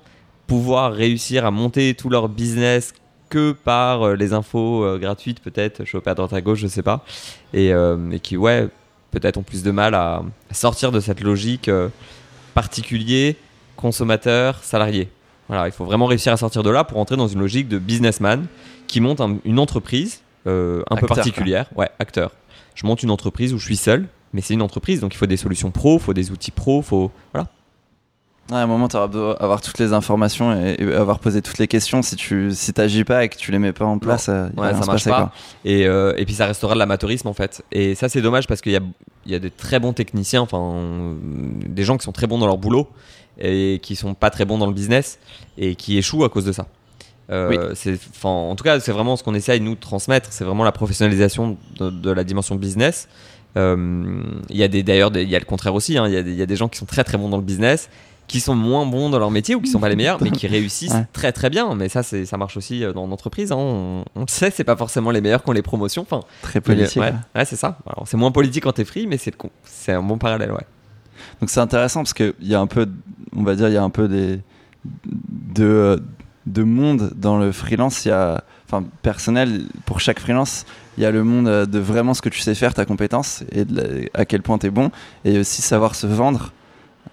pouvoir 0.47 0.91
réussir 0.93 1.45
à 1.45 1.51
monter 1.51 1.93
tout 1.93 2.09
leur 2.09 2.27
business 2.27 2.93
que 3.29 3.51
par 3.51 4.01
euh, 4.01 4.15
les 4.15 4.33
infos 4.33 4.97
gratuites 4.99 5.39
peut-être 5.41 5.85
chopées 5.85 6.09
à 6.09 6.15
droite 6.15 6.33
à 6.33 6.41
gauche 6.41 6.59
je 6.59 6.67
sais 6.67 6.81
pas. 6.83 7.05
Et, 7.53 7.67
et 7.69 8.19
qui 8.19 8.35
ouais 8.37 8.67
peut-être 9.11 9.37
ont 9.37 9.43
plus 9.43 9.61
de 9.63 9.71
mal 9.71 9.93
à 9.93 10.23
sortir 10.51 10.91
de 10.91 10.99
cette 10.99 11.21
logique 11.21 11.69
particulier 12.53 13.35
consommateur 13.75 14.63
salarié. 14.63 15.09
Voilà 15.47 15.67
il 15.67 15.71
faut 15.71 15.85
vraiment 15.85 16.05
réussir 16.05 16.33
à 16.33 16.37
sortir 16.37 16.63
de 16.63 16.69
là 16.69 16.83
pour 16.83 16.97
entrer 16.99 17.15
dans 17.15 17.27
une 17.27 17.39
logique 17.39 17.67
de 17.67 17.77
businessman 17.77 18.45
qui 18.87 19.01
monte 19.01 19.21
un- 19.21 19.37
une 19.45 19.59
entreprise 19.59 20.21
un 20.89 20.95
peu 20.95 21.05
particulière. 21.15 21.69
Ouais 21.75 21.89
acteur 21.99 22.31
je 22.79 22.85
monte 22.87 23.03
une 23.03 23.11
entreprise 23.11 23.53
où 23.53 23.57
je 23.57 23.65
suis 23.65 23.75
seul 23.77 24.07
mais 24.33 24.41
c'est 24.41 24.53
une 24.53 24.61
entreprise 24.61 24.99
donc 25.01 25.13
il 25.13 25.17
faut 25.17 25.25
des 25.25 25.37
solutions 25.37 25.71
pro 25.71 25.95
il 25.97 26.01
faut 26.01 26.13
des 26.13 26.31
outils 26.31 26.51
pro 26.51 26.81
faut 26.81 27.11
voilà 27.33 27.47
Ouais, 28.51 28.57
à 28.57 28.61
un 28.61 28.65
moment, 28.65 28.87
tu 28.87 28.95
auras 28.97 29.05
besoin 29.05 29.35
d'avoir 29.39 29.61
toutes 29.61 29.77
les 29.77 29.93
informations 29.93 30.51
et, 30.59 30.75
et 30.79 30.93
avoir 30.95 31.19
posé 31.19 31.43
toutes 31.43 31.59
les 31.59 31.67
questions. 31.67 32.01
Si 32.01 32.15
tu 32.15 32.49
si 32.51 32.73
t'agis 32.73 33.03
pas 33.03 33.23
et 33.23 33.29
que 33.29 33.37
tu 33.37 33.51
les 33.51 33.59
mets 33.59 33.73
pas 33.73 33.85
en 33.85 33.99
place, 33.99 34.27
euh, 34.27 34.49
il 34.57 34.59
Ouais, 34.59 34.73
ça 34.73 34.81
se 34.81 34.87
marche 34.87 35.03
passer, 35.03 35.09
pas. 35.11 35.17
quoi. 35.19 35.31
Et, 35.65 35.85
euh, 35.85 36.15
et 36.17 36.25
puis 36.25 36.33
ça 36.33 36.47
restera 36.47 36.73
de 36.73 36.79
l'amateurisme 36.79 37.27
en 37.27 37.33
fait. 37.33 37.63
Et 37.71 37.93
ça 37.93 38.09
c'est 38.09 38.23
dommage 38.23 38.47
parce 38.47 38.61
qu'il 38.61 38.71
y 38.71 38.75
a, 38.75 38.81
il 39.27 39.31
y 39.31 39.35
a 39.35 39.39
des 39.39 39.51
très 39.51 39.79
bons 39.79 39.93
techniciens, 39.93 40.41
enfin 40.41 41.15
des 41.21 41.83
gens 41.83 41.95
qui 41.95 42.05
sont 42.05 42.11
très 42.11 42.25
bons 42.25 42.39
dans 42.39 42.47
leur 42.47 42.57
boulot 42.57 42.87
et 43.37 43.79
qui 43.83 43.95
sont 43.95 44.15
pas 44.15 44.31
très 44.31 44.45
bons 44.45 44.57
dans 44.57 44.65
le 44.65 44.73
business 44.73 45.19
et 45.59 45.75
qui 45.75 45.99
échouent 45.99 46.23
à 46.23 46.29
cause 46.29 46.45
de 46.45 46.51
ça. 46.51 46.65
Euh, 47.31 47.73
c'est, 47.75 47.99
en 48.23 48.55
tout 48.55 48.63
cas, 48.63 48.79
c'est 48.79 48.91
vraiment 48.91 49.15
ce 49.15 49.23
qu'on 49.23 49.35
essaye 49.35 49.59
nous 49.61 49.75
de 49.75 49.79
transmettre. 49.79 50.29
C'est 50.31 50.43
vraiment 50.43 50.63
la 50.63 50.71
professionnalisation 50.71 51.57
de, 51.79 51.89
de 51.89 52.11
la 52.11 52.23
dimension 52.23 52.55
business. 52.55 53.07
Euh, 53.57 54.21
Il 54.49 54.57
y 54.57 54.63
a 54.63 54.67
des 54.67 54.83
d'ailleurs, 54.83 55.11
il 55.15 55.29
y 55.29 55.35
a 55.35 55.39
le 55.39 55.45
contraire 55.45 55.73
aussi. 55.75 55.97
hein. 55.97 56.07
Il 56.07 56.13
y, 56.13 56.17
a 56.17 56.23
des- 56.23 56.31
il 56.31 56.37
y 56.37 56.41
a 56.41 56.45
des 56.45 56.55
gens 56.55 56.67
qui 56.67 56.77
sont 56.79 56.85
très 56.85 57.03
très 57.03 57.17
bons 57.17 57.29
dans 57.29 57.37
le 57.37 57.43
business, 57.43 57.89
qui 58.27 58.39
sont 58.39 58.53
moins 58.55 58.85
bons 58.85 59.09
dans 59.09 59.17
leur 59.19 59.31
métier 59.31 59.55
ou 59.55 59.61
qui 59.61 59.69
sont 59.71 59.79
pas 59.79 59.89
les 59.89 59.95
meilleurs, 59.95 60.21
mais 60.21 60.29
qui 60.31 60.45
réussissent 60.55 60.93
Ouais. 60.93 61.05
très 61.13 61.31
très 61.31 61.49
bien. 61.49 61.73
Mais 61.75 61.89
ça, 61.89 62.03
c'est, 62.03 62.25
ça 62.25 62.37
marche 62.37 62.57
aussi 62.57 62.83
euh, 62.83 62.93
dans 62.93 63.05
l'entreprise. 63.07 63.51
hein. 63.51 63.55
On, 63.57 64.05
on 64.15 64.21
le 64.21 64.27
sait, 64.27 64.51
c'est 64.51 64.63
pas 64.63 64.75
forcément 64.75 65.09
les 65.11 65.21
meilleurs 65.21 65.43
qui 65.43 65.49
ont 65.49 65.53
les 65.53 65.61
promotions. 65.63 66.03
Enfin, 66.03 66.21
Très 66.41 66.61
politique. 66.61 67.01
Ouais, 67.01 67.45
c'est 67.45 67.55
ça. 67.55 67.77
Alors, 67.87 68.07
c'est 68.07 68.17
moins 68.17 68.31
politique 68.31 68.63
quand 68.63 68.71
t'es 68.73 68.85
free, 68.85 69.07
mais 69.07 69.17
c'est, 69.17 69.31
le 69.31 69.37
con- 69.37 69.51
c'est 69.63 69.93
un 69.93 70.03
bon 70.03 70.17
parallèle, 70.17 70.51
ouais. 70.51 70.65
Donc 71.41 71.49
c'est 71.49 71.59
intéressant 71.59 72.01
parce 72.01 72.13
qu'il 72.13 72.33
y 72.41 72.55
a 72.55 72.59
un 72.59 72.67
peu, 72.67 72.87
on 73.35 73.43
va 73.43 73.55
dire, 73.55 73.67
il 73.67 73.73
y 73.73 73.77
a 73.77 73.83
un 73.83 73.89
peu 73.89 74.07
des, 74.07 74.39
de, 75.55 76.01
de 76.51 76.63
monde 76.63 77.11
dans 77.15 77.37
le 77.37 77.51
freelance. 77.51 78.05
Il 78.05 78.09
y 78.09 78.11
a, 78.11 78.43
enfin, 78.67 78.83
personnel, 79.01 79.63
pour 79.85 79.99
chaque 79.99 80.19
freelance, 80.19 80.65
il 80.97 81.03
y 81.03 81.05
a 81.05 81.11
le 81.11 81.23
monde 81.23 81.47
euh, 81.47 81.65
de 81.65 81.79
vraiment 81.79 82.13
ce 82.13 82.21
que 82.21 82.29
tu 82.29 82.39
sais 82.39 82.55
faire, 82.55 82.73
ta 82.73 82.85
compétence 82.85 83.43
et 83.51 83.65
de 83.65 83.75
la- 83.81 84.19
à 84.21 84.25
quel 84.25 84.41
point 84.41 84.57
tu 84.57 84.67
es 84.67 84.69
bon. 84.71 84.91
Et 85.25 85.39
aussi 85.39 85.61
savoir 85.61 85.95
se 85.95 86.07
vendre, 86.07 86.51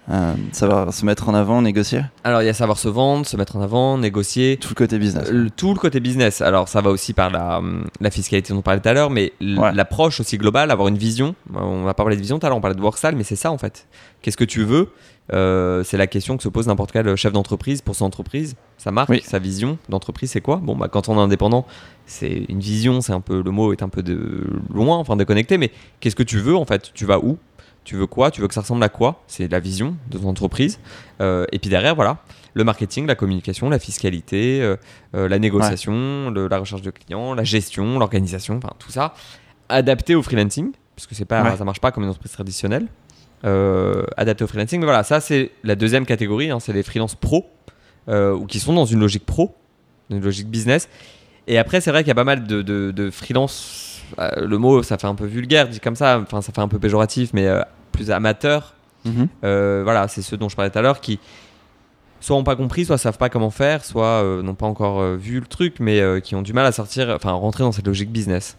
euh, 0.09 0.33
savoir 0.51 0.93
se 0.93 1.05
mettre 1.05 1.27
en 1.29 1.33
avant, 1.33 1.61
négocier. 1.61 2.01
Alors, 2.23 2.41
il 2.41 2.45
y 2.45 2.49
a 2.49 2.53
savoir 2.53 2.77
se 2.77 2.87
vendre, 2.87 3.25
se 3.25 3.35
mettre 3.37 3.55
en 3.57 3.61
avant, 3.61 3.97
négocier. 3.97 4.57
Tout 4.57 4.69
le 4.69 4.75
côté 4.75 4.99
business. 4.99 5.27
Euh, 5.29 5.43
le- 5.43 5.49
tout 5.49 5.73
le 5.73 5.79
côté 5.79 5.99
business. 5.99 6.41
Alors, 6.41 6.67
ça 6.67 6.81
va 6.81 6.89
aussi 6.89 7.13
par 7.13 7.29
la, 7.29 7.59
hum, 7.59 7.85
la 8.01 8.09
fiscalité 8.11 8.53
dont 8.53 8.59
on 8.59 8.61
parlait 8.61 8.79
tout 8.81 8.89
à 8.89 8.93
l'heure, 8.93 9.09
mais 9.09 9.33
Ouais. 9.41 9.73
l'approche 9.73 10.19
aussi 10.19 10.37
globale, 10.37 10.71
avoir 10.71 10.87
une 10.87 10.97
vision. 10.97 11.35
On 11.53 11.83
va 11.83 11.93
pas 11.93 12.03
parler 12.03 12.15
de 12.15 12.21
vision 12.21 12.39
tout 12.39 12.45
à 12.45 12.49
l'heure, 12.49 12.57
on 12.57 12.61
parlait 12.61 12.75
de 12.75 12.81
workstyle, 12.81 13.15
mais 13.15 13.23
c'est 13.23 13.35
ça 13.35 13.51
en 13.51 13.57
fait. 13.57 13.87
Qu'est-ce 14.21 14.37
que 14.37 14.43
tu 14.45 14.63
veux 14.63 14.89
Euh, 15.33 15.83
C'est 15.83 15.97
la 15.97 16.07
question 16.07 16.37
que 16.37 16.43
se 16.43 16.49
pose 16.49 16.67
n'importe 16.67 16.91
quel 16.91 17.15
chef 17.15 17.33
d'entreprise 17.33 17.81
pour 17.81 17.95
son 17.95 18.05
entreprise. 18.05 18.55
Sa 18.77 18.91
marque, 18.91 19.09
Oui. 19.09 19.21
sa 19.25 19.39
vision 19.39 19.77
d'entreprise, 19.89 20.31
c'est 20.31 20.41
quoi? 20.41 20.57
Bon, 20.57 20.75
bah, 20.75 20.87
quand 20.87 21.09
on 21.09 21.17
est 21.17 21.21
indépendant, 21.21 21.65
c'est 22.05 22.45
une 22.49 22.59
vision, 22.59 23.01
c'est 23.01 23.13
un 23.13 23.21
peu 23.21 23.41
le 23.41 23.51
mot 23.51 23.73
est 23.73 23.83
un 23.83 23.89
peu 23.89 24.03
de 24.03 24.45
loin, 24.73 24.97
enfin 24.97 25.15
déconnecté, 25.15 25.57
mais 25.57 25.71
qu'est-ce 25.99 26.15
que 26.15 26.23
tu 26.23 26.37
veux 26.39 26.55
en 26.55 26.65
fait? 26.65 26.91
Tu 26.93 27.05
vas 27.05 27.19
où? 27.19 27.37
Tu 27.83 27.95
veux 27.95 28.07
quoi? 28.07 28.31
Tu 28.31 28.41
veux 28.41 28.47
que 28.47 28.53
ça 28.53 28.61
ressemble 28.61 28.83
à 28.83 28.89
quoi? 28.89 29.23
C'est 29.27 29.49
la 29.49 29.59
vision 29.59 29.95
de 30.11 30.17
ton 30.17 30.27
entreprise. 30.29 30.79
Euh, 31.21 31.45
et 31.53 31.59
puis 31.59 31.69
derrière, 31.69 31.95
voilà, 31.95 32.17
le 32.53 32.63
marketing, 32.65 33.05
la 33.07 33.15
communication, 33.15 33.69
la 33.69 33.79
fiscalité, 33.79 34.61
euh, 34.61 34.75
la 35.29 35.39
négociation, 35.39 36.29
le- 36.31 36.47
la 36.49 36.57
recherche 36.59 36.81
de 36.81 36.91
clients, 36.91 37.33
la 37.33 37.43
gestion, 37.45 37.97
l'organisation, 37.99 38.57
enfin 38.57 38.73
tout 38.79 38.91
ça, 38.91 39.13
adapté 39.69 40.15
au 40.15 40.21
freelancing, 40.23 40.71
puisque 40.95 41.13
c'est 41.15 41.25
pas, 41.25 41.43
Ouais. 41.43 41.57
ça 41.57 41.63
marche 41.65 41.79
pas 41.79 41.91
comme 41.91 42.03
une 42.03 42.09
entreprise 42.09 42.31
traditionnelle. 42.33 42.87
Euh, 43.45 44.03
adapté 44.17 44.43
au 44.43 44.47
freelancing, 44.47 44.79
mais 44.79 44.85
voilà, 44.87 45.03
ça 45.03 45.21
c'est 45.21 45.51
la 45.63 45.75
deuxième 45.75 46.07
catégorie, 46.07 46.49
hein, 46.49 46.59
c'est 46.59 46.73
les 46.73 46.81
freelances 46.81 47.13
pro, 47.13 47.45
euh, 48.09 48.33
ou 48.33 48.47
qui 48.47 48.59
sont 48.59 48.73
dans 48.73 48.85
une 48.85 48.99
logique 48.99 49.27
pro, 49.27 49.53
une 50.09 50.21
logique 50.21 50.47
business. 50.47 50.89
Et 51.45 51.59
après, 51.59 51.79
c'est 51.79 51.91
vrai 51.91 52.01
qu'il 52.03 52.09
y 52.09 52.11
a 52.11 52.15
pas 52.15 52.23
mal 52.23 52.45
de, 52.45 52.61
de, 52.63 52.91
de 52.91 53.09
freelance. 53.11 54.01
euh, 54.19 54.45
le 54.45 54.57
mot, 54.57 54.81
ça 54.81 54.97
fait 54.97 55.07
un 55.07 55.15
peu 55.15 55.25
vulgaire, 55.25 55.67
dit 55.69 55.79
comme 55.79 55.95
ça, 55.95 56.19
enfin 56.19 56.41
ça 56.41 56.51
fait 56.51 56.61
un 56.61 56.67
peu 56.67 56.79
péjoratif, 56.79 57.29
mais 57.33 57.47
euh, 57.47 57.61
plus 57.91 58.09
amateur. 58.09 58.73
Mhm. 59.05 59.27
Euh, 59.43 59.81
voilà, 59.83 60.07
c'est 60.07 60.23
ceux 60.23 60.37
dont 60.37 60.49
je 60.49 60.55
parlais 60.55 60.71
tout 60.71 60.79
à 60.79 60.81
l'heure 60.81 60.99
qui 60.99 61.19
soit 62.19 62.35
ont 62.35 62.43
pas 62.43 62.55
compris, 62.55 62.85
soit 62.85 62.97
savent 62.97 63.19
pas 63.19 63.29
comment 63.29 63.51
faire, 63.51 63.85
soit 63.85 64.23
n'ont 64.41 64.55
pas 64.55 64.65
encore 64.65 65.15
vu 65.15 65.39
le 65.39 65.45
truc, 65.45 65.75
mais 65.79 66.01
qui 66.23 66.33
ont 66.33 66.41
du 66.41 66.51
mal 66.51 66.65
à 66.65 66.71
sortir, 66.71 67.11
enfin 67.15 67.29
à 67.29 67.33
rentrer 67.33 67.63
dans 67.63 67.71
cette 67.71 67.85
logique 67.85 68.11
business. 68.11 68.57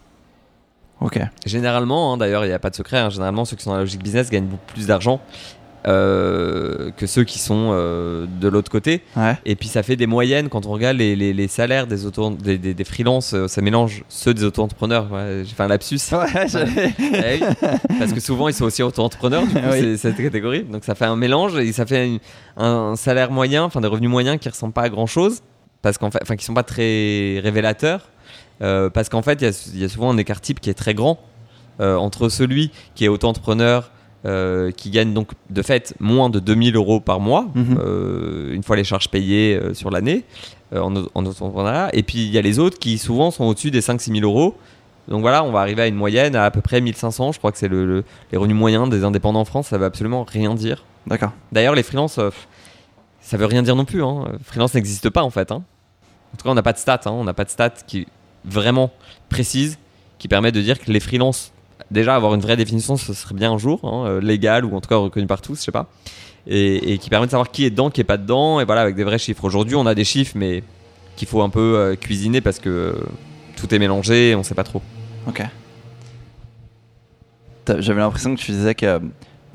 Ok. 1.01 1.19
Généralement, 1.45 2.13
hein, 2.13 2.17
d'ailleurs, 2.17 2.43
il 2.45 2.49
n'y 2.49 2.53
a 2.53 2.59
pas 2.59 2.69
de 2.69 2.75
secret, 2.75 2.97
hein, 2.97 3.09
généralement 3.09 3.45
ceux 3.45 3.55
qui 3.55 3.63
sont 3.63 3.69
dans 3.71 3.77
la 3.77 3.83
logique 3.83 4.03
business 4.03 4.29
gagnent 4.29 4.45
beaucoup 4.47 4.73
plus 4.73 4.87
d'argent 4.87 5.21
euh, 5.87 6.91
que 6.97 7.07
ceux 7.07 7.23
qui 7.23 7.39
sont 7.39 7.69
euh, 7.71 8.25
de 8.41 8.47
l'autre 8.49 8.69
côté. 8.71 9.01
Ouais. 9.15 9.37
Et 9.45 9.55
puis 9.55 9.67
ça 9.69 9.81
fait 9.83 9.95
des 9.95 10.07
moyennes 10.07 10.49
quand 10.49 10.65
on 10.65 10.71
regarde 10.71 10.97
les, 10.97 11.15
les, 11.15 11.33
les 11.33 11.47
salaires 11.47 11.87
des, 11.87 12.05
auto 12.05 12.31
des, 12.31 12.57
des, 12.57 12.73
des 12.73 12.83
freelances, 12.83 13.33
euh, 13.33 13.47
ça 13.47 13.61
mélange 13.61 14.03
ceux 14.09 14.33
des 14.33 14.43
auto-entrepreneurs. 14.43 15.07
Ouais, 15.11 15.43
J'ai 15.45 15.55
fait 15.55 15.63
un 15.63 15.67
lapsus. 15.67 15.99
Ouais, 16.11 16.25
Eh 16.99 17.39
oui, 17.41 17.67
parce 17.97 18.13
que 18.13 18.19
souvent 18.19 18.47
ils 18.49 18.53
sont 18.53 18.65
aussi 18.65 18.83
auto-entrepreneurs, 18.83 19.43
du 19.43 19.53
coup, 19.53 19.59
Oui. 19.71 19.79
c'est 19.79 19.97
cette 19.97 20.17
catégorie. 20.17 20.63
Donc 20.63 20.83
ça 20.83 20.95
fait 20.95 21.05
un 21.05 21.15
mélange 21.15 21.57
et 21.57 21.71
ça 21.71 21.85
fait 21.85 22.07
une- 22.07 22.19
un 22.57 22.95
salaire 22.95 23.31
moyen, 23.31 23.63
enfin 23.63 23.79
des 23.81 23.87
revenus 23.87 24.09
moyens 24.09 24.37
qui 24.39 24.49
ressemblent 24.49 24.73
pas 24.73 24.83
à 24.83 24.89
grand 24.89 25.07
chose, 25.07 25.39
parce 25.81 25.97
qu'en 25.97 26.11
fait, 26.11 26.19
enfin 26.21 26.35
qui 26.35 26.43
sont 26.45 26.53
pas 26.53 26.63
très 26.63 27.39
révélateurs, 27.41 28.09
euh, 28.61 28.89
parce 28.89 29.09
qu'en 29.09 29.21
fait 29.21 29.41
il 29.41 29.45
y 29.45 29.47
a, 29.47 29.69
il 29.73 29.79
y 29.79 29.83
a 29.85 29.89
souvent 29.89 30.09
un 30.11 30.17
écart 30.17 30.41
type 30.41 30.59
qui 30.59 30.69
est 30.69 30.73
très 30.73 30.93
grand 30.93 31.19
euh, 31.79 31.95
entre 31.95 32.29
celui 32.29 32.71
qui 32.95 33.05
est 33.05 33.07
auto-entrepreneur. 33.07 33.91
euh, 34.25 34.71
qui 34.71 34.89
gagne 34.89 35.13
donc 35.13 35.29
de 35.49 35.61
fait 35.61 35.93
moins 36.01 36.29
de 36.29 36.39
2000 36.39 36.75
euros 36.75 36.99
par 36.99 37.21
mois, 37.21 37.47
Mhm. 37.55 38.51
une 38.53 38.63
fois 38.63 38.75
les 38.75 38.83
charges 38.83 39.07
payées 39.09 39.57
sur 39.73 39.91
l'année, 39.91 40.25
en, 40.75 40.93
en 41.15 41.25
auto-entrepreneuriat. 41.25 41.89
Et 41.93 42.03
puis 42.03 42.17
il 42.25 42.29
y 42.29 42.37
a 42.37 42.41
les 42.41 42.59
autres 42.59 42.77
qui 42.79 42.97
souvent 42.97 43.31
sont 43.31 43.45
au-dessus 43.45 43.71
des 43.71 43.79
5-6 43.79 44.11
000 44.19 44.29
euros. 44.29 44.57
Donc 45.07 45.21
voilà, 45.21 45.41
on 45.45 45.51
va 45.53 45.61
arriver 45.61 45.83
à 45.83 45.87
une 45.87 45.95
moyenne 45.95 46.35
à 46.35 46.43
à 46.43 46.51
peu 46.51 46.59
près 46.59 46.81
1500. 46.81 47.31
Je 47.31 47.37
crois 47.37 47.53
que 47.53 47.57
c'est 47.57 47.69
le, 47.69 47.85
le- 47.85 48.03
les 48.33 48.37
revenus 48.37 48.57
moyens 48.57 48.89
des 48.89 49.05
indépendants 49.05 49.39
en 49.39 49.45
France. 49.45 49.67
Ça 49.67 49.77
veut 49.77 49.85
absolument 49.85 50.25
rien 50.25 50.53
dire. 50.53 50.83
D'accord. 51.07 51.31
D'ailleurs, 51.53 51.73
les 51.75 51.81
freelances, 51.83 52.19
ça 53.21 53.37
veut 53.37 53.45
rien 53.45 53.63
dire 53.63 53.77
non 53.77 53.85
plus. 53.85 54.03
Hein. 54.03 54.25
Freelance 54.43 54.73
n'existe 54.73 55.09
pas 55.09 55.23
en 55.23 55.29
fait. 55.29 55.49
hein. 55.53 55.63
En 56.33 56.37
tout 56.37 56.43
cas, 56.43 56.49
on 56.49 56.55
n'a 56.55 56.61
pas 56.61 56.73
de 56.73 56.77
stats. 56.77 56.99
hein. 57.05 57.11
On 57.11 57.23
n'a 57.23 57.33
pas 57.33 57.45
de 57.45 57.49
stats 57.49 57.69
qui 57.87 58.05
vraiment 58.45 58.91
précises 59.29 59.77
qui 60.17 60.27
permettent 60.27 60.55
de 60.55 60.61
dire 60.61 60.79
que 60.79 60.91
les 60.91 60.99
freelances, 60.99 61.51
déjà 61.91 62.15
avoir 62.15 62.35
une 62.35 62.41
vraie 62.41 62.57
définition, 62.57 62.97
ce 62.97 63.13
serait 63.13 63.35
bien 63.35 63.51
un 63.51 63.57
jour, 63.57 63.79
hein, 63.83 64.05
euh, 64.07 64.21
légal 64.21 64.65
ou 64.65 64.75
en 64.75 64.81
tout 64.81 64.89
cas 64.89 64.97
reconnu 64.97 65.27
par 65.27 65.41
tous, 65.41 65.59
je 65.59 65.63
sais 65.63 65.71
pas. 65.71 65.87
Et, 66.47 66.97
qui 66.97 67.09
permet 67.09 67.27
de 67.27 67.31
savoir 67.31 67.51
qui 67.51 67.65
est 67.65 67.69
dedans, 67.69 67.89
qui 67.91 68.01
est 68.01 68.05
pas 68.05 68.17
dedans. 68.17 68.59
Et 68.59 68.65
voilà, 68.65 68.81
avec 68.81 68.95
des 68.95 69.03
vrais 69.03 69.19
chiffres. 69.19 69.43
Aujourd'hui, 69.43 69.75
on 69.75 69.85
a 69.85 69.93
des 69.93 70.03
chiffres, 70.03 70.33
mais 70.35 70.63
qu'il 71.15 71.27
faut 71.27 71.41
un 71.41 71.49
peu 71.49 71.75
euh, 71.75 71.95
cuisiner 71.95 72.41
parce 72.41 72.59
que 72.59 72.69
euh, 72.69 72.93
tout 73.55 73.73
est 73.75 73.79
mélangé 73.79 74.31
et 74.31 74.35
on 74.35 74.43
sait 74.43 74.55
pas 74.55 74.63
trop. 74.63 74.81
Ok. 75.27 75.43
J'avais 77.77 77.99
l'impression 77.99 78.33
que 78.33 78.39
tu 78.39 78.51
disais 78.51 78.73
que 78.73 78.99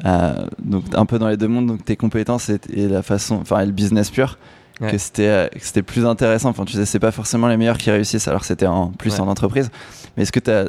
euh, 0.05 0.47
donc 0.62 0.85
un 0.94 1.07
peu 1.07 1.18
dans 1.18 1.29
les 1.29 1.37
deux 1.37 1.49
mondes, 1.49 1.66
donc 1.66 1.85
tes 1.85 1.97
compétences 1.97 2.49
et, 2.49 2.61
et 2.73 2.87
la 2.87 3.03
façon, 3.03 3.37
enfin 3.37 3.64
le 3.64 3.73
business 3.73 4.11
pur, 4.11 4.38
Ouais. 4.81 4.91
que 4.91 4.99
c'était 4.99 5.29
euh, 5.29 5.49
c'était 5.61 5.83
plus 5.83 6.05
intéressant. 6.05 6.49
Enfin, 6.49 6.65
tu 6.65 6.73
disais 6.73 6.85
c'est 6.87 6.99
pas 6.99 7.13
forcément 7.13 7.47
les 7.49 7.57
meilleurs 7.57 7.79
qui 7.79 7.91
réussissent, 7.91 8.27
alors 8.29 8.45
c'était 8.45 8.67
en 8.67 8.89
plus 8.89 9.13
Ouais. 9.15 9.21
en 9.21 9.29
entreprise. 9.29 9.71
Mais 10.17 10.25
est-ce 10.25 10.33
que 10.33 10.41
t'as 10.41 10.65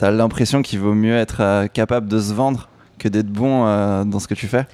as, 0.00 0.10
l'impression 0.10 0.62
qu'il 0.62 0.80
vaut 0.80 0.94
mieux 0.94 1.16
être 1.16 1.40
euh, 1.40 1.66
capable 1.68 2.08
de 2.08 2.18
se 2.18 2.32
vendre 2.34 2.68
que 2.98 3.08
d'être 3.08 3.30
bon 3.30 3.64
euh, 3.66 4.04
dans 4.04 4.18
ce 4.18 4.26
que 4.28 4.34
tu 4.34 4.46
fais? 4.48 4.66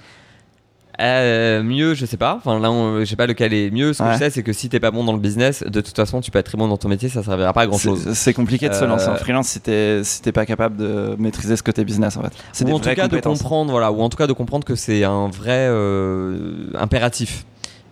Euh, 1.01 1.63
mieux, 1.63 1.95
je 1.95 2.05
sais 2.07 2.19
pas. 2.19 2.35
Enfin, 2.37 2.61
là, 2.61 2.71
on- 2.71 3.01
je 3.01 3.05
sais 3.07 3.17
pas 3.17 3.27
lequel 3.27 3.55
est 3.55 3.71
mieux. 3.71 3.93
Ce 3.95 4.03
que 4.03 4.13
je 4.13 4.19
sais, 4.19 4.31
c'est 4.31 4.43
que 4.43 4.53
si 4.53 4.69
t'es 4.69 4.79
pas 4.79 4.91
bon 4.91 5.05
dans 5.05 5.15
le 5.15 5.19
business, 5.19 5.63
de 5.67 5.81
toute 5.81 5.97
façon, 5.97 6.21
tu 6.21 6.31
peux 6.31 6.39
être 6.39 6.47
très 6.47 6.59
bon 6.59 6.69
dans 6.69 6.77
ton 6.77 6.89
métier, 6.89 7.09
ça 7.09 7.23
servira 7.23 7.53
pas 7.53 7.63
à 7.63 7.67
grand 7.67 7.79
chose. 7.79 8.13
C'est- 8.13 8.33
compliqué 8.35 8.69
de 8.69 8.75
se 8.75 8.85
Euh, 8.85 8.87
lancer 8.87 9.09
en 9.09 9.17
freelance 9.17 9.49
si 9.49 9.61
t'es 9.61 10.03
si 10.05 10.21
pas 10.33 10.45
capable 10.47 10.77
de 10.77 11.17
maîtriser 11.19 11.57
ce 11.57 11.63
côté 11.63 11.85
business 11.85 12.17
en 12.19 12.23
fait. 12.23 12.33
C'est 12.53 12.65
Ou 12.65 12.69
des 12.69 12.73
en 12.75 12.79
tout 12.81 12.95
cas 12.95 13.09
de 13.09 13.19
comprendre, 13.21 13.71
voilà, 13.73 13.91
ou 13.91 14.01
en 14.03 14.09
tout 14.11 14.17
cas 14.19 14.27
de 14.27 14.33
comprendre 14.35 14.65
que 14.67 14.75
c'est 14.77 15.03
un 15.05 15.29
vrai 15.29 15.67
euh, 15.69 16.69
impératif. 16.79 17.47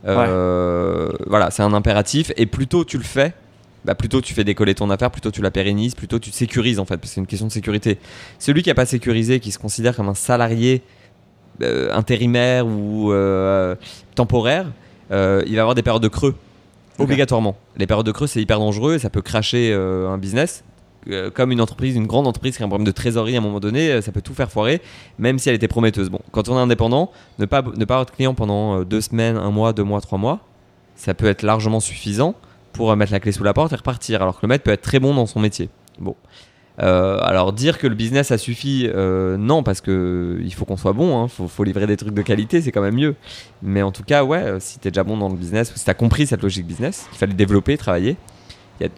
Euh, 0.06 1.10
Voilà, 1.26 1.50
c'est 1.50 1.62
un 1.62 1.72
impératif. 1.72 2.32
Et 2.36 2.46
plus 2.46 2.66
tôt 2.66 2.84
tu 2.84 2.98
le 2.98 3.04
fais, 3.04 3.34
bah, 3.84 3.94
plutôt 3.94 4.20
tu 4.20 4.34
fais 4.34 4.44
décoller 4.44 4.74
ton 4.74 4.90
affaire, 4.90 5.10
plutôt 5.10 5.30
tu 5.30 5.42
la 5.42 5.50
pérennises, 5.50 5.94
plutôt 5.94 6.18
tu 6.18 6.30
sécurises 6.30 6.78
en 6.78 6.84
fait, 6.84 6.96
parce 6.98 7.10
que 7.10 7.14
c'est 7.14 7.20
une 7.20 7.26
question 7.26 7.46
de 7.46 7.52
sécurité. 7.52 7.98
Celui 8.38 8.62
qui 8.62 8.68
n'a 8.68 8.74
pas 8.74 8.86
sécurisé, 8.86 9.40
qui 9.40 9.52
se 9.52 9.58
considère 9.58 9.96
comme 9.96 10.08
un 10.08 10.14
salarié 10.14 10.82
euh, 11.62 11.92
intérimaire 11.92 12.66
ou 12.66 13.12
euh, 13.12 13.74
temporaire, 14.14 14.66
euh, 15.12 15.42
il 15.46 15.56
va 15.56 15.62
avoir 15.62 15.74
des 15.74 15.82
périodes 15.82 16.02
de 16.02 16.08
creux, 16.08 16.34
obligatoirement. 16.98 17.56
Les 17.76 17.86
périodes 17.86 18.06
de 18.06 18.12
creux, 18.12 18.26
c'est 18.26 18.40
hyper 18.40 18.58
dangereux 18.58 18.94
et 18.94 18.98
ça 18.98 19.10
peut 19.10 19.22
cracher 19.22 19.72
un 19.72 20.18
business. 20.18 20.62
Euh, 21.08 21.30
comme 21.30 21.50
une 21.50 21.60
entreprise, 21.62 21.96
une 21.96 22.06
grande 22.06 22.26
entreprise 22.26 22.56
qui 22.56 22.62
a 22.62 22.66
un 22.66 22.68
problème 22.68 22.86
de 22.86 22.92
trésorerie 22.92 23.34
à 23.34 23.38
un 23.38 23.42
moment 23.42 23.60
donné, 23.60 23.90
euh, 23.90 24.02
ça 24.02 24.12
peut 24.12 24.20
tout 24.20 24.34
faire 24.34 24.50
foirer, 24.50 24.82
même 25.18 25.38
si 25.38 25.48
elle 25.48 25.54
était 25.54 25.68
prometteuse. 25.68 26.10
Bon, 26.10 26.20
quand 26.30 26.48
on 26.50 26.56
est 26.56 26.60
indépendant, 26.60 27.10
ne 27.38 27.46
pas, 27.46 27.62
ne 27.62 27.84
pas 27.86 27.94
avoir 27.94 28.06
de 28.06 28.10
client 28.10 28.34
pendant 28.34 28.80
euh, 28.80 28.84
deux 28.84 29.00
semaines, 29.00 29.36
un 29.36 29.50
mois, 29.50 29.72
deux 29.72 29.82
mois, 29.82 30.00
trois 30.02 30.18
mois, 30.18 30.40
ça 30.96 31.14
peut 31.14 31.26
être 31.26 31.42
largement 31.42 31.80
suffisant 31.80 32.34
pour 32.74 32.94
mettre 32.96 33.12
la 33.12 33.20
clé 33.20 33.32
sous 33.32 33.42
la 33.44 33.54
porte 33.54 33.72
et 33.72 33.76
repartir. 33.76 34.20
Alors 34.20 34.36
que 34.36 34.40
le 34.42 34.48
maître 34.48 34.64
peut 34.64 34.72
être 34.72 34.82
très 34.82 35.00
bon 35.00 35.14
dans 35.14 35.26
son 35.26 35.40
métier. 35.40 35.70
Bon. 35.98 36.16
Alors 36.78 37.52
dire 37.52 37.76
que 37.76 37.86
le 37.86 37.94
business 37.94 38.28
ça 38.28 38.38
suffit, 38.38 38.88
euh, 38.88 39.36
non, 39.36 39.62
parce 39.62 39.82
que 39.82 40.40
il 40.42 40.54
faut 40.54 40.64
qu'on 40.64 40.78
soit 40.78 40.94
bon, 40.94 41.18
hein, 41.22 41.28
faut, 41.28 41.62
livrer 41.62 41.86
des 41.86 41.98
trucs 41.98 42.14
de 42.14 42.22
qualité, 42.22 42.62
c'est 42.62 42.72
quand 42.72 42.80
même 42.80 42.94
mieux. 42.94 43.16
Mais 43.62 43.82
en 43.82 43.92
tout 43.92 44.02
cas, 44.02 44.24
ouais, 44.24 44.58
si 44.60 44.78
t'es 44.78 44.90
déjà 44.90 45.04
bon 45.04 45.18
dans 45.18 45.28
le 45.28 45.34
business, 45.34 45.72
ou 45.74 45.78
si 45.78 45.84
t'as 45.84 45.92
compris 45.92 46.26
cette 46.26 46.42
logique 46.42 46.66
business, 46.66 47.06
qu'il 47.10 47.18
fallait 47.18 47.34
développer, 47.34 47.76
travailler, 47.76 48.16
il 48.80 48.84
y 48.84 48.86
a- 48.86 48.92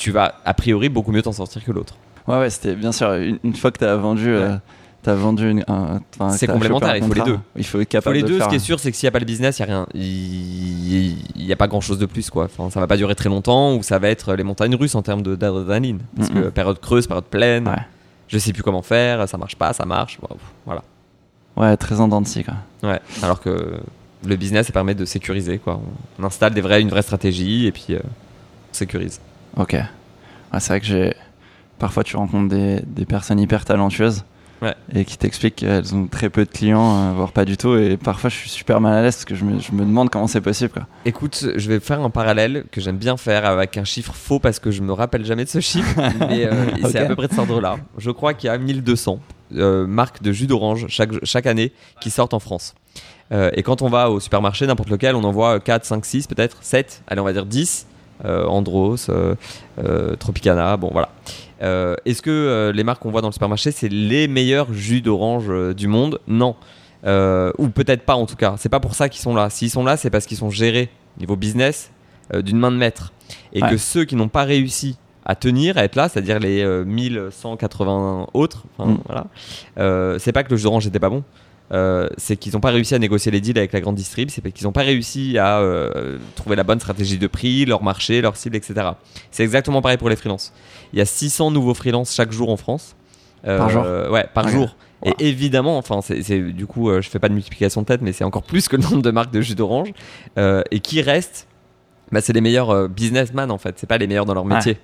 tu 0.00 0.10
vas 0.10 0.34
a 0.44 0.54
priori 0.54 0.88
beaucoup 0.88 1.12
mieux 1.12 1.20
t'en 1.22 1.32
sortir 1.32 1.62
que 1.64 1.70
l'autre. 1.72 1.94
Ouais, 2.26 2.38
ouais, 2.38 2.50
c'était 2.50 2.74
bien 2.74 2.90
sûr. 2.92 3.12
Une, 3.14 3.38
une 3.44 3.54
fois 3.54 3.70
que 3.70 3.78
tu 3.78 3.84
as 3.84 3.96
vendu, 3.96 4.28
euh, 4.28 4.56
t'as 5.02 5.14
vendu 5.14 5.50
une, 5.50 5.64
un- 5.68 6.00
C'est 6.30 6.46
complémentaire, 6.46 6.96
il 6.96 7.04
faut 7.04 7.12
les 7.14 7.20
deux. 7.22 7.38
Il 7.56 7.64
faut 7.66 7.80
être 7.80 8.00
Faut 8.02 8.12
les 8.12 8.22
de 8.22 8.26
deux, 8.28 8.36
faire. 8.38 8.46
ce 8.46 8.50
qui 8.50 8.56
est 8.56 8.60
sûr, 8.60 8.80
c'est 8.80 8.90
que 8.90 8.96
s'il 8.96 9.06
n'y 9.06 9.08
a 9.08 9.12
pas 9.12 9.18
le 9.18 9.24
business, 9.26 9.58
il 9.58 9.66
n'y 9.66 9.70
a 9.70 9.74
rien. 9.74 9.86
Il 9.94 11.16
n'y 11.46 11.52
a 11.52 11.56
pas 11.56 11.68
grand 11.68 11.80
chose 11.80 11.98
de 11.98 12.06
plus, 12.06 12.30
quoi. 12.30 12.44
Enfin, 12.44 12.70
ça 12.70 12.80
va 12.80 12.86
pas 12.86 12.96
durer 12.96 13.14
très 13.14 13.28
longtemps, 13.28 13.74
ou 13.76 13.82
ça 13.82 13.98
va 13.98 14.08
être 14.08 14.34
les 14.34 14.42
montagnes 14.44 14.74
russes 14.74 14.94
en 14.94 15.02
termes 15.02 15.22
d'adrénaline. 15.22 16.00
Parce 16.16 16.30
que 16.30 16.48
période 16.50 16.80
creuse, 16.80 17.06
période 17.06 17.24
pleine, 17.24 17.68
Ouais. 17.68 17.76
je 18.28 18.38
sais 18.38 18.52
plus 18.52 18.62
comment 18.62 18.82
faire, 18.82 19.28
ça 19.28 19.36
marche 19.38 19.56
pas, 19.56 19.72
ça 19.72 19.84
marche, 19.84 20.18
voilà. 20.64 20.82
Ouais, 21.56 21.76
très 21.76 22.00
en 22.00 22.08
dents 22.08 22.20
de 22.22 22.26
scie, 22.26 22.44
quoi. 22.44 22.54
Ouais, 22.88 23.00
alors 23.22 23.40
que 23.40 23.80
le 24.26 24.36
business, 24.36 24.66
ça 24.68 24.72
permet 24.72 24.94
de 24.94 25.04
sécuriser, 25.04 25.58
quoi. 25.58 25.80
On 26.18 26.24
installe 26.24 26.54
des 26.54 26.60
vrais, 26.60 26.80
une 26.80 26.88
vraie 26.90 27.02
stratégie, 27.02 27.66
et 27.66 27.72
puis 27.72 27.86
euh, 27.90 27.98
on 28.02 28.72
sécurise. 28.74 29.20
Ok. 29.56 29.72
Ouais, 29.72 30.60
c'est 30.60 30.68
vrai 30.68 30.80
que 30.80 30.86
j'ai. 30.86 31.14
Parfois, 31.78 32.04
tu 32.04 32.16
rencontres 32.16 32.48
des, 32.48 32.80
des 32.86 33.04
personnes 33.06 33.40
hyper 33.40 33.64
talentueuses 33.64 34.24
Ouais. 34.62 34.74
et 34.94 35.06
qui 35.06 35.16
t'expliquent 35.16 35.56
qu'elles 35.56 35.94
ont 35.94 36.06
très 36.06 36.28
peu 36.28 36.44
de 36.44 36.50
clients, 36.50 36.94
euh, 36.94 37.12
voire 37.14 37.32
pas 37.32 37.46
du 37.46 37.56
tout. 37.56 37.74
Et 37.78 37.96
parfois, 37.96 38.28
je 38.28 38.36
suis 38.36 38.50
super 38.50 38.78
mal 38.78 38.92
à 38.92 39.00
l'aise 39.00 39.14
parce 39.14 39.24
que 39.24 39.34
je 39.34 39.42
me, 39.46 39.58
je 39.58 39.72
me 39.72 39.80
demande 39.86 40.10
comment 40.10 40.26
c'est 40.26 40.42
possible. 40.42 40.68
Quoi. 40.70 40.86
Écoute, 41.06 41.46
je 41.56 41.68
vais 41.70 41.80
faire 41.80 42.02
un 42.02 42.10
parallèle 42.10 42.66
que 42.70 42.78
j'aime 42.82 42.98
bien 42.98 43.16
faire 43.16 43.46
avec 43.46 43.78
un 43.78 43.84
chiffre 43.84 44.12
faux 44.12 44.38
parce 44.38 44.58
que 44.58 44.70
je 44.70 44.82
me 44.82 44.92
rappelle 44.92 45.24
jamais 45.24 45.44
de 45.44 45.48
ce 45.48 45.60
chiffre, 45.60 45.98
mais 46.28 46.44
euh, 46.44 46.52
c'est 46.90 46.98
à 46.98 47.06
peu 47.06 47.16
près 47.16 47.28
de 47.28 47.32
cet 47.32 47.38
ordre-là. 47.40 47.78
Je 47.96 48.10
crois 48.10 48.34
qu'il 48.34 48.48
y 48.48 48.50
a 48.50 48.58
1200 48.58 49.18
euh, 49.54 49.86
marques 49.86 50.20
de 50.22 50.30
jus 50.30 50.46
d'orange 50.46 50.84
chaque, 50.88 51.24
chaque 51.24 51.46
année 51.46 51.72
qui 52.02 52.10
sortent 52.10 52.34
en 52.34 52.38
France. 52.40 52.74
Euh, 53.32 53.50
et 53.54 53.62
quand 53.62 53.80
on 53.80 53.88
va 53.88 54.10
au 54.10 54.20
supermarché, 54.20 54.66
n'importe 54.66 54.90
lequel, 54.90 55.14
on 55.14 55.24
en 55.24 55.32
voit 55.32 55.58
4, 55.58 55.86
5, 55.86 56.04
6, 56.04 56.26
peut-être 56.26 56.58
7, 56.60 57.02
allez, 57.06 57.22
on 57.22 57.24
va 57.24 57.32
dire 57.32 57.46
10. 57.46 57.86
Euh, 58.24 58.44
Andros, 58.46 59.08
euh, 59.08 59.34
euh, 59.82 60.14
Tropicana, 60.16 60.76
bon 60.76 60.90
voilà. 60.92 61.08
Est-ce 62.06 62.22
que 62.22 62.72
les 62.74 62.84
marques 62.84 63.02
qu'on 63.02 63.10
voit 63.10 63.20
dans 63.20 63.28
le 63.28 63.32
supermarché, 63.32 63.70
c'est 63.70 63.88
les 63.90 64.28
meilleurs 64.28 64.72
jus 64.72 65.02
d'orange 65.02 65.50
du 65.74 65.88
monde? 65.88 66.18
Non. 66.26 66.56
Ou 67.04 67.68
peut-être 67.68 68.02
pas 68.04 68.14
en 68.14 68.24
tout 68.26 68.36
cas. 68.36 68.54
C'est 68.56 68.68
pas 68.70 68.80
pour 68.80 68.94
ça 68.94 69.08
qu'ils 69.10 69.20
sont 69.20 69.34
là. 69.34 69.50
S'ils 69.50 69.70
sont 69.70 69.84
là, 69.84 69.96
c'est 69.98 70.08
parce 70.10 70.24
qu'ils 70.26 70.38
sont 70.38 70.50
gérés 70.50 70.88
niveau 71.18 71.36
business 71.36 71.90
d'une 72.34 72.58
main 72.58 72.70
de 72.70 72.76
maître. 72.76 73.12
Et 73.52 73.62
Ouais. 73.62 73.70
que 73.70 73.76
ceux 73.76 74.04
qui 74.04 74.16
n'ont 74.16 74.28
pas 74.28 74.44
réussi 74.44 74.96
à 75.26 75.34
tenir, 75.34 75.76
à 75.76 75.84
être 75.84 75.96
là, 75.96 76.08
c'est-à-dire 76.08 76.38
les 76.38 76.62
euh, 76.62 76.84
1180 76.84 78.26
autres, 78.32 78.64
Mm. 78.78 78.94
voilà, 79.06 79.26
euh, 79.78 80.18
c'est 80.18 80.32
pas 80.32 80.42
que 80.42 80.50
le 80.50 80.56
jus 80.56 80.64
d'orange 80.64 80.86
n'était 80.86 80.98
pas 80.98 81.10
bon. 81.10 81.22
Euh, 81.72 82.08
c'est 82.16 82.36
qu'ils 82.36 82.54
n'ont 82.54 82.60
pas 82.60 82.70
réussi 82.70 82.94
à 82.94 82.98
négocier 82.98 83.30
les 83.30 83.40
deals 83.40 83.56
avec 83.56 83.72
la 83.72 83.80
grande 83.80 83.94
distrib, 83.94 84.28
c'est 84.30 84.42
qu'ils 84.52 84.66
n'ont 84.66 84.72
pas 84.72 84.82
réussi 84.82 85.38
à 85.38 85.60
euh, 85.60 86.18
trouver 86.34 86.56
la 86.56 86.64
bonne 86.64 86.80
stratégie 86.80 87.16
de 87.18 87.26
prix, 87.28 87.64
leur 87.64 87.82
marché, 87.82 88.20
leur 88.20 88.36
cible, 88.36 88.56
etc. 88.56 88.74
C'est 89.30 89.44
exactement 89.44 89.80
pareil 89.80 89.96
pour 89.98 90.08
les 90.08 90.16
freelances. 90.16 90.52
Il 90.92 90.98
y 90.98 91.02
a 91.02 91.04
600 91.04 91.52
nouveaux 91.52 91.74
freelances 91.74 92.12
chaque 92.14 92.32
jour 92.32 92.50
en 92.50 92.56
France. 92.56 92.96
Euh, 93.46 93.58
Par 93.58 93.70
jour 93.70 93.84
Ouais, 94.10 94.26
par 94.34 94.48
jour. 94.48 94.76
Wow. 95.02 95.12
Et 95.18 95.28
évidemment, 95.28 95.78
enfin, 95.78 96.00
c'est 96.02 96.40
du 96.40 96.66
coup, 96.66 96.90
je 97.00 97.08
fais 97.08 97.18
pas 97.18 97.28
de 97.28 97.34
multiplication 97.34 97.82
de 97.82 97.86
tête, 97.86 98.02
mais 98.02 98.12
c'est 98.12 98.24
encore 98.24 98.42
plus 98.42 98.68
que 98.68 98.76
le 98.76 98.82
nombre 98.82 99.00
de 99.02 99.10
marques 99.10 99.32
de 99.32 99.40
jus 99.40 99.54
d'orange. 99.54 99.88
Et 100.36 100.80
qui 100.80 101.00
restent, 101.00 101.46
bah, 102.12 102.20
c'est 102.20 102.32
les 102.32 102.40
meilleurs 102.40 102.88
businessmen 102.88 103.50
en 103.50 103.58
fait. 103.58 103.78
C'est 103.78 103.86
pas 103.86 103.96
les 103.96 104.06
meilleurs 104.08 104.26
dans 104.26 104.34
leur 104.34 104.44
Ouais. 104.44 104.76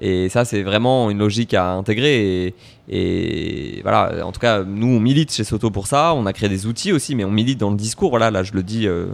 Et 0.00 0.28
ça, 0.30 0.44
c'est 0.44 0.62
vraiment 0.62 1.10
une 1.10 1.18
logique 1.18 1.54
à 1.54 1.72
intégrer. 1.72 2.46
Et, 2.46 2.54
et 2.88 3.82
voilà, 3.82 4.26
en 4.26 4.32
tout 4.32 4.40
cas, 4.40 4.62
nous, 4.64 4.86
on 4.88 5.00
milite 5.00 5.32
chez 5.32 5.44
Soto 5.44 5.70
pour 5.70 5.86
ça. 5.86 6.14
On 6.14 6.26
a 6.26 6.32
créé 6.32 6.48
des 6.48 6.66
outils 6.66 6.92
aussi, 6.92 7.14
mais 7.14 7.24
on 7.24 7.30
milite 7.30 7.58
dans 7.58 7.70
le 7.70 7.76
discours. 7.76 8.10
Voilà, 8.10 8.30
là, 8.30 8.42
je 8.42 8.52
le 8.52 8.62
dis, 8.62 8.86
euh, 8.88 9.06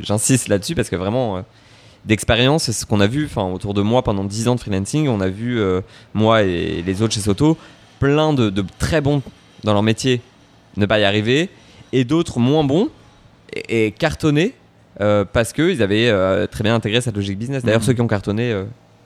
j'insiste 0.00 0.48
là-dessus 0.48 0.74
parce 0.74 0.88
que 0.88 0.96
vraiment, 0.96 1.36
euh, 1.36 1.40
d'expérience, 2.06 2.64
c'est 2.64 2.72
ce 2.72 2.86
qu'on 2.86 3.00
a 3.00 3.06
vu 3.06 3.26
enfin, 3.26 3.44
autour 3.52 3.74
de 3.74 3.82
moi 3.82 4.02
pendant 4.02 4.24
10 4.24 4.48
ans 4.48 4.54
de 4.56 4.60
freelancing. 4.60 5.06
On 5.08 5.20
a 5.20 5.28
vu, 5.28 5.60
euh, 5.60 5.80
moi 6.14 6.42
et 6.42 6.82
les 6.84 7.02
autres 7.02 7.14
chez 7.14 7.20
Soto, 7.20 7.56
plein 8.00 8.32
de, 8.32 8.50
de 8.50 8.64
très 8.78 9.00
bons 9.00 9.22
dans 9.64 9.72
leur 9.74 9.82
métier 9.84 10.20
ne 10.76 10.86
pas 10.86 10.98
y 10.98 11.04
arriver 11.04 11.50
et 11.92 12.04
d'autres 12.04 12.40
moins 12.40 12.64
bons 12.64 12.88
et, 13.54 13.86
et 13.86 13.92
cartonner 13.92 14.54
euh, 15.00 15.24
parce 15.30 15.52
qu'ils 15.52 15.82
avaient 15.82 16.10
très 16.48 16.64
bien 16.64 16.74
intégré 16.74 17.00
cette 17.00 17.14
logique 17.14 17.38
business. 17.38 17.62
D'ailleurs, 17.62 17.80
Mhm. 17.80 17.86
ceux 17.86 17.92
qui 17.92 18.00
ont 18.00 18.08
cartonné 18.08 18.52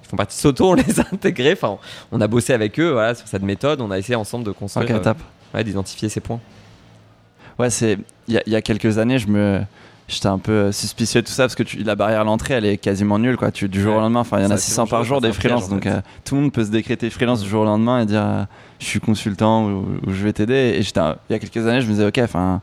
ils 0.07 0.11
font 0.11 0.17
partie 0.17 0.37
de 0.37 0.41
Soto, 0.41 0.71
on 0.71 0.75
les 0.75 1.01
a 1.01 1.05
intégrés. 1.13 1.53
Enfin, 1.53 1.79
on 2.13 2.21
a 2.21 2.27
bossé 2.27 2.53
avec 2.53 2.79
eux 2.81 2.93
voilà, 2.93 3.15
sur 3.15 3.27
cette 3.29 3.43
méthode. 3.43 3.81
On 3.81 3.91
a 3.91 3.99
essayé 3.99 4.17
ensemble 4.17 4.45
de 4.45 4.53
construire, 4.53 4.89
euh, 5.07 5.15
ouais, 5.55 5.65
d'identifier 5.65 6.09
ces 6.09 6.21
points. 6.21 6.41
Ouais, 7.59 7.71
c'est. 7.71 7.99
Il 8.29 8.41
y, 8.47 8.51
y 8.51 8.57
a 8.57 8.63
quelques 8.63 8.99
années, 8.99 9.19
je 9.19 9.29
me. 9.29 9.61
J'étais 10.09 10.29
un 10.29 10.39
peu 10.39 10.53
euh, 10.53 10.73
suspicieux 10.73 11.21
de 11.21 11.27
tout 11.27 11.33
ça 11.33 11.43
parce 11.45 11.57
que 11.57 11.65
tu- 11.65 11.79
la 11.83 11.97
barrière 11.97 12.21
à 12.21 12.25
l'entrée 12.25 12.55
elle 12.55 12.65
est 12.65 12.77
quasiment 12.79 13.19
nulle 13.19 13.37
quoi. 13.37 13.51
Tu, 13.51 13.69
du 13.69 13.81
jour 13.83 13.91
Ouais. 13.95 13.99
au 13.99 14.01
lendemain, 14.03 14.21
enfin 14.21 14.39
il 14.39 14.45
y 14.45 14.47
en 14.47 14.53
a 14.53 14.57
c'est 14.57 14.67
600 14.71 14.87
par 14.87 15.03
jour 15.03 15.21
des 15.21 15.33
freelances 15.33 15.69
donc 15.69 15.85
euh, 15.87 16.01
tout 16.25 16.37
le 16.37 16.43
monde 16.43 16.53
peut 16.53 16.65
se 16.65 16.71
décréter 16.71 17.11
freelance 17.11 17.43
du 17.43 17.49
jour 17.49 17.63
au 17.63 17.65
lendemain 17.65 18.01
et 18.03 18.07
dire 18.07 18.23
euh, 18.25 18.45
je 18.79 18.85
suis 18.87 19.01
consultant 19.01 19.65
ou, 19.69 19.85
ou 20.07 20.13
je 20.13 20.23
vais 20.23 20.33
t'aider. 20.33 20.75
Et 20.79 20.83
j'étais 20.83 21.01
il 21.29 21.33
y 21.33 21.35
a 21.35 21.41
quelques 21.41 21.57
années 21.67 21.81
je 21.81 21.87
me 21.89 21.93
disais 21.95 22.07
ok 22.07 22.19
enfin 22.23 22.61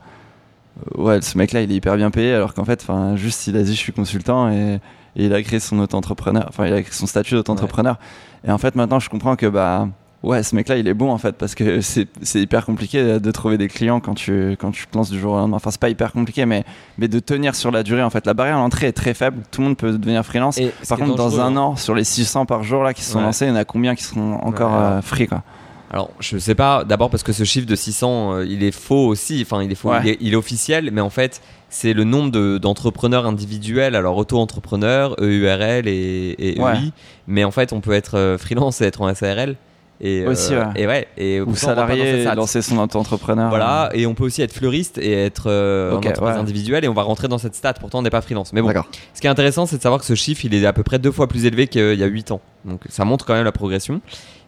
ouais 0.96 1.20
ce 1.20 1.36
mec 1.36 1.52
là 1.52 1.60
il 1.60 1.70
est 1.70 1.74
hyper 1.74 1.96
bien 1.98 2.10
payé 2.10 2.32
alors 2.32 2.54
qu'en 2.54 2.64
fait 2.64 2.80
enfin 2.80 3.14
juste 3.14 3.46
il 3.46 3.58
a 3.58 3.62
dit 3.62 3.74
je 3.74 3.78
suis 3.78 3.92
consultant 3.92 4.50
et, 4.50 4.80
et 5.16 5.26
il 5.26 5.34
a 5.34 5.42
créé 5.42 5.60
son 5.60 5.78
auto-entrepreneur 5.78 6.46
enfin 6.48 6.66
il 6.66 6.72
a 6.72 6.82
créé 6.82 6.92
son 6.92 7.06
statut 7.06 7.34
d'auto-entrepreneur. 7.34 7.98
Et 8.46 8.50
en 8.50 8.58
fait 8.58 8.74
maintenant 8.74 8.98
je 9.00 9.08
comprends 9.08 9.36
que 9.36 9.46
bah 9.46 9.88
ouais 10.22 10.42
ce 10.42 10.54
mec 10.56 10.68
là 10.68 10.76
il 10.78 10.88
est 10.88 10.94
bon 10.94 11.10
en 11.10 11.18
fait 11.18 11.32
parce 11.36 11.54
que 11.54 11.80
c'est 11.82 12.08
hyper 12.40 12.64
compliqué 12.66 13.20
de 13.20 13.30
trouver 13.30 13.58
des 13.58 13.68
clients 13.68 14.00
quand 14.00 14.14
tu 14.14 14.56
quand 14.58 14.70
tu 14.70 14.86
te 14.86 14.96
lances 14.96 15.10
du 15.10 15.18
jour 15.20 15.34
au 15.34 15.36
lendemain. 15.36 15.56
Enfin 15.56 15.70
c'est 15.70 15.80
pas 15.80 15.88
hyper 15.90 16.12
compliqué 16.12 16.46
mais 16.46 16.64
mais 16.98 17.08
de 17.08 17.18
tenir 17.18 17.54
sur 17.54 17.70
la 17.70 17.82
durée 17.82 18.02
en 18.02 18.10
fait. 18.10 18.26
La 18.26 18.34
barrière 18.34 18.56
à 18.56 18.60
l'entrée 18.60 18.86
est 18.88 18.92
très 18.92 19.14
faible. 19.14 19.42
Tout 19.50 19.60
le 19.60 19.68
monde 19.68 19.76
peut 19.76 19.92
devenir 19.96 20.24
freelance. 20.24 20.58
Et 20.58 20.72
par 20.88 20.98
contre 20.98 21.14
dans 21.16 21.40
un 21.40 21.54
hein, 21.54 21.56
an 21.56 21.76
sur 21.76 21.94
les 21.94 22.04
600 22.04 22.46
par 22.46 22.62
jour 22.62 22.82
là 22.82 22.92
qui 22.94 23.02
se 23.02 23.12
sont 23.12 23.18
Ouais. 23.18 23.24
lancés 23.24 23.44
il 23.46 23.48
y 23.48 23.52
en 23.52 23.56
a 23.56 23.64
combien 23.64 23.94
qui 23.94 24.04
seront 24.04 24.34
encore 24.42 24.70
Ouais. 24.72 24.78
euh, 24.78 25.02
free 25.02 25.26
quoi? 25.26 25.42
Alors, 25.90 26.10
je 26.18 26.38
sais 26.38 26.56
pas, 26.56 26.82
d'abord 26.82 27.08
parce 27.08 27.22
que 27.22 27.32
ce 27.32 27.44
chiffre 27.44 27.68
de 27.68 27.76
600, 27.76 28.32
euh, 28.32 28.44
il 28.46 28.64
est 28.64 28.72
faux 28.72 29.06
aussi, 29.06 29.46
enfin, 29.46 29.62
il 29.62 29.70
est 29.70 29.76
faux, 29.76 29.90
Ouais. 29.90 30.00
il, 30.02 30.08
est, 30.10 30.16
il 30.20 30.32
est 30.32 30.36
officiel, 30.36 30.90
mais 30.92 31.00
en 31.00 31.10
fait, 31.10 31.40
c'est 31.76 31.92
le 31.92 32.04
nombre 32.04 32.30
de- 32.30 32.56
d'entrepreneurs 32.58 33.26
individuels, 33.26 33.96
alors 33.96 34.16
auto-entrepreneurs, 34.16 35.16
EURL 35.20 35.88
et, 35.88 36.36
et 36.38 36.60
Ouais. 36.60 36.74
EI, 36.76 36.92
mais 37.26 37.42
en 37.42 37.50
fait, 37.50 37.72
on 37.72 37.80
peut 37.80 37.90
être 37.92 38.16
euh, 38.16 38.38
freelance 38.38 38.80
et 38.80 38.84
être 38.84 39.00
en 39.02 39.12
SARL. 39.12 39.56
Et, 40.00 40.20
euh, 40.22 40.30
Aussi, 40.30 40.54
ouais. 40.54 40.62
Et 40.76 40.86
ouais, 40.86 41.08
et 41.16 41.40
ou 41.40 41.46
dans 41.46 41.54
salarié 41.54 42.22
et 42.22 42.34
lancer 42.34 42.62
son 42.62 42.78
auto-entrepreneur 42.78 43.48
Voilà, 43.48 43.90
et 43.92 44.06
on 44.06 44.14
peut 44.14 44.24
aussi 44.24 44.42
être 44.42 44.52
fleuriste 44.52 44.98
et 44.98 45.12
être 45.12 45.44
euh, 45.48 45.96
entreprise 45.96 46.20
ouais. 46.34 46.40
individuelle, 46.40 46.84
et 46.84 46.88
on 46.88 46.94
va 46.94 47.02
rentrer 47.02 47.26
dans 47.28 47.38
cette 47.38 47.54
stat, 47.56 47.74
pourtant 47.74 47.98
on 47.98 48.02
n'est 48.02 48.10
pas 48.10 48.20
freelance. 48.20 48.52
Mais 48.52 48.62
bon, 48.62 48.72
ce 49.12 49.20
qui 49.20 49.26
est 49.26 49.30
intéressant, 49.30 49.66
c'est 49.66 49.76
de 49.78 49.82
savoir 49.82 50.00
que 50.00 50.06
ce 50.06 50.14
chiffre, 50.14 50.44
il 50.44 50.54
est 50.54 50.66
à 50.66 50.72
peu 50.72 50.82
près 50.84 50.98
deux 51.00 51.12
fois 51.12 51.26
plus 51.28 51.44
élevé 51.44 51.66
qu'il 51.68 51.94
y 51.98 52.02
a 52.02 52.06
8 52.06 52.30
ans. 52.32 52.40
Donc 52.64 52.80
ça 52.88 53.04
montre 53.04 53.24
quand 53.26 53.34
même 53.34 53.44
la 53.44 53.52
progression. 53.52 54.00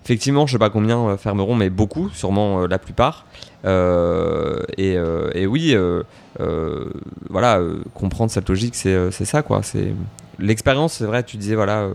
Effectivement, 0.07 0.47
je 0.47 0.53
sais 0.53 0.59
pas 0.59 0.71
combien 0.71 1.01
euh, 1.01 1.17
fermeront, 1.17 1.57
mais 1.57 1.69
beaucoup, 1.69 2.11
sûrement 2.11 2.63
euh, 2.63 2.69
la 2.69 2.79
plupart. 2.79 3.27
Euh, 3.65 4.61
et, 4.79 4.97
et 5.35 5.47
oui, 5.49 5.77
voilà, 7.29 7.61
comprendre 7.93 8.31
cette 8.31 8.49
logique, 8.49 8.77
c'est 8.77 9.11
ça, 9.25 9.43
quoi. 9.43 9.65
C'est 9.65 9.93
l'expérience, 10.39 10.93
c'est 10.95 11.07
vrai. 11.07 11.25
Tu 11.25 11.37
disais, 11.37 11.57
voilà, 11.57 11.89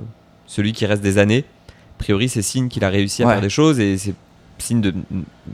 celui 0.46 0.74
qui 0.74 0.86
reste 0.86 1.02
des 1.02 1.18
années, 1.20 1.46
a 1.70 2.00
priori, 2.04 2.28
c'est 2.28 2.42
signe 2.42 2.68
qu'il 2.68 2.84
a 2.84 2.90
réussi 2.90 3.24
à 3.24 3.28
Ouais. 3.28 3.34
faire 3.34 3.42
des 3.42 3.50
choses, 3.50 3.80
et 3.80 3.98
c'est 3.98 4.14
signe 4.58 4.82
de, 4.82 4.94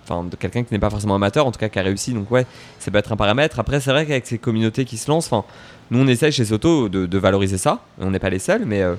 enfin, 0.03 0.23
de 0.23 0.35
quelqu'un 0.35 0.63
qui 0.63 0.73
n'est 0.73 0.79
pas 0.79 0.89
forcément 0.89 1.15
amateur, 1.15 1.45
en 1.45 1.51
tout 1.51 1.59
cas 1.59 1.69
qui 1.69 1.77
a 1.79 1.83
réussi. 1.83 2.11
Donc 2.13 2.29
ouais, 2.31 2.45
ça 2.79 2.89
peut 2.91 2.97
être 2.97 3.11
un 3.11 3.15
paramètre. 3.15 3.59
Après, 3.59 3.79
c'est 3.79 3.91
vrai 3.91 4.05
qu'avec 4.05 4.25
ces 4.25 4.37
communautés 4.39 4.83
qui 4.83 4.97
se 4.97 5.09
lancent, 5.09 5.27
enfin, 5.31 5.45
nous 5.91 5.99
on 5.99 6.07
essaie 6.07 6.29
chez 6.31 6.43
Soto 6.43 6.89
de, 6.89 7.05
de 7.05 7.17
valoriser 7.17 7.57
ça. 7.57 7.79
On 8.01 8.09
n'est 8.11 8.19
pas 8.19 8.29
les 8.29 8.39
seuls, 8.39 8.63
mais 8.65 8.81
euh, 8.81 8.95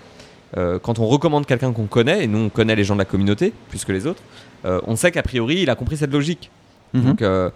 euh, 0.57 0.79
quand 0.79 0.99
on 0.99 1.07
recommande 1.07 1.47
quelqu'un 1.47 1.73
qu'on 1.73 1.87
connaît, 1.87 2.25
et 2.25 2.27
nous 2.27 2.39
on 2.39 2.49
connaît 2.49 2.75
les 2.77 2.85
gens 2.85 2.95
de 2.95 2.99
la 3.01 3.05
communauté 3.05 3.53
plus 3.69 3.85
que 3.85 3.93
les 3.93 4.07
autres, 4.07 4.23
euh, 4.65 4.81
on 4.87 4.97
sait 4.97 5.11
qu'a 5.11 5.23
priori 5.23 5.61
il 5.63 5.71
a 5.71 5.75
compris 5.75 5.97
cette 5.97 6.13
logique. 6.13 6.51
Mhm. 6.95 7.03
Donc 7.03 7.23
euh, 7.23 7.51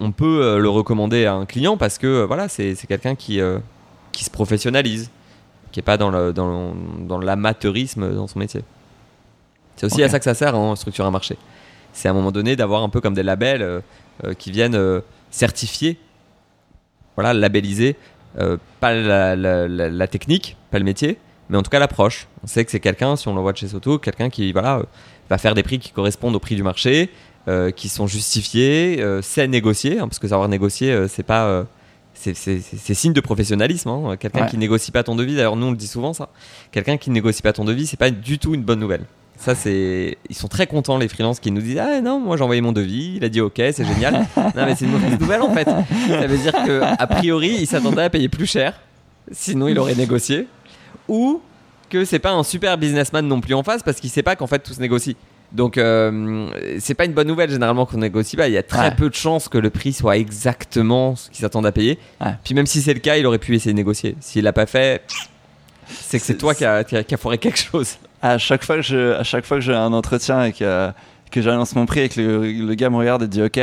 on 0.00 0.12
peut 0.12 0.58
le 0.60 0.68
recommander 0.68 1.26
à 1.26 1.34
un 1.34 1.44
client 1.46 1.76
parce 1.76 1.98
que 1.98 2.24
voilà, 2.24 2.48
c'est 2.48 2.74
quelqu'un 2.88 3.16
qui, 3.16 3.40
qui 4.12 4.24
se 4.24 4.30
professionnalise. 4.30 5.10
qui 5.72 5.80
est 5.80 5.82
pas 5.82 5.96
dans 5.96 6.10
le 6.10 6.32
dans, 6.32 6.74
dans 7.00 7.18
l'amateurisme 7.18 8.14
dans 8.14 8.28
son 8.28 8.38
métier. 8.38 8.62
C'est 9.76 9.86
aussi 9.86 10.02
à 10.02 10.08
ça 10.08 10.18
que 10.18 10.24
ça 10.24 10.34
sert 10.34 10.56
en 10.56 10.76
structure 10.76 11.04
un 11.06 11.10
marché. 11.10 11.36
C'est 11.92 12.06
à 12.08 12.12
un 12.12 12.14
moment 12.14 12.30
donné 12.32 12.54
d'avoir 12.56 12.82
un 12.84 12.88
peu 12.88 13.00
comme 13.00 13.14
des 13.14 13.22
labels 13.24 13.82
qui 14.38 14.50
viennent 14.52 14.78
certifier, 15.30 15.98
voilà, 17.16 17.34
labelliser, 17.34 17.96
pas 18.80 18.94
la, 18.94 19.34
la- 19.36 19.66
la- 19.68 19.88
la 19.88 20.06
technique, 20.06 20.56
pas 20.70 20.78
le 20.78 20.84
métier, 20.84 21.18
mais 21.50 21.56
en 21.58 21.62
tout 21.62 21.70
cas 21.70 21.78
l'approche. 21.78 22.26
On 22.44 22.46
sait 22.46 22.64
que 22.64 22.70
c'est 22.70 22.80
quelqu'un, 22.80 23.16
si 23.16 23.28
on 23.28 23.34
l'envoie 23.34 23.52
de 23.52 23.58
chez 23.58 23.68
Soto, 23.68 23.98
quelqu'un 23.98 24.30
qui 24.30 24.52
voilà 24.52 24.78
euh, 24.78 24.82
va 25.30 25.38
faire 25.38 25.54
des 25.54 25.62
prix 25.62 25.78
qui 25.78 25.90
correspondent 25.92 26.34
au 26.36 26.40
prix 26.40 26.56
du 26.56 26.62
marché, 26.62 27.10
euh, 27.48 27.70
qui 27.70 27.88
sont 27.88 28.06
justifiés, 28.06 28.96
euh, 29.00 29.22
sait 29.22 29.46
négocier, 29.48 29.98
hein, 29.98 30.08
parce 30.08 30.18
que 30.18 30.28
savoir 30.28 30.48
négocier, 30.48 30.90
euh, 30.92 31.08
c'est 31.08 31.22
pas 31.22 31.64
c'est- 32.14 32.34
c'est 32.34 32.58
c'est- 32.60 32.76
c'est 32.76 32.94
signe 32.94 33.12
de 33.12 33.20
professionnalisme. 33.20 33.88
hein. 33.90 34.16
Quelqu'un 34.18 34.42
Ouais. 34.42 34.48
qui 34.50 34.58
négocie 34.58 34.90
pas 34.90 35.02
ton 35.04 35.14
devis, 35.14 35.36
d'ailleurs 35.36 35.54
nous 35.56 35.66
on 35.66 35.70
le 35.70 35.76
dit 35.76 35.86
souvent 35.86 36.12
ça. 36.12 36.28
Quelqu'un 36.72 36.96
qui 36.96 37.10
négocie 37.10 37.42
pas 37.42 37.52
ton 37.52 37.64
devis, 37.64 37.86
c'est 37.86 37.96
pas 37.98 38.10
du 38.10 38.38
tout 38.38 38.54
une 38.54 38.62
bonne 38.62 38.80
nouvelle. 38.80 39.04
Ça 39.36 39.54
c'est, 39.54 40.18
ils 40.28 40.34
sont 40.34 40.48
très 40.48 40.66
contents 40.66 40.98
les 40.98 41.06
freelances 41.06 41.38
qui 41.38 41.52
nous 41.52 41.60
disent 41.60 41.78
ah 41.78 42.00
non 42.00 42.18
moi 42.18 42.36
j'ai 42.36 42.42
envoyé 42.42 42.60
mon 42.60 42.72
devis, 42.72 43.14
il 43.18 43.24
a 43.24 43.28
dit 43.28 43.40
ok 43.40 43.54
c'est 43.56 43.84
génial. 43.84 44.26
non 44.36 44.66
mais 44.66 44.74
c'est 44.74 44.84
une 44.86 44.90
mauvaise 44.90 45.16
nouvelle 45.20 45.42
en 45.42 45.54
fait. 45.54 45.68
Ça 46.08 46.26
veut 46.26 46.38
dire 46.38 46.52
que 46.66 46.80
a 46.82 47.06
priori 47.06 47.56
il 47.60 47.66
s'attendait 47.68 48.02
à 48.02 48.10
payer 48.10 48.28
plus 48.28 48.46
cher, 48.46 48.80
sinon 49.30 49.68
il 49.68 49.78
aurait 49.78 49.94
négocié, 49.94 50.48
ou 51.08 51.40
que 51.90 52.04
c'est 52.04 52.18
pas 52.18 52.32
un 52.32 52.42
super 52.42 52.76
businessman 52.78 53.26
non 53.26 53.40
plus 53.40 53.54
en 53.54 53.62
face 53.62 53.82
parce 53.82 53.98
qu'il 54.00 54.10
sait 54.10 54.22
pas 54.22 54.36
qu'en 54.36 54.46
fait 54.46 54.58
tout 54.60 54.72
se 54.74 54.80
négocie. 54.80 55.16
Donc 55.52 55.78
euh, 55.78 56.50
c'est 56.78 56.92
pas 56.92 57.06
une 57.06 57.14
bonne 57.14 57.26
nouvelle 57.28 57.48
généralement 57.50 57.86
qu'on 57.86 57.96
négocie 57.96 58.36
pas. 58.36 58.48
Il 58.48 58.52
y 58.52 58.58
a 58.58 58.62
très 58.62 58.90
Ouais. 58.90 58.94
peu 58.94 59.08
de 59.08 59.14
chances 59.14 59.48
que 59.48 59.56
le 59.56 59.70
prix 59.70 59.94
soit 59.94 60.18
exactement 60.18 61.16
ce 61.16 61.30
qu'ils 61.30 61.40
s'attendent 61.40 61.64
à 61.66 61.72
payer. 61.72 61.98
Ouais. 62.20 62.32
Puis 62.44 62.52
même 62.54 62.66
si 62.66 62.82
c'est 62.82 62.92
le 62.92 63.00
cas, 63.00 63.16
il 63.16 63.24
aurait 63.26 63.38
pu 63.38 63.54
essayer 63.54 63.72
de 63.72 63.76
négocier. 63.76 64.14
S'il 64.20 64.44
l'a 64.44 64.52
pas 64.52 64.66
fait, 64.66 65.02
c'est 65.86 66.18
que 66.18 66.24
c'est 66.26 66.36
toi 66.36 66.54
qui 66.54 66.66
a, 66.66 66.84
qui, 66.84 66.96
a, 66.96 67.02
qui 67.02 67.14
a 67.14 67.16
foiré 67.16 67.38
quelque 67.38 67.58
chose. 67.58 67.96
À 68.20 68.36
chaque 68.36 68.62
fois 68.64 68.76
que 68.76 68.82
je, 68.82 69.14
à 69.14 69.22
chaque 69.22 69.46
fois 69.46 69.56
que 69.56 69.62
j'ai 69.62 69.74
un 69.74 69.92
entretien 69.94 70.44
et 70.44 70.52
que, 70.52 70.90
que 71.30 71.40
j'annonce 71.40 71.74
mon 71.74 71.86
prix 71.86 72.00
et 72.00 72.08
que 72.10 72.20
le, 72.20 72.52
le 72.52 72.74
gars 72.74 72.90
me 72.90 72.96
regarde 72.96 73.22
et 73.22 73.28
dit 73.28 73.40
OK, 73.42 73.58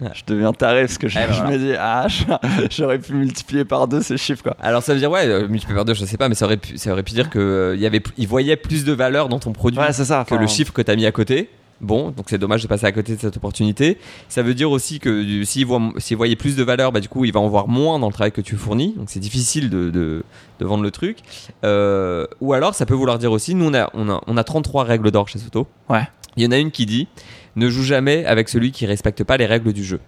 je 0.00 0.22
deviens 0.26 0.52
taré 0.52 0.82
parce 0.82 0.98
que 0.98 1.08
je, 1.08 1.18
Eh 1.18 1.26
ben 1.26 1.32
je 1.32 1.40
voilà. 1.40 1.50
me 1.52 1.58
dis 1.58 1.72
ah 1.78 2.06
j'aurais 2.70 2.98
pu 2.98 3.14
multiplier 3.14 3.64
par 3.64 3.88
deux 3.88 4.02
ces 4.02 4.16
chiffres 4.16 4.42
quoi. 4.42 4.56
Alors 4.60 4.82
ça 4.82 4.92
veut 4.92 4.98
dire 5.00 5.10
ouais, 5.10 5.26
euh, 5.26 5.48
multiplié 5.48 5.74
par 5.76 5.84
deux, 5.84 5.94
je 5.94 6.04
sais 6.04 6.16
pas, 6.18 6.28
mais 6.28 6.34
ça 6.34 6.44
aurait 6.44 6.56
pu, 6.58 6.76
ça 6.78 6.92
aurait 6.92 7.02
pu 7.02 7.12
dire 7.12 7.30
que 7.30 7.38
euh, 7.38 7.74
il 7.74 7.80
y 7.80 7.86
avait, 7.86 8.02
il 8.18 8.28
voyait 8.28 8.56
plus 8.56 8.84
de 8.84 8.92
valeur 8.92 9.28
dans 9.28 9.38
ton 9.38 9.52
produit 9.52 9.78
Ouais 9.80 9.92
ça. 9.92 10.24
que 10.28 10.34
le 10.34 10.46
chiffre 10.46 10.72
que 10.72 10.82
tu 10.82 10.90
as 10.90 10.96
mis 10.96 11.06
à 11.06 11.12
côté. 11.12 11.48
Bon, 11.82 12.08
donc 12.10 12.26
c'est 12.28 12.38
dommage 12.38 12.62
de 12.62 12.68
passer 12.68 12.86
à 12.86 12.92
côté 12.92 13.16
de 13.16 13.20
cette 13.20 13.36
opportunité. 13.36 13.98
Ça 14.30 14.42
veut 14.42 14.54
dire 14.54 14.70
aussi 14.70 14.98
que 14.98 15.44
s'il 15.44 15.66
voyait 15.66 16.34
plus 16.34 16.56
de 16.56 16.62
valeur, 16.62 16.90
bah, 16.90 17.00
du 17.00 17.08
coup, 17.10 17.26
il 17.26 17.32
va 17.34 17.40
en 17.40 17.48
voir 17.48 17.68
moins 17.68 17.98
dans 17.98 18.06
le 18.06 18.14
travail 18.14 18.32
que 18.32 18.40
tu 18.40 18.56
fournis. 18.56 18.94
Donc 18.96 19.10
c'est 19.10 19.20
difficile 19.20 19.68
de, 19.68 19.90
de, 19.90 20.22
de 20.58 20.64
vendre 20.64 20.82
le 20.82 20.90
truc. 20.90 21.18
Euh, 21.64 22.26
ou 22.40 22.54
alors, 22.54 22.74
ça 22.74 22.86
peut 22.86 22.94
vouloir 22.94 23.18
dire 23.18 23.30
aussi, 23.30 23.54
nous, 23.54 23.66
on 23.66 23.74
a, 23.74 23.90
on 23.92 24.08
a, 24.08 24.22
on 24.26 24.36
a 24.38 24.44
33 24.44 24.84
règles 24.84 25.10
d'or 25.10 25.28
chez 25.28 25.38
Soto. 25.38 25.66
Ouais. 25.90 26.08
Il 26.38 26.44
y 26.44 26.46
en 26.46 26.50
a 26.52 26.56
une 26.56 26.70
qui 26.70 26.86
dit 26.86 27.08
ne 27.56 27.68
joue 27.68 27.82
jamais 27.82 28.24
avec 28.26 28.48
celui 28.48 28.70
qui 28.72 28.86
respecte 28.86 29.24
pas 29.24 29.36
les 29.36 29.46
règles 29.46 29.72
du 29.72 29.82
jeu. 29.84 30.00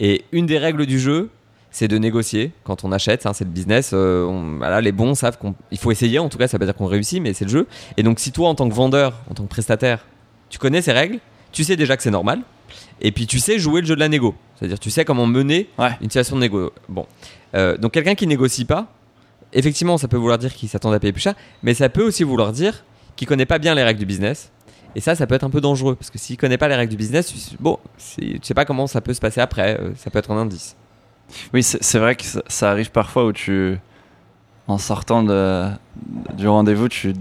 Et 0.00 0.24
une 0.32 0.46
des 0.46 0.58
règles 0.58 0.86
du 0.86 0.98
jeu, 0.98 1.30
c'est 1.70 1.88
de 1.88 1.98
négocier 1.98 2.52
quand 2.64 2.84
on 2.84 2.92
achète. 2.92 3.26
hein, 3.26 3.32
c'est 3.34 3.44
le 3.44 3.50
business. 3.50 3.90
euh, 3.92 4.24
on- 4.24 4.56
voilà, 4.58 4.80
les 4.80 4.92
bons 4.92 5.14
savent 5.14 5.38
qu'il 5.38 5.78
faut 5.78 5.90
essayer. 5.92 6.18
En 6.18 6.28
tout 6.28 6.38
cas, 6.38 6.48
ça 6.48 6.56
veut 6.56 6.60
pas 6.60 6.64
dire 6.66 6.74
qu'on 6.74 6.86
réussit, 6.86 7.20
mais 7.20 7.34
c'est 7.34 7.44
le 7.44 7.50
jeu. 7.50 7.66
Et 7.96 8.02
donc, 8.02 8.18
si 8.20 8.32
toi, 8.32 8.48
en 8.48 8.54
tant 8.54 8.68
que 8.68 8.74
vendeur, 8.74 9.14
en 9.30 9.34
tant 9.34 9.42
que 9.44 9.48
prestataire, 9.48 10.06
tu 10.48 10.58
connais 10.58 10.80
ces 10.82 10.92
règles, 10.92 11.18
tu 11.52 11.64
sais 11.64 11.76
déjà 11.76 11.96
que 11.96 12.02
c'est 12.02 12.10
normal. 12.10 12.40
Et 13.00 13.12
puis, 13.12 13.26
tu 13.26 13.38
sais 13.38 13.58
jouer 13.58 13.80
le 13.82 13.86
jeu 13.86 13.94
de 13.94 14.00
la 14.00 14.08
négo. 14.08 14.34
C'est-à-dire, 14.56 14.78
tu 14.78 14.90
sais 14.90 15.04
comment 15.04 15.26
mener 15.26 15.68
Ouais. 15.78 15.90
une 16.00 16.08
situation 16.08 16.36
de 16.36 16.40
négo. 16.40 16.72
Bon. 16.88 17.06
Euh, 17.54 17.76
donc, 17.76 17.92
quelqu'un 17.92 18.14
qui 18.14 18.26
négocie 18.26 18.64
pas, 18.64 18.92
effectivement, 19.52 19.98
ça 19.98 20.08
peut 20.08 20.16
vouloir 20.16 20.38
dire 20.38 20.54
qu'il 20.54 20.68
s'attend 20.68 20.90
à 20.92 20.98
payer 20.98 21.12
plus 21.12 21.22
cher, 21.22 21.34
mais 21.62 21.74
ça 21.74 21.88
peut 21.88 22.02
aussi 22.02 22.24
vouloir 22.24 22.52
dire 22.52 22.84
qu'il 23.16 23.26
connaît 23.28 23.46
pas 23.46 23.58
bien 23.58 23.74
les 23.74 23.82
règles 23.82 24.00
du 24.00 24.06
business. 24.06 24.50
Et 24.98 25.00
ça, 25.00 25.14
ça 25.14 25.28
peut 25.28 25.36
être 25.36 25.44
un 25.44 25.50
peu 25.50 25.60
dangereux 25.60 25.94
parce 25.94 26.10
que 26.10 26.18
s'il 26.18 26.36
connaît 26.36 26.58
pas 26.58 26.66
les 26.66 26.74
règles 26.74 26.90
du 26.90 26.96
business, 26.96 27.32
bon, 27.60 27.78
tu 28.18 28.40
sais 28.42 28.52
pas 28.54 28.64
comment 28.64 28.88
ça 28.88 29.00
peut 29.00 29.14
se 29.14 29.20
passer 29.20 29.40
après. 29.40 29.78
euh, 29.80 29.90
ça 29.96 30.10
peut 30.10 30.18
être 30.18 30.32
un 30.32 30.36
indice. 30.38 30.74
Oui 31.54 31.62
c'est 31.62 31.98
vrai 31.98 32.16
que 32.16 32.24
ça, 32.24 32.42
ça 32.48 32.70
arrive 32.70 32.90
parfois 32.90 33.26
où 33.26 33.32
tu 33.32 33.78
en 34.66 34.78
sortant 34.78 35.22
de, 35.22 35.68
du 36.36 36.48
rendez-vous 36.48 36.88
tu 36.88 37.12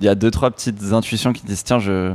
il 0.00 0.04
y 0.04 0.08
a 0.08 0.14
deux 0.16 0.30
trois 0.32 0.50
petites 0.50 0.92
intuitions 0.92 1.32
qui 1.32 1.42
te 1.42 1.46
disent 1.46 1.62
tiens 1.62 1.78
je 1.78 2.12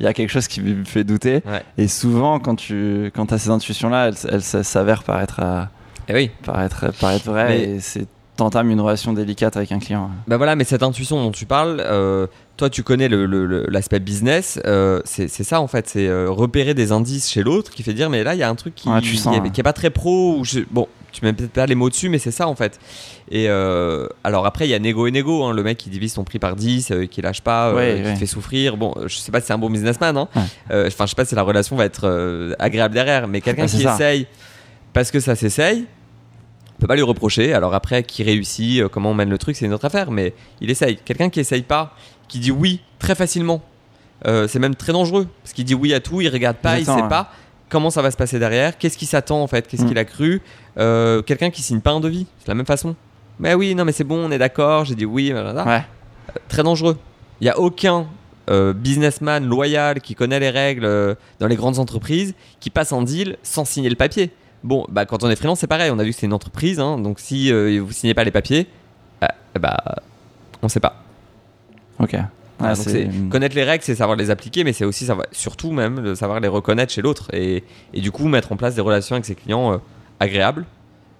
il 0.00 0.04
y 0.04 0.06
a 0.06 0.14
quelque 0.14 0.30
chose 0.30 0.48
qui 0.48 0.62
me 0.62 0.84
fait 0.84 1.04
douter 1.04 1.42
Ouais. 1.46 1.62
et 1.76 1.86
souvent 1.86 2.40
quand 2.40 2.56
tu 2.56 3.12
quand 3.14 3.30
as 3.32 3.38
ces 3.38 3.50
intuitions 3.50 3.90
là 3.90 4.08
elles 4.08 4.42
elles 4.54 4.64
s'avèrent 4.64 5.04
par 5.04 5.20
être 5.20 5.40
euh, 5.42 5.62
Et 6.08 6.14
oui. 6.14 6.30
par 6.44 6.62
être 6.62 6.92
par 6.98 7.10
être 7.12 7.26
vraies 7.26 7.48
Mais- 7.48 7.62
et 7.76 7.80
c'est 7.80 8.08
t'entames 8.36 8.70
une 8.70 8.80
relation 8.80 9.12
délicate 9.12 9.56
avec 9.56 9.72
un 9.72 9.78
client. 9.78 10.10
Bah 10.28 10.36
voilà, 10.36 10.56
mais 10.56 10.64
cette 10.64 10.82
intuition 10.82 11.22
dont 11.22 11.30
tu 11.32 11.46
parles, 11.46 11.82
euh, 11.84 12.26
toi 12.56 12.68
tu 12.70 12.82
connais 12.82 13.08
le- 13.08 13.26
le- 13.26 13.46
le- 13.46 13.66
l'aspect 13.68 13.98
business, 13.98 14.60
euh, 14.66 15.00
c'est 15.04 15.28
ça 15.28 15.60
en 15.60 15.66
fait, 15.66 15.88
c'est 15.88 16.06
euh, 16.06 16.30
repérer 16.30 16.74
des 16.74 16.92
indices 16.92 17.30
chez 17.30 17.42
l'autre 17.42 17.70
qui 17.70 17.82
fait 17.82 17.94
dire 17.94 18.10
mais 18.10 18.22
là 18.24 18.34
il 18.34 18.38
y 18.38 18.42
a 18.42 18.48
un 18.48 18.54
truc 18.54 18.74
qui, 18.74 18.88
Ouais, 18.88 19.00
tu 19.00 19.16
sens, 19.16 19.32
qui 19.34 19.38
est, 19.38 19.42
ouais. 19.42 19.50
qui 19.50 19.60
est 19.60 19.64
pas 19.64 19.72
très 19.72 19.90
pro, 19.90 20.36
ou 20.38 20.44
je- 20.44 20.60
bon 20.70 20.86
tu 21.12 21.24
mets 21.24 21.32
peut-être 21.32 21.52
pas 21.52 21.64
les 21.64 21.74
mots 21.74 21.88
dessus 21.88 22.10
mais 22.10 22.18
c'est 22.18 22.30
ça 22.30 22.46
en 22.46 22.54
fait. 22.54 22.78
Et 23.30 23.48
alors 23.48 24.44
après 24.46 24.66
il 24.66 24.70
y 24.70 24.74
a 24.74 24.78
négo 24.78 25.06
et 25.06 25.10
négo, 25.10 25.44
hein, 25.44 25.52
le 25.54 25.62
mec 25.62 25.78
qui 25.78 25.88
divise 25.88 26.12
son 26.12 26.24
prix 26.24 26.38
par 26.38 26.56
10, 26.56 26.90
euh, 26.90 27.06
qui 27.06 27.22
lâche 27.22 27.40
pas, 27.40 27.72
Ouais, 27.74 28.02
qui 28.12 28.20
fait 28.20 28.26
souffrir, 28.26 28.76
bon 28.76 28.94
je 29.06 29.16
sais 29.16 29.32
pas 29.32 29.40
si 29.40 29.46
c'est 29.46 29.52
un 29.54 29.58
bon 29.58 29.70
businessman, 29.70 30.16
hein. 30.16 30.28
Enfin 30.70 31.04
je 31.06 31.06
sais 31.06 31.14
pas 31.16 31.24
si 31.24 31.34
la 31.34 31.42
relation 31.42 31.74
va 31.74 31.86
être 31.86 32.54
agréable 32.58 32.92
derrière, 32.94 33.28
mais 33.28 33.40
quelqu'un 33.40 33.66
qui 33.66 33.80
ça. 33.82 33.94
essaye 33.94 34.26
parce 34.92 35.10
que 35.10 35.20
ça 35.20 35.34
s'essaye, 35.36 35.86
on 36.76 36.80
peut 36.80 36.86
pas 36.86 36.94
lui 36.96 37.02
reprocher. 37.02 37.52
Alors 37.54 37.74
après, 37.74 38.02
qui 38.02 38.22
réussit, 38.22 38.80
euh, 38.82 38.88
comment 38.88 39.10
on 39.10 39.14
mène 39.14 39.30
le 39.30 39.38
truc, 39.38 39.56
c'est 39.56 39.64
une 39.66 39.72
autre 39.74 39.84
affaire. 39.86 40.10
Mais 40.10 40.34
il 40.60 40.70
essaye. 40.70 40.96
Quelqu'un 41.04 41.30
qui 41.30 41.40
essaye 41.40 41.62
pas, 41.62 41.94
qui 42.28 42.38
dit 42.38 42.50
oui 42.50 42.80
très 42.98 43.14
facilement, 43.14 43.62
euh, 44.26 44.46
c'est 44.48 44.58
même 44.58 44.74
très 44.74 44.92
dangereux. 44.92 45.26
Parce 45.42 45.52
qu'il 45.52 45.64
dit 45.64 45.74
oui 45.74 45.94
à 45.94 46.00
tout, 46.00 46.20
il 46.20 46.28
regarde 46.28 46.56
pas, 46.56 46.76
il 46.76 46.80
Exactement, 46.80 46.98
sait 46.98 47.02
ouais. 47.04 47.08
pas 47.08 47.30
comment 47.68 47.90
ça 47.90 48.00
va 48.00 48.10
se 48.12 48.16
passer 48.16 48.38
derrière, 48.38 48.78
qu'est-ce 48.78 48.96
qu'il 48.96 49.08
s'attend 49.08 49.42
en 49.42 49.48
fait, 49.48 49.66
qu'est-ce 49.66 49.82
Mm. 49.82 49.88
qu'il 49.88 49.98
a 49.98 50.04
cru? 50.04 50.40
Euh, 50.78 51.20
Quelqu'un 51.22 51.50
qui 51.50 51.62
signe 51.62 51.80
pas 51.80 51.90
un 51.90 51.98
devis, 52.00 52.26
c'est 52.38 52.46
la 52.48 52.54
même 52.54 52.64
façon. 52.66 52.94
Mais 53.40 53.54
oui, 53.54 53.74
non, 53.74 53.84
mais 53.84 53.90
c'est 53.92 54.04
bon, 54.04 54.24
on 54.24 54.30
est 54.30 54.38
d'accord, 54.38 54.84
j'ai 54.84 54.94
dit 54.94 55.04
oui. 55.04 55.32
Ouais. 55.32 55.84
Très 56.48 56.62
dangereux. 56.62 56.96
Il 57.40 57.46
y 57.46 57.50
a 57.50 57.58
aucun 57.58 58.06
euh, 58.50 58.72
businessman 58.72 59.44
loyal 59.44 60.00
qui 60.00 60.14
connaît 60.14 60.38
les 60.38 60.50
règles 60.50 60.84
euh, 60.84 61.14
dans 61.40 61.48
les 61.48 61.56
grandes 61.56 61.78
entreprises 61.80 62.34
qui 62.60 62.70
passe 62.70 62.92
en 62.92 63.02
deal 63.02 63.36
sans 63.42 63.64
signer 63.64 63.88
le 63.90 63.96
papier. 63.96 64.30
Bon, 64.66 64.84
bah, 64.88 65.06
quand 65.06 65.22
on 65.22 65.30
est 65.30 65.36
freelance, 65.36 65.60
c'est 65.60 65.66
pareil. 65.68 65.90
On 65.92 65.98
a 65.98 66.04
vu 66.04 66.10
que 66.10 66.16
c'est 66.18 66.26
une 66.26 66.32
entreprise, 66.32 66.80
hein, 66.80 66.98
donc 66.98 67.20
si 67.20 67.52
euh, 67.52 67.80
vous 67.80 67.92
signez 67.92 68.14
pas 68.14 68.24
les 68.24 68.30
papiers, 68.32 68.66
euh, 69.22 69.26
bah, 69.60 69.76
on 70.60 70.68
sait 70.68 70.80
pas. 70.80 71.02
Ok. 72.00 72.12
Ouais, 72.14 72.20
Voilà, 72.58 72.74
donc 72.74 73.28
connaître 73.30 73.54
les 73.54 73.64
règles, 73.64 73.84
c'est 73.84 73.94
savoir 73.94 74.16
les 74.16 74.30
appliquer, 74.30 74.64
mais 74.64 74.72
c'est 74.72 74.84
aussi 74.84 75.04
savoir, 75.06 75.26
surtout 75.30 75.70
même 75.72 76.02
de 76.02 76.14
savoir 76.14 76.40
les 76.40 76.48
reconnaître 76.48 76.92
chez 76.92 77.02
l'autre 77.02 77.28
et, 77.32 77.62
et 77.94 78.00
du 78.00 78.10
coup 78.10 78.26
mettre 78.28 78.50
en 78.52 78.56
place 78.56 78.74
des 78.74 78.80
relations 78.80 79.14
avec 79.14 79.24
ses 79.26 79.34
clients 79.34 79.74
euh, 79.74 79.76
agréables, 80.20 80.64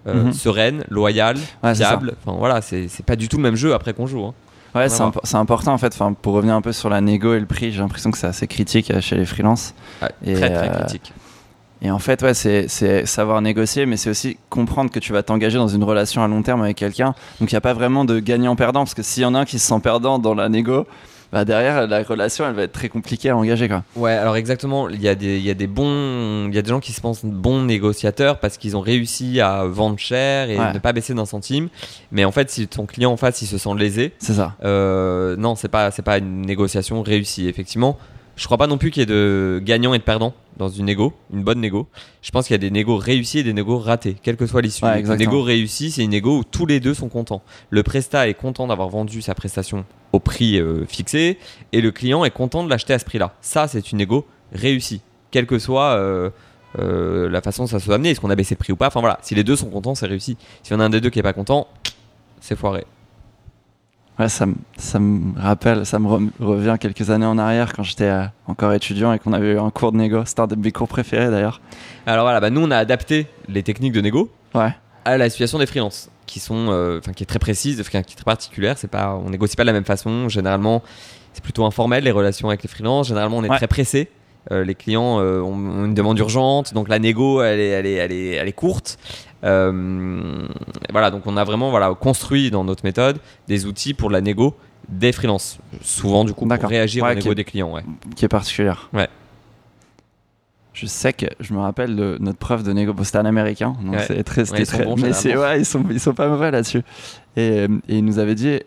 euh, 0.07 0.25
Mhm. 0.25 0.33
sereines, 0.33 0.83
loyales, 0.89 1.37
Ouais, 1.63 1.73
fiables. 1.75 2.15
Enfin 2.25 2.37
voilà, 2.37 2.61
c'est 2.61 2.89
pas 3.05 3.15
du 3.15 3.29
tout 3.29 3.37
le 3.37 3.43
même 3.43 3.55
jeu 3.55 3.73
après 3.73 3.93
qu'on 3.93 4.07
joue. 4.07 4.25
hein. 4.25 4.33
Ouais, 4.75 4.89
c'est 4.89 5.35
important 5.37 5.73
en 5.73 5.77
fait. 5.77 5.93
Enfin, 5.93 6.13
pour 6.13 6.33
revenir 6.33 6.53
un 6.55 6.61
peu 6.61 6.73
sur 6.73 6.89
la 6.89 7.01
négo 7.01 7.33
et 7.33 7.39
le 7.39 7.45
prix, 7.45 7.71
j'ai 7.71 7.79
l'impression 7.79 8.11
que 8.11 8.17
c'est 8.17 8.27
assez 8.27 8.47
critique 8.47 8.91
euh, 8.91 8.99
chez 9.01 9.15
les 9.15 9.25
freelances. 9.25 9.73
Ouais, 10.01 10.09
Et, 10.25 10.33
très 10.33 10.49
très 10.53 10.69
euh, 10.69 10.79
critique. 10.79 11.13
Et 11.81 11.91
en 11.91 11.99
fait, 11.99 12.21
ouais, 12.23 12.33
c'est 12.33 13.05
savoir 13.05 13.41
négocier, 13.41 13.85
mais 13.85 13.97
c'est 13.97 14.09
aussi 14.09 14.37
comprendre 14.49 14.89
que 14.91 14.99
tu 14.99 15.13
vas 15.13 15.21
t'engager 15.23 15.57
dans 15.57 15.67
une 15.67 15.83
relation 15.83 16.23
à 16.23 16.27
long 16.27 16.41
terme 16.41 16.61
avec 16.63 16.77
quelqu'un. 16.77 17.13
Donc 17.39 17.51
il 17.51 17.53
n'y 17.53 17.57
a 17.57 17.61
pas 17.61 17.73
vraiment 17.73 18.03
de 18.05 18.19
gagnant-perdant, 18.19 18.81
parce 18.81 18.95
que 18.95 19.03
s'il 19.03 19.23
y 19.23 19.25
en 19.25 19.35
a 19.35 19.39
un 19.39 19.45
qui 19.45 19.59
se 19.59 19.67
sent 19.67 19.79
perdant 19.81 20.17
dans 20.17 20.33
la 20.33 20.49
négo, 20.49 20.87
bah 21.31 21.43
derrière 21.43 21.85
la 21.87 22.03
relation, 22.03 22.45
elle 22.47 22.55
va 22.55 22.63
être 22.63 22.71
très 22.71 22.87
compliquée 22.87 23.29
à 23.29 23.35
engager 23.37 23.67
quoi. 23.67 23.83
Ouais, 23.97 24.13
alors 24.13 24.37
exactement, 24.37 24.87
il 24.87 25.01
y, 25.01 25.09
a 25.09 25.13
des, 25.13 25.37
il 25.37 25.43
y 25.43 25.49
a 25.49 25.53
des 25.53 25.67
bons, 25.67 26.47
il 26.47 26.55
y 26.55 26.57
a 26.57 26.61
des 26.61 26.69
gens 26.69 26.79
qui 26.79 26.93
se 26.93 27.01
pensent 27.01 27.25
bons 27.25 27.61
négociateurs 27.63 28.39
parce 28.39 28.57
qu'ils 28.57 28.77
ont 28.77 28.81
réussi 28.81 29.41
à 29.41 29.65
vendre 29.65 29.99
cher 29.99 30.49
et 30.49 30.57
Ouais. 30.57 30.73
ne 30.73 30.79
pas 30.79 30.93
baisser 30.93 31.13
d'un 31.13 31.25
centime. 31.25 31.67
Mais 32.13 32.23
en 32.23 32.31
fait, 32.31 32.49
si 32.49 32.67
ton 32.69 32.85
client 32.85 33.11
en 33.11 33.17
face, 33.17 33.41
il 33.41 33.45
se 33.47 33.57
sent 33.57 33.75
lésé, 33.77 34.13
C'est 34.19 34.35
ça. 34.35 34.55
euh, 34.63 35.35
non, 35.37 35.55
c'est 35.55 35.67
pas, 35.67 35.91
c'est 35.91 36.01
pas 36.01 36.17
une 36.17 36.43
négociation 36.43 37.01
réussie. 37.03 37.47
Effectivement, 37.49 37.97
je 38.37 38.45
crois 38.45 38.57
pas 38.57 38.67
non 38.67 38.77
plus 38.77 38.91
qu'il 38.91 39.01
y 39.01 39.03
ait 39.03 39.07
de 39.07 39.59
gagnants 39.63 39.95
et 39.95 39.97
de 39.97 40.03
perdants 40.03 40.33
dans 40.57 40.69
une 40.69 40.85
négo, 40.85 41.13
une 41.33 41.43
bonne 41.43 41.59
négo. 41.59 41.87
Je 42.21 42.31
pense 42.31 42.45
qu'il 42.45 42.53
y 42.53 42.55
a 42.55 42.59
des 42.59 42.69
négos 42.69 42.97
réussis 42.97 43.39
et 43.39 43.43
des 43.43 43.53
négos 43.53 43.79
ratés, 43.79 44.15
quelle 44.21 44.37
que 44.37 44.45
soit 44.45 44.61
l'issue. 44.61 44.85
Ouais, 44.85 45.01
une 45.01 45.13
négo 45.15 45.41
réussie, 45.41 45.91
c'est 45.91 46.03
une 46.03 46.11
négo 46.11 46.39
où 46.39 46.43
tous 46.43 46.67
les 46.67 46.79
deux 46.79 46.93
sont 46.93 47.09
contents. 47.09 47.41
Le 47.71 47.81
prestat 47.81 48.29
est 48.29 48.35
content 48.35 48.67
d'avoir 48.67 48.89
vendu 48.89 49.21
sa 49.21 49.33
prestation 49.33 49.85
au 50.13 50.19
prix 50.19 50.59
euh, 50.59 50.85
fixé 50.85 51.39
et 51.73 51.81
le 51.81 51.91
client 51.91 52.23
est 52.23 52.31
content 52.31 52.63
de 52.63 52.69
l'acheter 52.69 52.93
à 52.93 52.99
ce 52.99 53.05
prix-là. 53.05 53.33
Ça, 53.41 53.67
c'est 53.67 53.91
une 53.91 53.97
négo 53.97 54.25
réussie, 54.53 55.01
quelle 55.31 55.47
que 55.47 55.57
soit 55.57 55.95
euh, 55.95 56.29
euh, 56.77 57.29
la 57.29 57.41
façon 57.41 57.63
dont 57.63 57.67
ça 57.67 57.79
se 57.79 57.85
soit 57.85 57.95
amené, 57.95 58.11
est-ce 58.11 58.19
qu'on 58.19 58.29
a 58.29 58.35
baissé 58.35 58.53
le 58.53 58.59
prix 58.59 58.71
ou 58.71 58.77
pas? 58.77 58.87
Enfin 58.87 58.99
voilà, 58.99 59.17
si 59.23 59.33
les 59.33 59.43
deux 59.43 59.55
sont 59.55 59.69
contents, 59.69 59.95
c'est 59.95 60.05
réussi. 60.05 60.37
Si 60.61 60.73
on 60.73 60.79
a 60.79 60.85
un 60.85 60.89
des 60.89 61.01
deux 61.01 61.09
qui 61.09 61.17
est 61.17 61.23
pas 61.23 61.33
content, 61.33 61.67
c'est 62.39 62.55
foiré. 62.55 62.85
Ouais, 64.19 64.29
ça, 64.29 64.47
me- 64.47 64.55
ça 64.77 64.99
me 64.99 65.39
rappelle, 65.39 65.85
ça 65.85 65.99
me 65.99 66.07
re- 66.07 66.29
revient 66.39 66.75
quelques 66.79 67.09
années 67.11 67.25
en 67.27 67.37
arrière 67.37 67.73
quand 67.73 67.83
j'étais 67.83 68.05
euh, 68.05 68.23
encore 68.47 68.73
étudiant 68.73 69.13
et 69.13 69.19
qu'on 69.19 69.31
avait 69.33 69.53
eu 69.53 69.59
un 69.59 69.69
cours 69.69 69.91
de 69.91 69.97
négo. 69.97 70.23
C'était 70.25 70.41
un 70.41 70.47
de 70.47 70.55
mes 70.55 70.71
cours 70.71 70.87
préférés 70.87 71.29
d'ailleurs. 71.29 71.61
Alors 72.07 72.25
voilà, 72.25 72.39
bah 72.39 72.49
nous 72.49 72.61
on 72.61 72.71
a 72.71 72.77
adapté 72.77 73.27
les 73.47 73.61
techniques 73.61 73.93
de 73.93 74.01
négo 74.01 74.31
Ouais. 74.55 74.73
à 75.05 75.17
la 75.17 75.29
situation 75.29 75.59
des 75.59 75.67
freelances. 75.67 76.09
qui 76.25 76.39
sont, 76.41 76.67
euh, 76.71 76.99
qui 77.15 77.23
est 77.23 77.25
très 77.27 77.39
précise, 77.39 77.81
qui 77.89 77.95
est 77.95 78.03
très 78.03 78.23
particulière. 78.25 78.77
C'est 78.77 78.89
pas, 78.89 79.15
on 79.23 79.29
négocie 79.29 79.55
pas 79.55 79.63
de 79.63 79.67
la 79.67 79.73
même 79.73 79.85
façon. 79.85 80.27
Généralement, 80.27 80.83
c'est 81.31 81.41
plutôt 81.43 81.63
informel 81.65 82.03
les 82.03 82.11
relations 82.11 82.49
avec 82.49 82.63
les 82.63 82.67
freelances. 82.69 83.07
Généralement, 83.07 83.37
on 83.37 83.43
est 83.45 83.49
Ouais. 83.49 83.55
très 83.57 83.67
pressé. 83.67 84.09
Euh, 84.51 84.63
les 84.65 84.75
clients 84.75 85.19
euh, 85.21 85.39
ont, 85.41 85.53
ont 85.53 85.85
une 85.85 85.93
demande 85.93 86.17
urgente, 86.19 86.73
donc 86.73 86.87
la 86.89 86.99
négo, 86.99 87.41
elle 87.41 87.59
est, 87.61 87.67
elle 87.67 87.85
est, 87.85 87.93
elle 87.93 88.11
est, 88.11 88.31
elle 88.35 88.47
est 88.47 88.51
courte. 88.53 88.97
Euh, 89.43 90.47
voilà, 90.91 91.11
donc 91.11 91.23
on 91.27 91.37
a 91.37 91.43
vraiment 91.43 91.69
voilà 91.69 91.93
construit 91.93 92.49
dans 92.49 92.63
notre 92.63 92.83
méthode 92.83 93.19
des 93.47 93.65
outils 93.65 93.93
pour 93.93 94.09
la 94.09 94.21
négo 94.21 94.55
des 94.89 95.11
freelances. 95.11 95.59
Souvent, 95.81 96.23
du 96.25 96.33
coup, 96.33 96.47
pour 96.47 96.69
réagir 96.69 97.03
Ouais, 97.03 97.15
négo 97.15 97.29
ok. 97.31 97.35
des 97.35 97.43
clients. 97.43 97.71
Ouais. 97.73 97.83
qui 98.15 98.25
est 98.25 98.29
particulière. 98.29 98.89
Ouais. 98.93 99.07
Je 100.73 100.85
sais 100.85 101.11
que 101.11 101.25
je 101.39 101.53
me 101.53 101.59
rappelle 101.59 101.95
de 101.95 102.17
notre 102.19 102.37
prof 102.37 102.61
de 102.63 102.71
négo. 102.71 102.93
C'était 103.03 103.17
un 103.17 103.25
américain, 103.25 103.75
Ouais. 103.85 103.97
c'est 104.07 104.23
très, 104.23 104.45
sont 104.45 104.53
très- 104.55 104.85
bons, 104.85 104.95
mais 104.95 105.11
ouais, 105.37 105.59
ils 105.59 105.65
sont 105.65 105.83
ils 105.89 105.99
sont 105.99 106.13
pas 106.13 106.27
mauvais 106.27 106.51
là-dessus. 106.51 106.83
Et, 107.35 107.61
euh, 107.61 107.67
et 107.89 107.97
il 107.97 108.05
nous 108.05 108.19
avait 108.19 108.35
dit, 108.35 108.59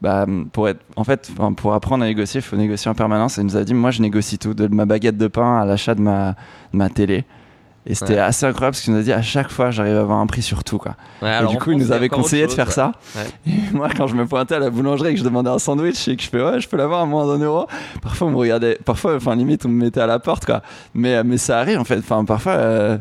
bah 0.00 0.26
pour 0.52 0.68
être, 0.68 0.80
en 0.96 1.04
fait, 1.04 1.30
pour 1.56 1.74
apprendre 1.74 2.04
à 2.04 2.06
négocier, 2.06 2.40
il 2.40 2.42
faut 2.42 2.56
négocier 2.56 2.90
en 2.90 2.94
permanence. 2.94 3.36
Et 3.38 3.42
il 3.42 3.44
nous 3.44 3.56
a 3.56 3.64
dit, 3.64 3.74
moi 3.74 3.90
je 3.90 4.00
négocie 4.02 4.38
tout, 4.38 4.54
de 4.54 4.66
ma 4.68 4.86
baguette 4.86 5.18
de 5.18 5.26
pain 5.26 5.60
à 5.60 5.64
l'achat 5.66 5.94
de 5.94 6.00
ma, 6.00 6.30
de 6.72 6.78
ma 6.78 6.88
télé. 6.88 7.24
Et 7.88 7.94
c'était 7.94 8.14
Ouais. 8.14 8.18
assez 8.18 8.44
incroyable 8.46 8.72
parce 8.74 8.82
qu'il 8.82 8.92
nous 8.94 8.98
a 8.98 9.02
dit 9.02 9.12
à 9.12 9.22
chaque 9.22 9.48
fois 9.50 9.70
j'arrive 9.70 9.96
à 9.96 10.00
avoir 10.00 10.18
un 10.18 10.26
prix 10.26 10.42
sur 10.42 10.64
tout 10.64 10.78
quoi. 10.78 10.96
Ouais, 11.22 11.42
et 11.42 11.46
du 11.46 11.56
coup 11.58 11.70
il 11.70 11.78
nous 11.78 11.92
avait 11.92 12.08
conseillé 12.08 12.46
de 12.46 12.52
faire 12.52 12.66
ouais. 12.66 12.72
ça. 12.72 12.92
Et 13.46 13.50
moi 13.72 13.88
quand 13.96 14.06
je 14.08 14.16
me 14.16 14.26
pointais 14.26 14.56
à 14.56 14.58
la 14.58 14.70
boulangerie 14.70 15.10
et 15.10 15.12
que 15.14 15.20
je 15.20 15.24
demandais 15.24 15.50
un 15.50 15.58
sandwich 15.60 16.08
et 16.08 16.16
que 16.16 16.22
je 16.22 16.28
fais 16.28 16.42
ouais 16.42 16.60
je 16.60 16.68
peux 16.68 16.76
l'avoir 16.76 17.02
à 17.02 17.06
moins 17.06 17.26
d'un 17.26 17.42
euro, 17.44 17.66
parfois 18.02 18.26
on 18.26 18.30
me 18.30 18.36
regardait, 18.36 18.76
parfois 18.84 19.14
enfin 19.16 19.36
limite 19.36 19.64
on 19.66 19.68
me 19.68 19.84
mettait 19.84 20.00
à 20.00 20.06
la 20.08 20.18
porte 20.18 20.44
quoi. 20.46 20.62
Mais 20.94 21.14
euh, 21.14 21.22
mais 21.24 21.36
ça 21.38 21.60
arrive 21.60 21.78
en 21.78 21.84
fait. 21.84 21.98
Enfin 21.98 22.24
parfois 22.24 22.52
euh, 22.54 22.98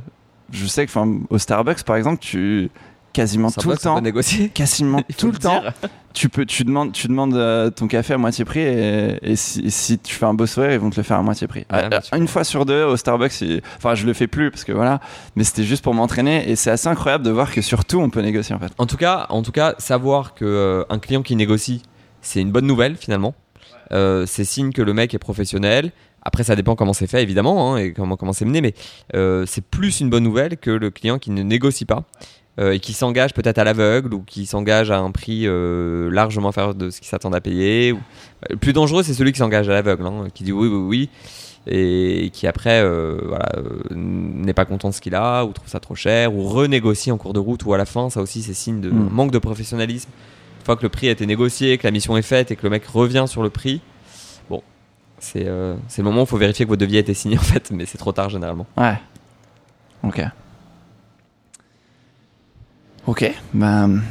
je 0.52 0.66
sais 0.68 0.86
que 0.86 0.92
enfin 0.92 1.12
au 1.32 1.38
Starbucks 1.40 1.84
par 1.84 1.96
exemple 1.96 2.20
tu 2.20 2.70
quasiment 3.16 3.50
tout 3.60 3.70
le 3.70 3.78
temps. 3.78 4.00
négocier. 4.02 4.50
quasiment 4.50 5.02
tout 5.18 5.32
le 5.32 5.38
temps. 5.38 5.64
tu 6.14 6.30
peux 6.30 6.46
tu 6.46 6.64
demandes 6.64 6.92
tu 6.92 7.08
demandes 7.08 7.34
euh, 7.36 7.70
ton 7.70 7.88
café 7.88 8.14
à 8.14 8.18
moitié 8.18 8.46
prix 8.46 8.60
et, 8.62 9.18
et 9.22 9.36
si, 9.36 9.72
si 9.72 9.98
tu 10.00 10.14
fais 10.16 10.26
un 10.26 10.34
beau 10.34 10.46
sourire 10.46 10.72
ils 10.74 10.80
vont 10.80 10.90
te 10.90 10.98
le 10.98 11.04
faire 11.04 11.18
à 11.18 11.24
moitié 11.24 11.48
prix. 11.48 11.66
Ouais, 11.72 11.90
Euh, 11.94 12.00
une 12.18 12.28
fois 12.28 12.44
sur 12.44 12.66
deux 12.66 12.84
au 12.84 12.98
Starbucks 12.98 13.42
il- 13.42 13.62
enfin 13.78 13.96
je 13.96 14.06
le 14.06 14.14
fais 14.14 14.28
plus 14.28 14.52
parce 14.52 14.64
que 14.64 14.72
voilà 14.74 15.00
mais 15.36 15.44
c'était 15.44 15.64
juste 15.64 15.84
pour 15.84 15.94
m'entraîner 15.94 16.50
et 16.50 16.56
c'est 16.56 16.72
assez 16.72 16.88
incroyable 16.88 17.24
de 17.26 17.32
voir 17.32 17.52
que 17.52 17.62
sur 17.62 17.86
tout 17.86 18.00
on 18.00 18.10
peut 18.10 18.22
négocier 18.22 18.54
en 18.56 18.60
fait. 18.60 18.72
En 18.78 18.86
tout 18.86 18.98
cas, 18.98 19.26
en 19.30 19.42
tout 19.42 19.52
cas, 19.52 19.76
savoir 19.78 20.34
que 20.36 20.46
euh, 20.46 20.84
un 20.90 21.00
client 21.00 21.22
qui 21.24 21.36
négocie, 21.36 21.82
c'est 22.22 22.42
une 22.42 22.52
bonne 22.52 22.68
nouvelle 22.68 22.96
finalement. 22.96 23.34
Euh, 23.92 24.26
c'est 24.26 24.44
signe 24.46 24.72
que 24.72 24.82
le 24.82 24.94
mec 24.94 25.14
est 25.14 25.20
professionnel. 25.20 25.92
Après, 26.28 26.44
ça 26.44 26.56
dépend 26.56 26.76
comment 26.76 26.94
c'est 26.94 27.06
fait 27.06 27.22
évidemment 27.22 27.76
hein, 27.76 27.78
et 27.78 27.94
comment 27.94 28.18
comment 28.18 28.34
c'est 28.34 28.46
mené, 28.46 28.60
mais 28.62 28.74
euh, 29.14 29.46
c'est 29.46 29.64
plus 29.64 30.00
une 30.02 30.10
bonne 30.10 30.24
nouvelle 30.24 30.58
que 30.58 30.72
le 30.72 30.90
client 30.90 31.20
qui 31.20 31.30
ne 31.30 31.44
négocie 31.44 31.86
pas 31.86 32.04
euh, 32.60 32.72
et 32.74 32.80
qui 32.80 32.94
s'engage 32.94 33.34
peut-être 33.34 33.58
à 33.58 33.64
l'aveugle 33.64 34.14
ou 34.14 34.22
qui 34.26 34.46
s'engage 34.46 34.90
à 34.92 34.98
un 35.00 35.12
prix 35.12 35.44
euh, 35.46 36.10
largement 36.12 36.50
inférieur 36.50 36.76
de 36.76 36.90
ce 36.90 37.00
qu'il 37.00 37.08
s'attend 37.10 37.34
à 37.34 37.42
payer. 37.42 37.92
Ou... 37.92 38.00
Le 38.50 38.56
plus 38.58 38.74
dangereux, 38.74 39.04
c'est 39.04 39.14
celui 39.14 39.32
qui 39.34 39.40
s'engage 39.40 39.68
à 39.70 39.74
l'aveugle, 39.74 40.06
hein, 40.06 40.28
qui 40.34 40.44
dit 40.44 40.52
oui, 40.52 40.68
oui, 40.68 40.78
oui, 40.78 41.10
et 41.68 42.30
qui 42.32 42.46
après 42.48 42.82
euh, 42.84 43.18
voilà, 43.26 43.50
euh, 43.58 43.80
n'est 43.92 44.54
pas 44.54 44.66
content 44.66 44.90
de 44.90 44.94
ce 44.94 45.02
qu'il 45.02 45.16
a 45.16 45.44
ou 45.46 45.52
trouve 45.52 45.68
ça 45.68 45.80
trop 45.80 45.96
cher 45.96 46.34
ou 46.34 46.44
renégocie 46.48 47.12
en 47.12 47.18
cours 47.18 47.34
de 47.34 47.40
route 47.40 47.66
ou 47.66 47.74
à 47.74 47.78
la 47.78 47.86
fin. 47.86 48.10
Ça 48.10 48.22
aussi, 48.22 48.42
c'est 48.44 48.54
signe 48.54 48.82
de 48.82 48.90
Mm. 48.92 49.10
manque 49.12 49.32
de 49.32 49.40
professionnalisme. 49.40 50.10
Une 50.60 50.66
fois 50.66 50.76
que 50.76 50.84
le 50.84 50.90
prix 50.90 51.10
a 51.10 51.12
été 51.12 51.26
négocié, 51.26 51.78
que 51.78 51.86
la 51.86 51.92
mission 51.92 52.16
est 52.18 52.22
faite 52.22 52.52
et 52.52 52.56
que 52.56 52.64
le 52.64 52.70
mec 52.70 52.86
revient 52.86 53.26
sur 53.28 53.44
le 53.44 53.50
prix, 53.50 53.82
bon, 54.50 54.64
c'est 55.20 55.46
euh, 55.48 55.76
c'est 55.88 56.02
le 56.02 56.06
moment 56.06 56.22
où 56.22 56.24
il 56.24 56.28
faut 56.28 56.38
vérifier 56.38 56.66
que 56.66 56.70
votre 56.70 56.80
devis 56.82 56.98
a 56.98 57.00
été 57.02 57.14
signé 57.14 57.38
en 57.40 57.42
fait, 57.42 57.70
mais 57.72 57.86
c'est 57.86 57.98
trop 57.98 58.12
tard 58.14 58.30
généralement. 58.30 58.66
ouais 58.78 58.98
ok 60.04 60.22
ok 63.08 63.32
ben 63.54 64.02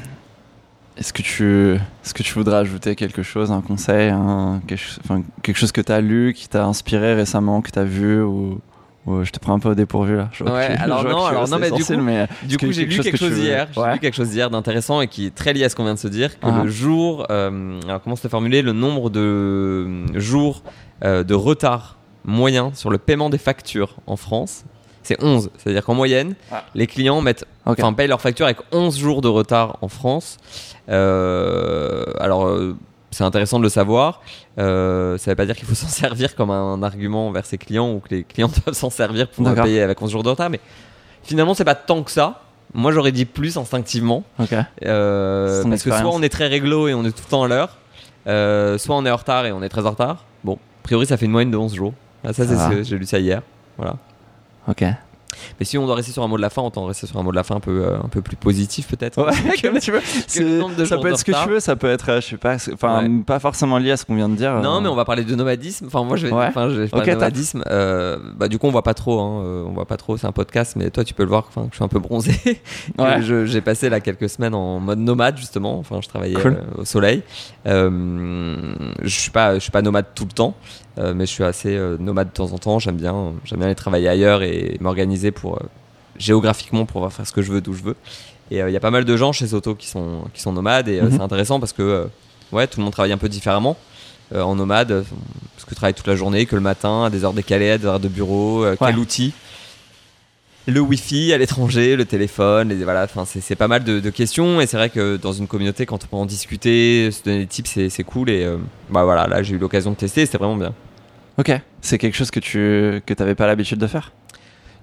est-ce 0.96 1.12
que 1.12 1.22
tu 1.22 1.74
est-ce 2.04 2.14
que 2.14 2.22
tu 2.22 2.34
voudrais 2.34 2.56
ajouter 2.56 2.94
quelque 2.94 3.22
chose 3.22 3.50
un 3.50 3.60
conseil 3.60 4.10
un, 4.10 4.60
quelque, 4.66 4.78
ch- 4.80 4.98
enfin, 5.04 5.22
quelque 5.42 5.56
chose 5.56 5.72
que 5.72 5.80
tu 5.80 5.90
as 5.92 6.00
lu 6.00 6.32
qui 6.34 6.48
t'a 6.48 6.64
inspiré 6.64 7.14
récemment 7.14 7.60
que 7.62 7.70
tu 7.72 7.78
as 7.80 7.84
vu 7.84 8.22
ou, 8.22 8.60
ou 9.06 9.24
je 9.24 9.30
te 9.32 9.40
prends 9.40 9.54
un 9.54 9.58
peu 9.58 9.70
au 9.70 9.74
dépourvu 9.74 10.16
là 10.16 10.28
Je 10.32 10.44
Ouais, 10.44 10.76
tu- 10.76 10.80
alors 10.82 11.02
je 11.02 11.08
non, 11.08 11.24
alors 11.26 11.48
non, 11.48 11.58
mais 11.58 11.70
du 11.72 11.84
coup- 11.84 11.96
mais 11.96 12.28
Du 12.44 12.56
coup, 12.58 12.70
j'ai 12.70 12.86
lu 12.86 13.00
quelque 13.00 13.18
chose 13.18 13.36
hier. 13.36 13.66
J'ai 13.72 13.80
Ouais. 13.80 13.92
lu 13.94 13.98
quelque 13.98 14.14
chose 14.14 14.32
hier 14.34 14.48
d'intéressant 14.50 15.00
et 15.00 15.08
qui 15.08 15.26
est 15.26 15.34
très 15.34 15.52
lié 15.52 15.64
à 15.64 15.68
ce 15.68 15.74
qu'on 15.76 15.84
vient 15.84 15.94
de 15.94 15.98
se 15.98 16.08
dire. 16.08 16.38
Que 16.38 16.46
Ah. 16.46 16.62
le 16.62 16.70
jour, 16.70 17.26
euh, 17.30 17.80
alors 17.86 18.00
comment 18.02 18.14
se 18.16 18.22
le 18.22 18.30
formuler, 18.30 18.62
le 18.62 18.72
nombre 18.72 19.10
de 19.10 19.20
euh, 19.20 20.06
jours 20.20 20.62
euh, 21.04 21.24
de 21.24 21.34
retard 21.34 21.98
moyen 22.24 22.70
sur 22.74 22.88
le 22.90 22.96
paiement 22.98 23.28
des 23.30 23.36
factures 23.38 23.96
en 24.06 24.16
France, 24.16 24.64
c'est 25.04 25.22
11. 25.22 25.50
C'est-à-dire 25.58 25.84
qu'en 25.84 25.94
moyenne, 25.94 26.34
Ah. 26.50 26.64
les 26.74 26.86
clients 26.88 27.20
mettent, 27.20 27.44
Ok. 27.66 27.78
enfin, 27.78 27.92
payent 27.92 28.08
leurs 28.08 28.20
factures 28.20 28.46
avec 28.46 28.58
11 28.72 28.98
jours 28.98 29.20
de 29.22 29.28
retard 29.28 29.76
en 29.80 29.88
France. 29.88 30.38
Euh, 30.88 32.04
alors. 32.18 32.46
euh, 32.46 32.76
c'est 33.10 33.22
intéressant 33.22 33.58
de 33.58 33.62
le 33.62 33.68
savoir. 33.68 34.22
Euh, 34.58 35.16
ça 35.18 35.30
ne 35.30 35.32
veut 35.32 35.36
pas 35.36 35.46
dire 35.46 35.54
qu'il 35.54 35.68
faut 35.68 35.74
s'en 35.76 35.86
servir 35.86 36.34
comme 36.34 36.50
un 36.50 36.82
argument 36.82 37.28
envers 37.28 37.46
ses 37.46 37.58
clients 37.58 37.92
ou 37.92 38.00
que 38.00 38.12
les 38.12 38.24
clients 38.24 38.50
doivent 38.66 38.74
s'en 38.74 38.90
servir 38.90 39.28
pour 39.28 39.44
payer 39.54 39.82
avec 39.82 40.02
11 40.02 40.10
jours 40.10 40.24
de 40.24 40.30
retard. 40.30 40.50
Mais 40.50 40.58
finalement, 41.22 41.54
c'est 41.54 41.64
pas 41.64 41.76
tant 41.76 42.02
que 42.02 42.10
ça. 42.10 42.40
Moi, 42.72 42.90
j'aurais 42.90 43.12
dit 43.12 43.24
plus 43.24 43.56
instinctivement. 43.56 44.24
Euh, 44.84 45.62
parce 45.62 45.84
que 45.84 45.90
soit 45.90 46.10
on 46.12 46.22
est 46.22 46.28
très 46.28 46.48
réglo 46.48 46.88
et 46.88 46.94
on 46.94 47.04
est 47.04 47.12
tout 47.12 47.22
le 47.24 47.30
temps 47.30 47.44
à 47.44 47.46
l'heure, 47.48 47.76
euh, 48.26 48.78
soit 48.78 48.96
on 48.96 49.06
est 49.06 49.10
en 49.12 49.16
retard 49.16 49.46
et 49.46 49.52
on 49.52 49.62
est 49.62 49.68
très 49.68 49.86
en 49.86 49.90
retard. 49.90 50.24
Bon, 50.42 50.54
a 50.54 50.82
priori, 50.82 51.06
ça 51.06 51.16
fait 51.16 51.26
une 51.26 51.30
moyenne 51.32 51.52
de 51.52 51.56
11 51.56 51.72
jours. 51.72 51.92
Ah, 52.24 52.32
ça, 52.32 52.44
Ça 52.44 52.48
c'est 52.48 52.64
ce 52.64 52.68
que 52.78 52.82
j'ai 52.82 52.98
lu 52.98 53.06
ça 53.06 53.20
hier. 53.20 53.42
Voilà. 53.76 53.94
Ok 54.68 54.84
Mais 55.58 55.64
si 55.66 55.76
on 55.78 55.86
doit 55.86 55.96
rester 55.96 56.12
sur 56.12 56.22
un 56.22 56.28
mot 56.28 56.36
de 56.36 56.42
la 56.42 56.48
fin, 56.50 56.62
on 56.62 56.70
tend 56.70 56.86
rester 56.86 57.08
sur 57.08 57.18
un 57.18 57.24
mot 57.24 57.32
de 57.32 57.36
la 57.36 57.42
fin 57.42 57.56
un 57.56 57.60
peu, 57.60 57.84
euh, 57.84 57.98
un 57.98 58.08
peu 58.08 58.22
plus 58.22 58.36
positif, 58.36 58.86
peut-être. 58.86 59.20
Ouais, 59.20 59.32
comme 59.62 59.78
tu 59.80 59.90
veux. 59.90 60.00
ça 60.86 60.96
peut 60.98 61.08
être 61.08 61.18
ce 61.18 61.24
que 61.24 61.32
tu 61.42 61.48
veux, 61.48 61.58
ça 61.60 61.74
peut 61.74 61.90
être, 61.90 62.08
euh, 62.08 62.20
je 62.20 62.26
sais 62.28 62.36
pas, 62.36 62.56
enfin, 62.72 63.02
Ouais. 63.02 63.22
pas 63.26 63.40
forcément 63.40 63.78
lié 63.78 63.90
à 63.90 63.96
ce 63.96 64.04
qu'on 64.04 64.14
vient 64.14 64.28
de 64.28 64.36
dire. 64.36 64.54
Non, 64.60 64.76
euh, 64.76 64.80
mais 64.80 64.88
on 64.88 64.94
va 64.94 65.04
parler 65.04 65.24
de 65.24 65.34
nomadisme. 65.34 65.86
Enfin, 65.88 66.04
moi, 66.04 66.16
je 66.16 66.28
vais, 66.28 66.32
Ouais. 66.32 66.50
je 66.54 67.10
nomadisme. 67.10 67.64
Euh, 67.68 68.18
bah, 68.36 68.46
du 68.46 68.58
coup, 68.58 68.68
on 68.68 68.70
voit 68.70 68.84
pas 68.84 68.94
trop. 68.94 69.18
Hein, 69.20 69.64
on 69.66 69.72
voit 69.72 69.86
pas 69.86 69.96
trop. 69.96 70.16
C'est 70.16 70.26
un 70.28 70.32
podcast, 70.32 70.74
mais 70.76 70.90
toi, 70.90 71.02
tu 71.02 71.14
peux 71.14 71.24
le 71.24 71.28
voir. 71.30 71.46
Enfin, 71.48 71.62
que 71.62 71.70
je 71.72 71.76
suis 71.76 71.84
un 71.84 71.88
peu 71.88 71.98
bronzé. 71.98 72.32
J'ai 73.46 73.60
passé 73.60 73.88
là 73.88 73.98
quelques 74.00 74.28
semaines 74.28 74.54
en 74.54 74.78
mode 74.78 75.00
nomade 75.00 75.36
justement. 75.36 75.78
Enfin, 75.80 75.98
je 76.00 76.08
travaillais 76.08 76.40
Cool. 76.40 76.58
au 76.78 76.84
soleil. 76.84 77.22
Je 77.66 78.80
suis 79.08 79.30
pas, 79.30 79.54
je 79.54 79.58
suis 79.60 79.70
pas 79.72 79.82
nomade 79.82 80.06
tout 80.14 80.24
le 80.24 80.32
temps, 80.32 80.54
mais 81.14 81.26
je 81.26 81.30
suis 81.32 81.44
assez 81.44 81.74
euh, 81.76 81.96
nomade 81.98 82.28
de 82.28 82.32
temps 82.32 82.52
en 82.52 82.58
temps. 82.58 82.78
J'aime 82.78 82.96
bien, 82.96 83.32
j'aime 83.44 83.58
bien 83.58 83.66
aller 83.66 83.74
travailler 83.74 84.08
ailleurs 84.08 84.42
et 84.42 84.76
m'organiser 84.80 85.30
pour 85.32 85.56
euh, 85.56 85.66
géographiquement 86.18 86.84
pour 86.86 86.94
pouvoir 86.94 87.12
faire 87.12 87.26
ce 87.26 87.32
que 87.32 87.42
je 87.42 87.50
veux 87.52 87.60
d'où 87.60 87.74
je 87.74 87.82
veux. 87.82 87.96
Et 88.50 88.58
il 88.58 88.70
y 88.70 88.76
a 88.76 88.80
pas 88.80 88.90
mal 88.90 89.04
de 89.04 89.16
gens 89.16 89.32
chez 89.32 89.46
Soto 89.48 89.74
qui 89.74 89.86
sont 89.88 90.24
qui 90.34 90.40
sont 90.42 90.52
nomades 90.52 90.88
et 90.88 91.00
euh, 91.00 91.04
Mhm. 91.04 91.10
c'est 91.12 91.20
intéressant 91.22 91.58
parce 91.60 91.72
que 91.72 91.82
euh, 91.82 92.04
ouais, 92.52 92.66
tout 92.66 92.78
le 92.78 92.84
monde 92.84 92.92
travaille 92.92 93.12
un 93.12 93.18
peu 93.18 93.28
différemment. 93.28 93.76
euh, 94.34 94.40
en 94.42 94.54
nomade, 94.54 94.90
euh, 94.90 95.02
parce 95.54 95.64
que 95.64 95.70
tu 95.70 95.74
travailles 95.76 95.92
toute 95.94 96.06
la 96.06 96.16
journée, 96.16 96.46
que 96.46 96.54
le 96.54 96.62
matin, 96.62 97.04
à 97.04 97.10
des 97.10 97.24
heures 97.24 97.34
décalées, 97.34 97.70
à 97.72 97.78
des 97.78 97.84
heures 97.86 98.00
de 98.00 98.08
bureau, 98.08 98.64
euh, 98.64 98.74
quel 98.88 98.98
outil 98.98 99.32
le 100.66 100.80
wifi 100.80 101.32
à 101.32 101.38
l'étranger, 101.38 101.96
le 101.96 102.04
téléphone, 102.04 102.72
et 102.72 102.76
voilà, 102.76 103.04
enfin 103.04 103.24
c'est 103.26 103.54
pas 103.56 103.68
mal 103.68 103.84
de, 103.84 104.00
de 104.00 104.10
questions 104.10 104.60
et 104.60 104.66
c'est 104.66 104.76
vrai 104.76 104.88
que 104.88 105.16
dans 105.16 105.32
une 105.32 105.46
communauté 105.46 105.84
quand 105.84 106.02
on 106.04 106.06
peut 106.06 106.16
en 106.16 106.26
discuter, 106.26 107.10
se 107.10 107.22
donner 107.22 107.40
des 107.40 107.46
tips, 107.46 107.88
c'est 107.88 108.04
cool 108.04 108.30
et 108.30 108.44
euh, 108.44 108.56
bah 108.90 109.04
voilà, 109.04 109.26
là 109.26 109.42
j'ai 109.42 109.54
eu 109.54 109.58
l'occasion 109.58 109.90
de 109.90 109.96
tester, 109.96 110.22
et 110.22 110.26
c'était 110.26 110.38
vraiment 110.38 110.56
bien. 110.56 110.72
Ok. 111.36 111.52
C'est 111.80 111.98
quelque 111.98 112.16
chose 112.16 112.30
que 112.30 112.40
tu 112.40 113.02
que 113.04 113.14
t'avais 113.14 113.34
pas 113.34 113.46
l'habitude 113.46 113.78
de 113.78 113.86
faire? 113.86 114.12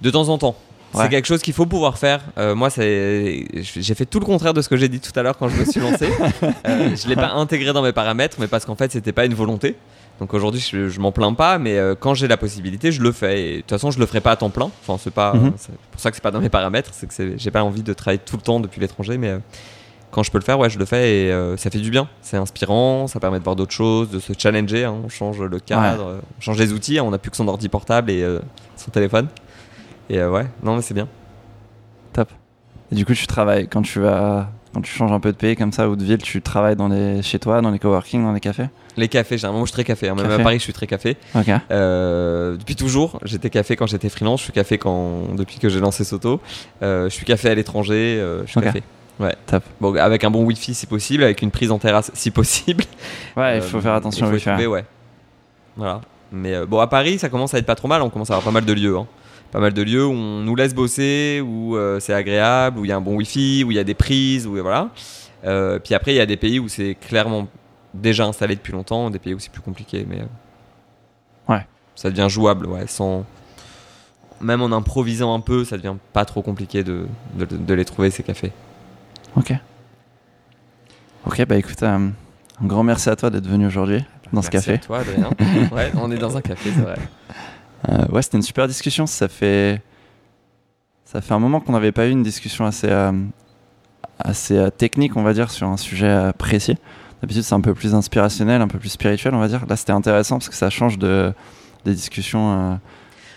De 0.01 0.09
temps 0.11 0.29
en 0.29 0.37
temps. 0.37 0.55
Ouais. 0.93 1.03
C'est 1.03 1.09
quelque 1.09 1.25
chose 1.25 1.41
qu'il 1.41 1.53
faut 1.53 1.65
pouvoir 1.65 1.97
faire. 1.97 2.21
Euh, 2.37 2.53
moi, 2.53 2.67
j'ai 2.75 3.95
fait 3.95 4.05
tout 4.05 4.19
le 4.19 4.25
contraire 4.25 4.53
de 4.53 4.61
ce 4.61 4.67
que 4.67 4.75
j'ai 4.75 4.89
dit 4.89 4.99
tout 4.99 5.17
à 5.17 5.23
l'heure 5.23 5.37
quand 5.37 5.47
je 5.47 5.55
me 5.55 5.65
suis 5.65 5.79
lancé. 5.79 6.09
Euh, 6.67 6.95
je 6.95 7.07
l'ai 7.07 7.15
pas 7.15 7.31
intégré 7.31 7.73
dans 7.73 7.81
mes 7.81 7.91
paramètres, 7.91 8.37
mais 8.39 8.47
parce 8.47 8.65
qu'en 8.65 8.75
fait, 8.75 8.91
c'était 8.91 9.11
pas 9.11 9.25
une 9.25 9.33
volonté. 9.33 9.75
Donc 10.21 10.33
aujourd'hui, 10.35 10.61
je, 10.61 10.87
je 10.87 10.99
m'en 11.01 11.11
plains 11.11 11.33
pas, 11.33 11.57
mais 11.57 11.77
euh, 11.77 11.95
quand 11.99 12.13
j'ai 12.13 12.27
la 12.27 12.37
possibilité, 12.37 12.91
je 12.91 13.01
le 13.01 13.11
fais. 13.11 13.41
Et 13.41 13.55
de 13.55 13.61
toute 13.61 13.71
façon, 13.71 13.89
je 13.91 13.99
le 13.99 14.05
ferai 14.05 14.21
pas 14.21 14.31
à 14.31 14.35
temps 14.37 14.51
plein. 14.51 14.69
Enfin, 14.81 14.97
c'est 14.97 15.11
pas, 15.13 15.33
Mhm. 15.33 15.53
c'est 15.57 15.73
pour 15.91 15.99
ça 15.99 16.11
que 16.11 16.15
c'est 16.15 16.21
pas 16.21 16.29
dans 16.31 16.39
mes 16.39 16.49
paramètres. 16.49 16.91
C'est 16.93 17.07
que 17.07 17.37
j'ai 17.37 17.51
pas 17.51 17.63
envie 17.63 17.81
de 17.81 17.91
travailler 17.91 18.19
tout 18.23 18.35
le 18.37 18.41
temps 18.43 18.59
depuis 18.59 18.79
l'étranger, 18.79 19.17
mais 19.17 19.29
euh, 19.29 19.39
quand 20.11 20.21
je 20.23 20.29
peux 20.31 20.37
le 20.37 20.43
faire, 20.43 20.59
ouais, 20.59 20.69
je 20.69 20.77
le 20.77 20.85
fais 20.85 21.23
et 21.25 21.31
euh, 21.31 21.57
ça 21.57 21.71
fait 21.71 21.79
du 21.79 21.89
bien. 21.89 22.07
C'est 22.21 22.37
inspirant, 22.37 23.07
ça 23.07 23.19
permet 23.19 23.39
de 23.39 23.43
voir 23.43 23.55
d'autres 23.55 23.73
choses, 23.73 24.11
de 24.11 24.19
se 24.19 24.33
challenger. 24.37 24.85
hein. 24.85 24.95
On 25.03 25.09
change 25.09 25.41
le 25.41 25.59
cadre, 25.59 26.19
on 26.37 26.41
change 26.41 26.59
les 26.59 26.71
outils. 26.71 26.99
hein. 26.99 27.03
On 27.03 27.09
n'a 27.11 27.17
plus 27.17 27.31
que 27.31 27.37
son 27.37 27.47
ordi 27.47 27.67
portable 27.67 28.11
et 28.11 28.23
son 28.75 28.91
téléphone. 28.91 29.27
Et 30.09 30.23
ouais, 30.23 30.45
non, 30.61 30.75
mais 30.75 30.81
c'est 30.83 30.93
bien. 30.93 31.07
Top. 32.13 32.29
Et 32.91 32.95
du 32.95 33.05
coup, 33.05 33.13
tu 33.15 33.25
travailles 33.25 33.67
quand 33.67 33.81
tu 33.81 33.99
vas 34.01 34.49
quand 34.73 34.81
tu 34.81 34.91
changes 34.91 35.11
un 35.11 35.19
peu 35.19 35.31
de 35.31 35.37
pays 35.37 35.55
comme 35.55 35.71
ça 35.71 35.89
ou 35.89 35.95
de 35.95 36.03
ville, 36.03 36.17
tu 36.21 36.41
travailles 36.41 36.75
dans 36.75 36.87
les 36.87 37.21
chez 37.21 37.39
toi, 37.39 37.61
dans 37.61 37.71
les 37.71 37.79
coworking, 37.79 38.23
dans 38.23 38.31
les 38.33 38.39
cafés. 38.39 38.67
Les 38.97 39.07
cafés, 39.07 39.37
généralement, 39.37 39.65
je 39.65 39.69
suis 39.69 39.73
très 39.73 39.83
café. 39.83 40.09
hein. 40.09 40.15
Même 40.15 40.25
Café. 40.27 40.41
à 40.41 40.43
Paris, 40.43 40.57
je 40.59 40.63
suis 40.63 40.73
très 40.73 40.87
café. 40.87 41.17
Euh, 41.71 42.57
depuis 42.57 42.75
toujours, 42.75 43.19
j'étais 43.23 43.49
café 43.49 43.75
quand 43.75 43.87
j'étais 43.87 44.09
freelance. 44.09 44.39
Je 44.39 44.43
suis 44.45 44.53
café 44.53 44.77
quand 44.77 45.35
depuis 45.35 45.59
que 45.59 45.69
j'ai 45.69 45.79
lancé 45.79 46.03
Soto. 46.03 46.39
Euh, 46.83 47.05
je 47.09 47.13
suis 47.13 47.25
café 47.25 47.49
à 47.49 47.55
l'étranger. 47.55 48.17
euh, 48.19 48.43
je 48.45 48.51
suis 48.51 48.61
café. 48.61 48.83
Ouais. 49.19 49.35
Top. 49.45 49.63
Bon, 49.79 49.95
avec 49.95 50.23
un 50.23 50.31
bon 50.31 50.43
wifi 50.43 50.73
si 50.73 50.87
possible, 50.87 51.23
avec 51.23 51.41
une 51.41 51.51
prise 51.51 51.71
en 51.71 51.77
terrasse 51.79 52.11
si 52.13 52.31
possible. 52.31 52.83
Ouais, 53.37 53.57
il 53.57 53.61
faut 53.61 53.79
faire 53.81 53.93
attention 53.93 54.27
au 54.27 54.31
wifi. 54.31 54.65
ouais. 54.67 54.83
Voilà. 55.77 56.01
Mais 56.33 56.65
bon, 56.65 56.79
à 56.79 56.87
Paris, 56.87 57.19
ça 57.19 57.29
commence 57.29 57.53
à 57.53 57.57
être 57.59 57.65
pas 57.65 57.75
trop 57.75 57.87
mal. 57.87 58.01
On 58.01 58.09
commence 58.09 58.29
à 58.31 58.33
avoir 58.35 58.45
pas 58.45 58.51
mal 58.51 58.65
de 58.65 58.73
lieux. 58.73 58.97
hein. 58.97 59.05
Pas 59.51 59.59
mal 59.59 59.73
de 59.73 59.81
lieux 59.81 60.05
où 60.05 60.11
on 60.11 60.39
nous 60.41 60.55
laisse 60.55 60.73
bosser, 60.73 61.41
où 61.45 61.75
euh, 61.75 61.99
c'est 61.99 62.13
agréable, 62.13 62.79
où 62.79 62.85
il 62.85 62.87
y 62.87 62.91
a 62.91 62.95
un 62.97 63.01
bon 63.01 63.15
wifi, 63.17 63.63
où 63.65 63.71
il 63.71 63.75
y 63.75 63.79
a 63.79 63.83
des 63.83 63.93
prises, 63.93 64.47
où 64.47 64.55
voilà. 64.61 64.89
Euh, 65.45 65.77
puis 65.79 65.93
après, 65.93 66.13
il 66.13 66.17
y 66.17 66.21
a 66.21 66.25
des 66.25 66.37
pays 66.37 66.59
où 66.59 66.69
c'est 66.69 66.95
clairement 66.95 67.47
déjà 67.93 68.25
installé 68.25 68.55
depuis 68.55 68.71
longtemps, 68.71 69.09
des 69.09 69.19
pays 69.19 69.33
où 69.33 69.39
c'est 69.39 69.51
plus 69.51 69.61
compliqué. 69.61 70.05
Mais 70.09 70.19
euh, 70.21 71.53
Ouais. 71.53 71.65
ça 71.95 72.09
devient 72.09 72.27
jouable, 72.29 72.67
ouais, 72.67 72.87
sans 72.87 73.25
même 74.39 74.61
en 74.61 74.71
improvisant 74.71 75.35
un 75.35 75.39
peu, 75.39 75.65
ça 75.65 75.75
devient 75.77 75.95
pas 76.13 76.25
trop 76.25 76.41
compliqué 76.41 76.83
de, 76.83 77.05
de, 77.35 77.45
de 77.45 77.73
les 77.73 77.85
trouver 77.85 78.09
ces 78.09 78.23
cafés. 78.23 78.51
Ok. 79.35 79.53
Ok, 81.27 81.45
bah 81.45 81.57
écoute, 81.57 81.83
un 81.83 82.11
grand 82.63 82.83
merci 82.83 83.09
à 83.09 83.15
toi 83.15 83.29
d'être 83.29 83.47
venu 83.47 83.67
aujourd'hui 83.67 84.03
dans 84.33 84.41
ce 84.41 84.49
Merci 84.51 84.67
café. 84.69 84.73
à 84.73 84.77
toi, 84.79 84.99
Adrien. 84.99 85.29
ouais, 85.71 85.91
on 85.95 86.09
est 86.11 86.17
dans 86.17 86.35
un 86.37 86.41
café, 86.41 86.71
c'est 86.73 86.81
vrai. 86.81 86.95
Euh, 87.89 88.05
ouais, 88.07 88.21
c'était 88.21 88.37
une 88.37 88.43
super 88.43 88.67
discussion. 88.67 89.07
Ça 89.07 89.27
fait, 89.27 89.81
ça 91.05 91.21
fait 91.21 91.33
un 91.33 91.39
moment 91.39 91.59
qu'on 91.59 91.73
n'avait 91.73 91.91
pas 91.91 92.07
eu 92.07 92.11
une 92.11 92.23
discussion 92.23 92.65
assez, 92.65 92.89
euh, 92.89 93.11
assez 94.19 94.57
euh, 94.57 94.69
technique, 94.69 95.17
on 95.17 95.23
va 95.23 95.33
dire, 95.33 95.51
sur 95.51 95.67
un 95.67 95.77
sujet 95.77 96.31
précis. 96.37 96.77
D'habitude, 97.21 97.43
c'est 97.43 97.55
un 97.55 97.61
peu 97.61 97.73
plus 97.73 97.93
inspirationnel, 97.93 98.61
un 98.61 98.67
peu 98.67 98.79
plus 98.79 98.89
spirituel, 98.89 99.33
on 99.35 99.39
va 99.39 99.47
dire. 99.47 99.65
Là, 99.67 99.75
c'était 99.75 99.91
intéressant 99.93 100.37
parce 100.37 100.49
que 100.49 100.55
ça 100.55 100.69
change 100.69 100.97
de, 100.97 101.33
des 101.85 101.93
discussions 101.93 102.79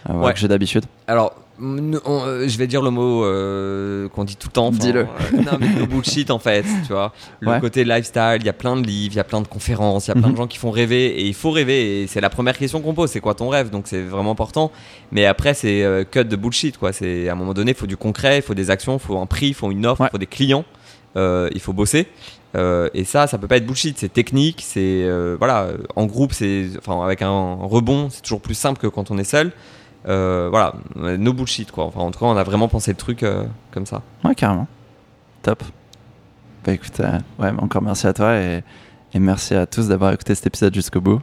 Ouais. 0.08 0.34
que 0.34 0.38
j'ai 0.38 0.48
d'habitude. 0.48 0.84
Alors, 1.06 1.34
je 1.60 2.58
vais 2.58 2.66
dire 2.66 2.82
le 2.82 2.90
mot 2.90 3.24
euh, 3.24 4.08
qu'on 4.08 4.24
dit 4.24 4.36
tout 4.36 4.48
le 4.48 4.52
temps. 4.52 4.70
Dis-le. 4.70 5.00
euh, 5.00 5.42
non, 5.44 5.52
mais 5.60 5.68
le 5.78 5.86
bullshit 5.86 6.30
en 6.30 6.38
fait, 6.38 6.64
tu 6.86 6.92
vois. 6.92 7.12
Le 7.40 7.50
Ouais. 7.50 7.60
côté 7.60 7.84
lifestyle, 7.84 8.38
il 8.40 8.44
y 8.46 8.48
a 8.48 8.52
plein 8.52 8.76
de 8.76 8.86
livres, 8.86 9.14
il 9.14 9.16
y 9.16 9.20
a 9.20 9.24
plein 9.24 9.40
de 9.40 9.46
conférences, 9.46 10.06
il 10.06 10.08
y 10.08 10.12
a 10.12 10.14
plein 10.14 10.26
Mhm. 10.28 10.32
de 10.32 10.36
gens 10.38 10.46
qui 10.46 10.58
font 10.58 10.70
rêver 10.70 11.06
et 11.20 11.26
il 11.26 11.34
faut 11.34 11.50
rêver. 11.50 12.02
Et 12.02 12.06
c'est 12.06 12.20
la 12.20 12.30
première 12.30 12.58
question 12.58 12.80
qu'on 12.80 12.94
pose, 12.94 13.10
c'est 13.10 13.20
quoi 13.20 13.34
ton 13.34 13.48
rêve? 13.48 13.70
Donc 13.70 13.84
c'est 13.86 14.02
vraiment 14.02 14.32
important. 14.32 14.72
Mais 15.12 15.26
après, 15.26 15.54
c'est 15.54 15.82
euh, 15.84 16.04
cut 16.04 16.24
de 16.24 16.36
bullshit 16.36 16.76
quoi. 16.78 16.92
C'est 16.92 17.28
à 17.28 17.32
un 17.32 17.36
moment 17.36 17.54
donné, 17.54 17.70
il 17.72 17.76
faut 17.76 17.86
du 17.86 17.96
concret, 17.96 18.38
il 18.38 18.42
faut 18.42 18.54
des 18.54 18.70
actions, 18.70 18.94
il 18.94 19.00
faut 19.00 19.18
un 19.18 19.26
prix, 19.26 19.48
il 19.48 19.54
faut 19.54 19.70
une 19.70 19.86
offre, 19.86 20.00
il 20.00 20.04
Ouais. 20.04 20.10
faut 20.10 20.18
des 20.18 20.26
clients, 20.26 20.64
euh, 21.16 21.48
il 21.54 21.60
faut 21.60 21.72
bosser. 21.72 22.08
Euh, 22.56 22.88
et 22.94 23.02
ça, 23.04 23.26
ça 23.26 23.36
peut 23.38 23.48
pas 23.48 23.56
être 23.56 23.66
bullshit. 23.66 23.98
C'est 23.98 24.12
technique, 24.12 24.62
c'est 24.64 24.80
euh, 25.04 25.36
voilà. 25.38 25.68
En 25.96 26.06
groupe, 26.06 26.32
c'est 26.32 26.66
enfin 26.78 27.04
avec 27.04 27.20
un 27.22 27.54
rebond, 27.60 28.08
c'est 28.10 28.22
toujours 28.22 28.40
plus 28.40 28.54
simple 28.54 28.80
que 28.80 28.86
quand 28.86 29.10
on 29.10 29.18
est 29.18 29.24
seul. 29.24 29.52
Euh, 30.06 30.48
voilà, 30.50 30.74
no 30.96 31.32
bullshit 31.32 31.70
quoi. 31.70 31.84
Enfin, 31.84 32.00
en 32.00 32.10
tout 32.10 32.18
cas, 32.18 32.26
on 32.26 32.36
a 32.36 32.42
vraiment 32.42 32.68
pensé 32.68 32.90
le 32.90 32.96
truc 32.96 33.22
euh, 33.22 33.44
comme 33.70 33.86
ça. 33.86 34.02
Ouais, 34.22 34.34
carrément. 34.34 34.66
Top. 35.42 35.62
Bah 36.64 36.72
écoute, 36.72 36.98
euh, 37.00 37.18
ouais, 37.38 37.52
encore 37.58 37.82
merci 37.82 38.06
à 38.06 38.12
toi 38.12 38.36
et, 38.36 38.62
merci 39.14 39.54
à 39.54 39.66
tous 39.66 39.88
d'avoir 39.88 40.12
écouté 40.12 40.34
cet 40.34 40.46
épisode 40.46 40.74
jusqu'au 40.74 41.00
bout. 41.00 41.20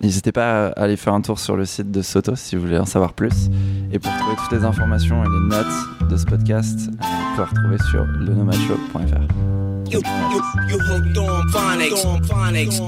N'hésitez 0.00 0.32
pas 0.32 0.68
à 0.68 0.82
aller 0.82 0.96
faire 0.96 1.14
un 1.14 1.20
tour 1.20 1.38
sur 1.38 1.56
le 1.56 1.64
site 1.64 1.90
de 1.90 2.02
Soto 2.02 2.36
si 2.36 2.54
vous 2.56 2.62
voulez 2.62 2.78
en 2.78 2.86
savoir 2.86 3.12
plus. 3.12 3.50
Et 3.92 3.98
pour 3.98 4.12
trouver 4.18 4.36
toutes 4.36 4.58
les 4.58 4.64
informations 4.64 5.24
et 5.24 5.26
les 5.26 5.48
notes 5.48 6.08
de 6.08 6.16
ce 6.16 6.24
podcast, 6.24 6.78
euh, 6.88 7.04
vous 7.04 7.34
pouvez 7.34 7.48
retrouver 7.48 7.78
sur 7.90 8.04
lenomacho.fr. 8.04 9.58
You, 9.90 10.02
you, 10.02 10.42
you 10.68 10.78
hooked 10.78 11.16
on 11.16 11.48
phonics. 11.48 12.04
On 12.04 12.20
phonics. 12.20 12.78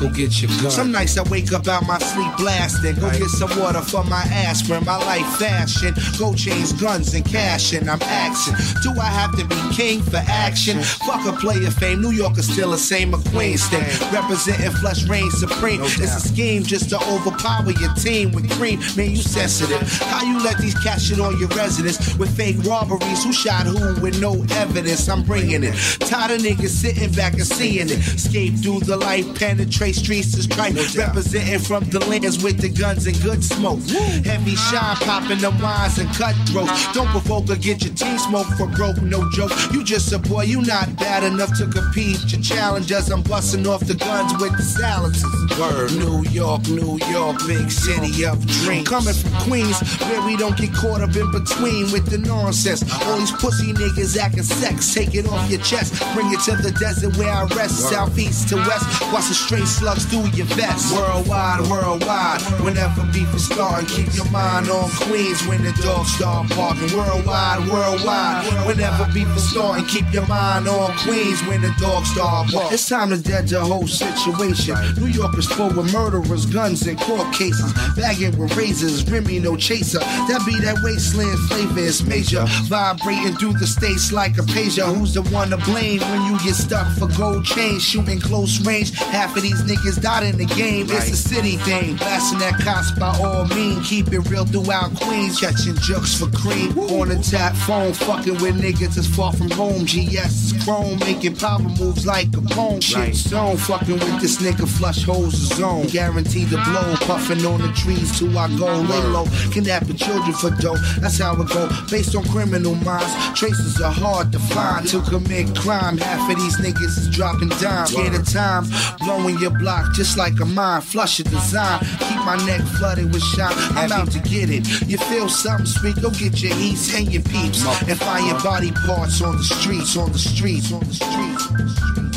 Go 0.00 0.08
get 0.08 0.40
your 0.40 0.50
gun. 0.60 0.70
Some 0.70 0.90
nights 0.90 1.18
I 1.18 1.22
wake 1.28 1.52
up 1.52 1.68
out 1.68 1.86
my 1.86 1.98
sleep 1.98 2.32
blasting. 2.38 2.94
Go 2.96 3.10
get 3.10 3.28
some 3.28 3.50
water 3.60 3.82
for 3.82 4.02
my 4.04 4.22
aspirin. 4.22 4.84
My 4.84 4.96
life 4.96 5.26
fashion. 5.36 5.94
Go 6.18 6.34
change 6.34 6.78
guns 6.80 7.12
and 7.14 7.24
cash 7.24 7.74
and 7.74 7.88
I'm 7.88 8.00
action. 8.02 8.54
Do 8.82 8.98
I 8.98 9.04
have 9.04 9.36
to 9.36 9.44
be 9.44 9.56
king 9.74 10.02
for 10.02 10.22
action? 10.26 10.82
Fuck 10.82 11.26
a 11.26 11.32
player 11.32 11.70
fame. 11.70 12.00
New 12.00 12.12
York 12.12 12.38
is 12.38 12.50
still 12.50 12.70
the 12.70 12.78
same 12.78 13.12
McQueen 13.12 13.58
state. 13.58 13.84
Representing 14.12 14.70
flush 14.72 15.04
reign 15.04 15.30
supreme. 15.30 15.83
It's 15.84 16.16
a 16.16 16.20
scheme 16.20 16.62
just 16.62 16.90
to 16.90 16.96
overpower 16.96 17.70
your 17.70 17.92
team 17.94 18.32
with 18.32 18.50
cream. 18.52 18.80
Man, 18.96 19.10
you 19.10 19.16
sensitive. 19.16 19.80
How 20.02 20.24
you 20.24 20.42
let 20.42 20.58
these 20.58 20.74
cats 20.82 21.04
shit 21.04 21.20
on 21.20 21.38
your 21.38 21.48
residence 21.48 22.16
with 22.16 22.34
fake 22.36 22.56
robberies? 22.64 23.24
Who 23.24 23.32
shot 23.32 23.66
who 23.66 24.00
with 24.00 24.20
no 24.20 24.44
evidence? 24.52 25.08
I'm 25.08 25.22
bringing 25.22 25.64
it. 25.64 25.74
Tired 26.00 26.32
of 26.32 26.40
niggas 26.40 26.68
sitting 26.68 27.12
back 27.12 27.34
and 27.34 27.46
seeing 27.46 27.88
it. 27.88 27.98
Escape 27.98 28.54
through 28.56 28.80
the 28.80 28.96
light, 28.96 29.24
penetrate 29.34 29.94
streets 29.94 30.36
is 30.36 30.48
right. 30.56 30.74
Representing 30.96 31.58
from 31.58 31.84
the 31.90 32.00
lands 32.06 32.42
with 32.42 32.58
the 32.58 32.68
guns 32.68 33.06
and 33.06 33.20
good 33.22 33.42
smoke. 33.42 33.80
Heavy 34.24 34.56
shine 34.56 34.96
popping 34.96 35.38
the 35.38 35.50
wines 35.62 35.98
and 35.98 36.08
cutthroats. 36.14 36.92
Don't 36.92 37.08
provoke 37.08 37.50
or 37.50 37.56
get 37.56 37.84
your 37.84 37.94
team 37.94 38.18
smoke 38.18 38.46
for 38.56 38.66
broke, 38.68 39.00
no 39.02 39.28
joke. 39.30 39.52
You 39.72 39.84
just 39.84 40.12
a 40.12 40.18
boy, 40.18 40.44
you 40.44 40.62
not 40.62 40.96
bad 40.96 41.24
enough 41.24 41.56
to 41.58 41.66
compete. 41.66 42.20
Your 42.32 42.40
challengers, 42.40 43.10
I'm 43.10 43.22
busting 43.22 43.66
off 43.66 43.80
the 43.80 43.94
guns 43.94 44.32
with 44.40 44.56
the 44.56 44.62
silencers. 44.62 45.58
Word, 45.58 45.73
New 45.74 46.22
York, 46.30 46.68
New 46.68 46.98
York, 47.10 47.36
big 47.46 47.68
city 47.68 48.24
of 48.24 48.38
dreams. 48.46 48.88
Coming 48.88 49.12
from 49.12 49.32
Queens, 49.42 49.80
where 50.06 50.22
we 50.22 50.36
don't 50.36 50.56
get 50.56 50.72
caught 50.72 51.00
up 51.00 51.16
in 51.16 51.30
between 51.32 51.90
with 51.90 52.06
the 52.06 52.18
nonsense. 52.18 52.82
All 53.02 53.18
these 53.18 53.32
pussy 53.32 53.72
niggas 53.72 54.16
acting 54.16 54.44
sex, 54.44 54.94
take 54.94 55.14
it 55.14 55.26
off 55.26 55.50
your 55.50 55.60
chest. 55.60 56.00
Bring 56.14 56.32
it 56.32 56.40
to 56.46 56.54
the 56.56 56.70
desert 56.78 57.16
where 57.16 57.28
I 57.28 57.44
rest, 57.56 57.90
southeast 57.90 58.48
to 58.50 58.56
west. 58.56 58.86
Watch 59.12 59.28
the 59.28 59.34
straight 59.34 59.66
slugs 59.66 60.04
through 60.04 60.28
your 60.30 60.46
vest. 60.54 60.94
Worldwide, 60.94 61.68
worldwide, 61.68 62.40
whenever 62.62 63.02
beef 63.12 63.34
is 63.34 63.46
starting, 63.46 63.88
keep 63.88 64.14
your 64.14 64.30
mind 64.30 64.68
on 64.70 64.88
Queens 64.90 65.44
when 65.46 65.62
the 65.64 65.72
dogs 65.82 66.14
start 66.14 66.48
barking. 66.50 66.96
Worldwide, 66.96 67.68
worldwide, 67.68 68.46
whenever 68.66 69.10
beef 69.12 69.28
is 69.36 69.50
starting, 69.50 69.84
keep 69.86 70.06
your 70.12 70.26
mind 70.28 70.68
on 70.68 70.96
Queens 70.98 71.42
when 71.48 71.62
the 71.62 71.74
dogs 71.80 72.10
start 72.10 72.52
barking. 72.52 72.72
It's 72.72 72.88
time 72.88 73.10
to 73.10 73.18
dead 73.18 73.48
the 73.48 73.60
whole 73.60 73.88
situation. 73.88 74.76
New 74.96 75.08
York 75.10 75.36
is 75.36 75.46
full 75.46 75.63
of 75.66 75.92
murderers, 75.92 76.46
guns, 76.46 76.86
and 76.86 76.98
court 76.98 77.32
cases. 77.32 77.72
Uh-huh. 77.72 77.94
Bagging 77.96 78.36
with 78.38 78.56
razors, 78.56 79.08
Remy 79.10 79.40
no 79.40 79.56
chaser. 79.56 79.98
That 79.98 80.42
be 80.46 80.58
that 80.60 80.78
wasteland 80.82 81.38
flavor 81.48 81.80
is 81.80 82.04
major. 82.04 82.44
Vibrating 82.64 83.36
through 83.36 83.54
the 83.54 83.66
states 83.66 84.12
like 84.12 84.38
a 84.38 84.42
pager. 84.42 84.84
Who's 84.94 85.14
the 85.14 85.22
one 85.22 85.50
to 85.50 85.56
blame 85.58 86.00
when 86.00 86.22
you 86.26 86.38
get 86.44 86.54
stuck 86.54 86.86
for 86.98 87.08
gold 87.16 87.44
chains? 87.44 87.82
Shooting 87.82 88.20
close 88.20 88.60
range. 88.66 88.92
Half 88.98 89.36
of 89.36 89.42
these 89.42 89.62
niggas 89.62 90.00
died 90.00 90.24
in 90.24 90.38
the 90.38 90.46
game. 90.46 90.86
It's 90.90 91.10
a 91.10 91.16
city 91.16 91.56
thing. 91.58 91.96
Blasting 91.96 92.38
that 92.40 92.60
cops 92.60 92.90
by 92.92 93.16
all 93.18 93.46
means. 93.46 93.88
Keep 93.88 94.12
it 94.12 94.20
real 94.30 94.44
throughout 94.44 94.94
Queens. 94.96 95.40
Catching 95.40 95.76
jokes 95.76 96.18
for 96.18 96.30
cream. 96.36 96.76
On 96.78 97.10
a 97.10 97.22
tap 97.22 97.54
phone. 97.54 97.92
Fucking 97.92 98.34
with 98.34 98.60
niggas 98.60 98.94
that's 98.94 99.06
far 99.06 99.32
from 99.32 99.50
home. 99.50 99.84
GS 99.84 100.52
is 100.52 100.64
chrome. 100.64 100.98
Making 101.00 101.36
power 101.36 101.60
moves 101.60 102.06
like 102.06 102.28
a 102.36 102.40
bone. 102.40 102.80
Shit 102.80 103.14
zone. 103.14 103.56
Fucking 103.56 103.94
with 103.94 104.20
this 104.20 104.38
nigga 104.38 104.66
flush 104.68 105.04
holes 105.04 105.48
the 105.48 105.53
zone. 105.56 105.86
Guaranteed 105.86 106.50
to 106.50 106.56
blow. 106.64 106.94
Puffing 107.00 107.44
on 107.46 107.60
the 107.60 107.72
trees 107.72 108.18
till 108.18 108.36
I 108.38 108.48
go 108.56 108.66
lay 108.66 109.02
low. 109.04 109.26
Kidnapping 109.52 109.96
children 109.96 110.32
for 110.32 110.50
dough. 110.50 110.76
That's 111.00 111.18
how 111.18 111.40
it 111.40 111.48
go. 111.48 111.68
Based 111.90 112.14
on 112.14 112.24
criminal 112.24 112.74
minds. 112.76 113.12
Traces 113.38 113.80
are 113.80 113.92
hard 113.92 114.32
to 114.32 114.38
find. 114.38 114.86
To 114.88 115.00
commit 115.02 115.56
crime. 115.56 115.98
Half 115.98 116.30
of 116.30 116.36
these 116.36 116.56
niggas 116.58 116.98
is 116.98 117.08
dropping 117.10 117.48
dimes. 117.60 117.90
Scared 117.90 118.14
of 118.14 118.28
time. 118.30 118.64
Blowing 119.00 119.38
your 119.38 119.50
block 119.50 119.94
just 119.94 120.16
like 120.16 120.38
a 120.40 120.44
mine. 120.44 120.80
Flush 120.80 121.20
a 121.20 121.24
design. 121.24 121.80
Keep 121.80 122.18
my 122.24 122.36
neck 122.46 122.60
flooded 122.78 123.12
with 123.12 123.22
shine. 123.22 123.54
I'm 123.76 123.92
out 123.92 124.10
to 124.12 124.20
get 124.20 124.50
it. 124.50 124.66
You 124.88 124.98
feel 124.98 125.28
something 125.28 125.66
sweet? 125.66 126.00
Go 126.00 126.10
get 126.10 126.42
your 126.42 126.56
eats 126.58 126.94
and 126.94 127.12
your 127.12 127.22
peeps. 127.22 127.64
And 127.88 127.98
find 127.98 128.26
your 128.26 128.40
body 128.42 128.72
parts 128.72 129.22
on 129.22 129.36
the 129.36 129.44
streets. 129.44 129.96
On 129.96 130.10
the 130.10 130.18
streets. 130.18 130.72
On 130.72 130.80
the 130.80 130.94
streets. 130.94 131.46
On 131.50 131.56
the 131.56 131.68
streets. 131.68 132.13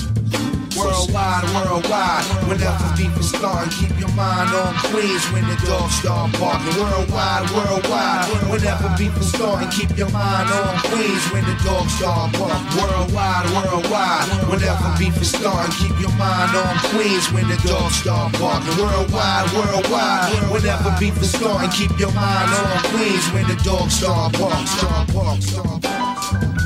Worldwide, 0.78 1.44
worldwide. 1.58 2.24
Whenever 2.46 2.86
is 3.02 3.30
starting, 3.30 3.72
keep 3.74 3.98
your 4.00 4.14
mind 4.14 4.54
on 4.54 4.76
Queens 4.94 5.26
when 5.34 5.42
the 5.50 5.58
dogs 5.66 5.96
start 5.96 6.32
barking. 6.38 6.78
Worldwide, 6.78 7.50
worldwide. 7.50 8.30
Whenever 8.46 8.94
is 9.02 9.28
starting, 9.28 9.70
keep 9.70 9.98
your 9.98 10.10
mind 10.12 10.50
on 10.54 10.78
Queens 10.86 11.26
when 11.34 11.44
the 11.46 11.58
dogs 11.66 11.94
start 11.98 12.32
barking. 12.38 12.78
Worldwide, 12.78 13.50
worldwide. 13.58 14.30
Whenever 14.46 14.94
is 15.02 15.30
starting, 15.30 15.74
keep 15.82 15.98
your 16.00 16.14
mind 16.14 16.54
on 16.56 16.78
Queens 16.94 17.26
when 17.34 17.48
the 17.50 17.58
dogs 17.66 17.96
start 17.96 18.32
barking. 18.38 18.78
Worldwide, 18.78 19.50
worldwide. 19.58 20.30
Whenever 20.54 20.94
is 21.02 21.32
starting, 21.34 21.72
keep 21.72 21.98
your 21.98 22.14
mind 22.14 22.54
on 22.54 22.78
Queens 22.94 23.26
when 23.34 23.48
the 23.48 23.58
dogs 23.64 23.96
start 23.96 24.32
barking. 24.38 24.68
Start 24.68 25.14
barking. 25.14 25.42
Start 25.42 25.82
barking. 25.82 26.57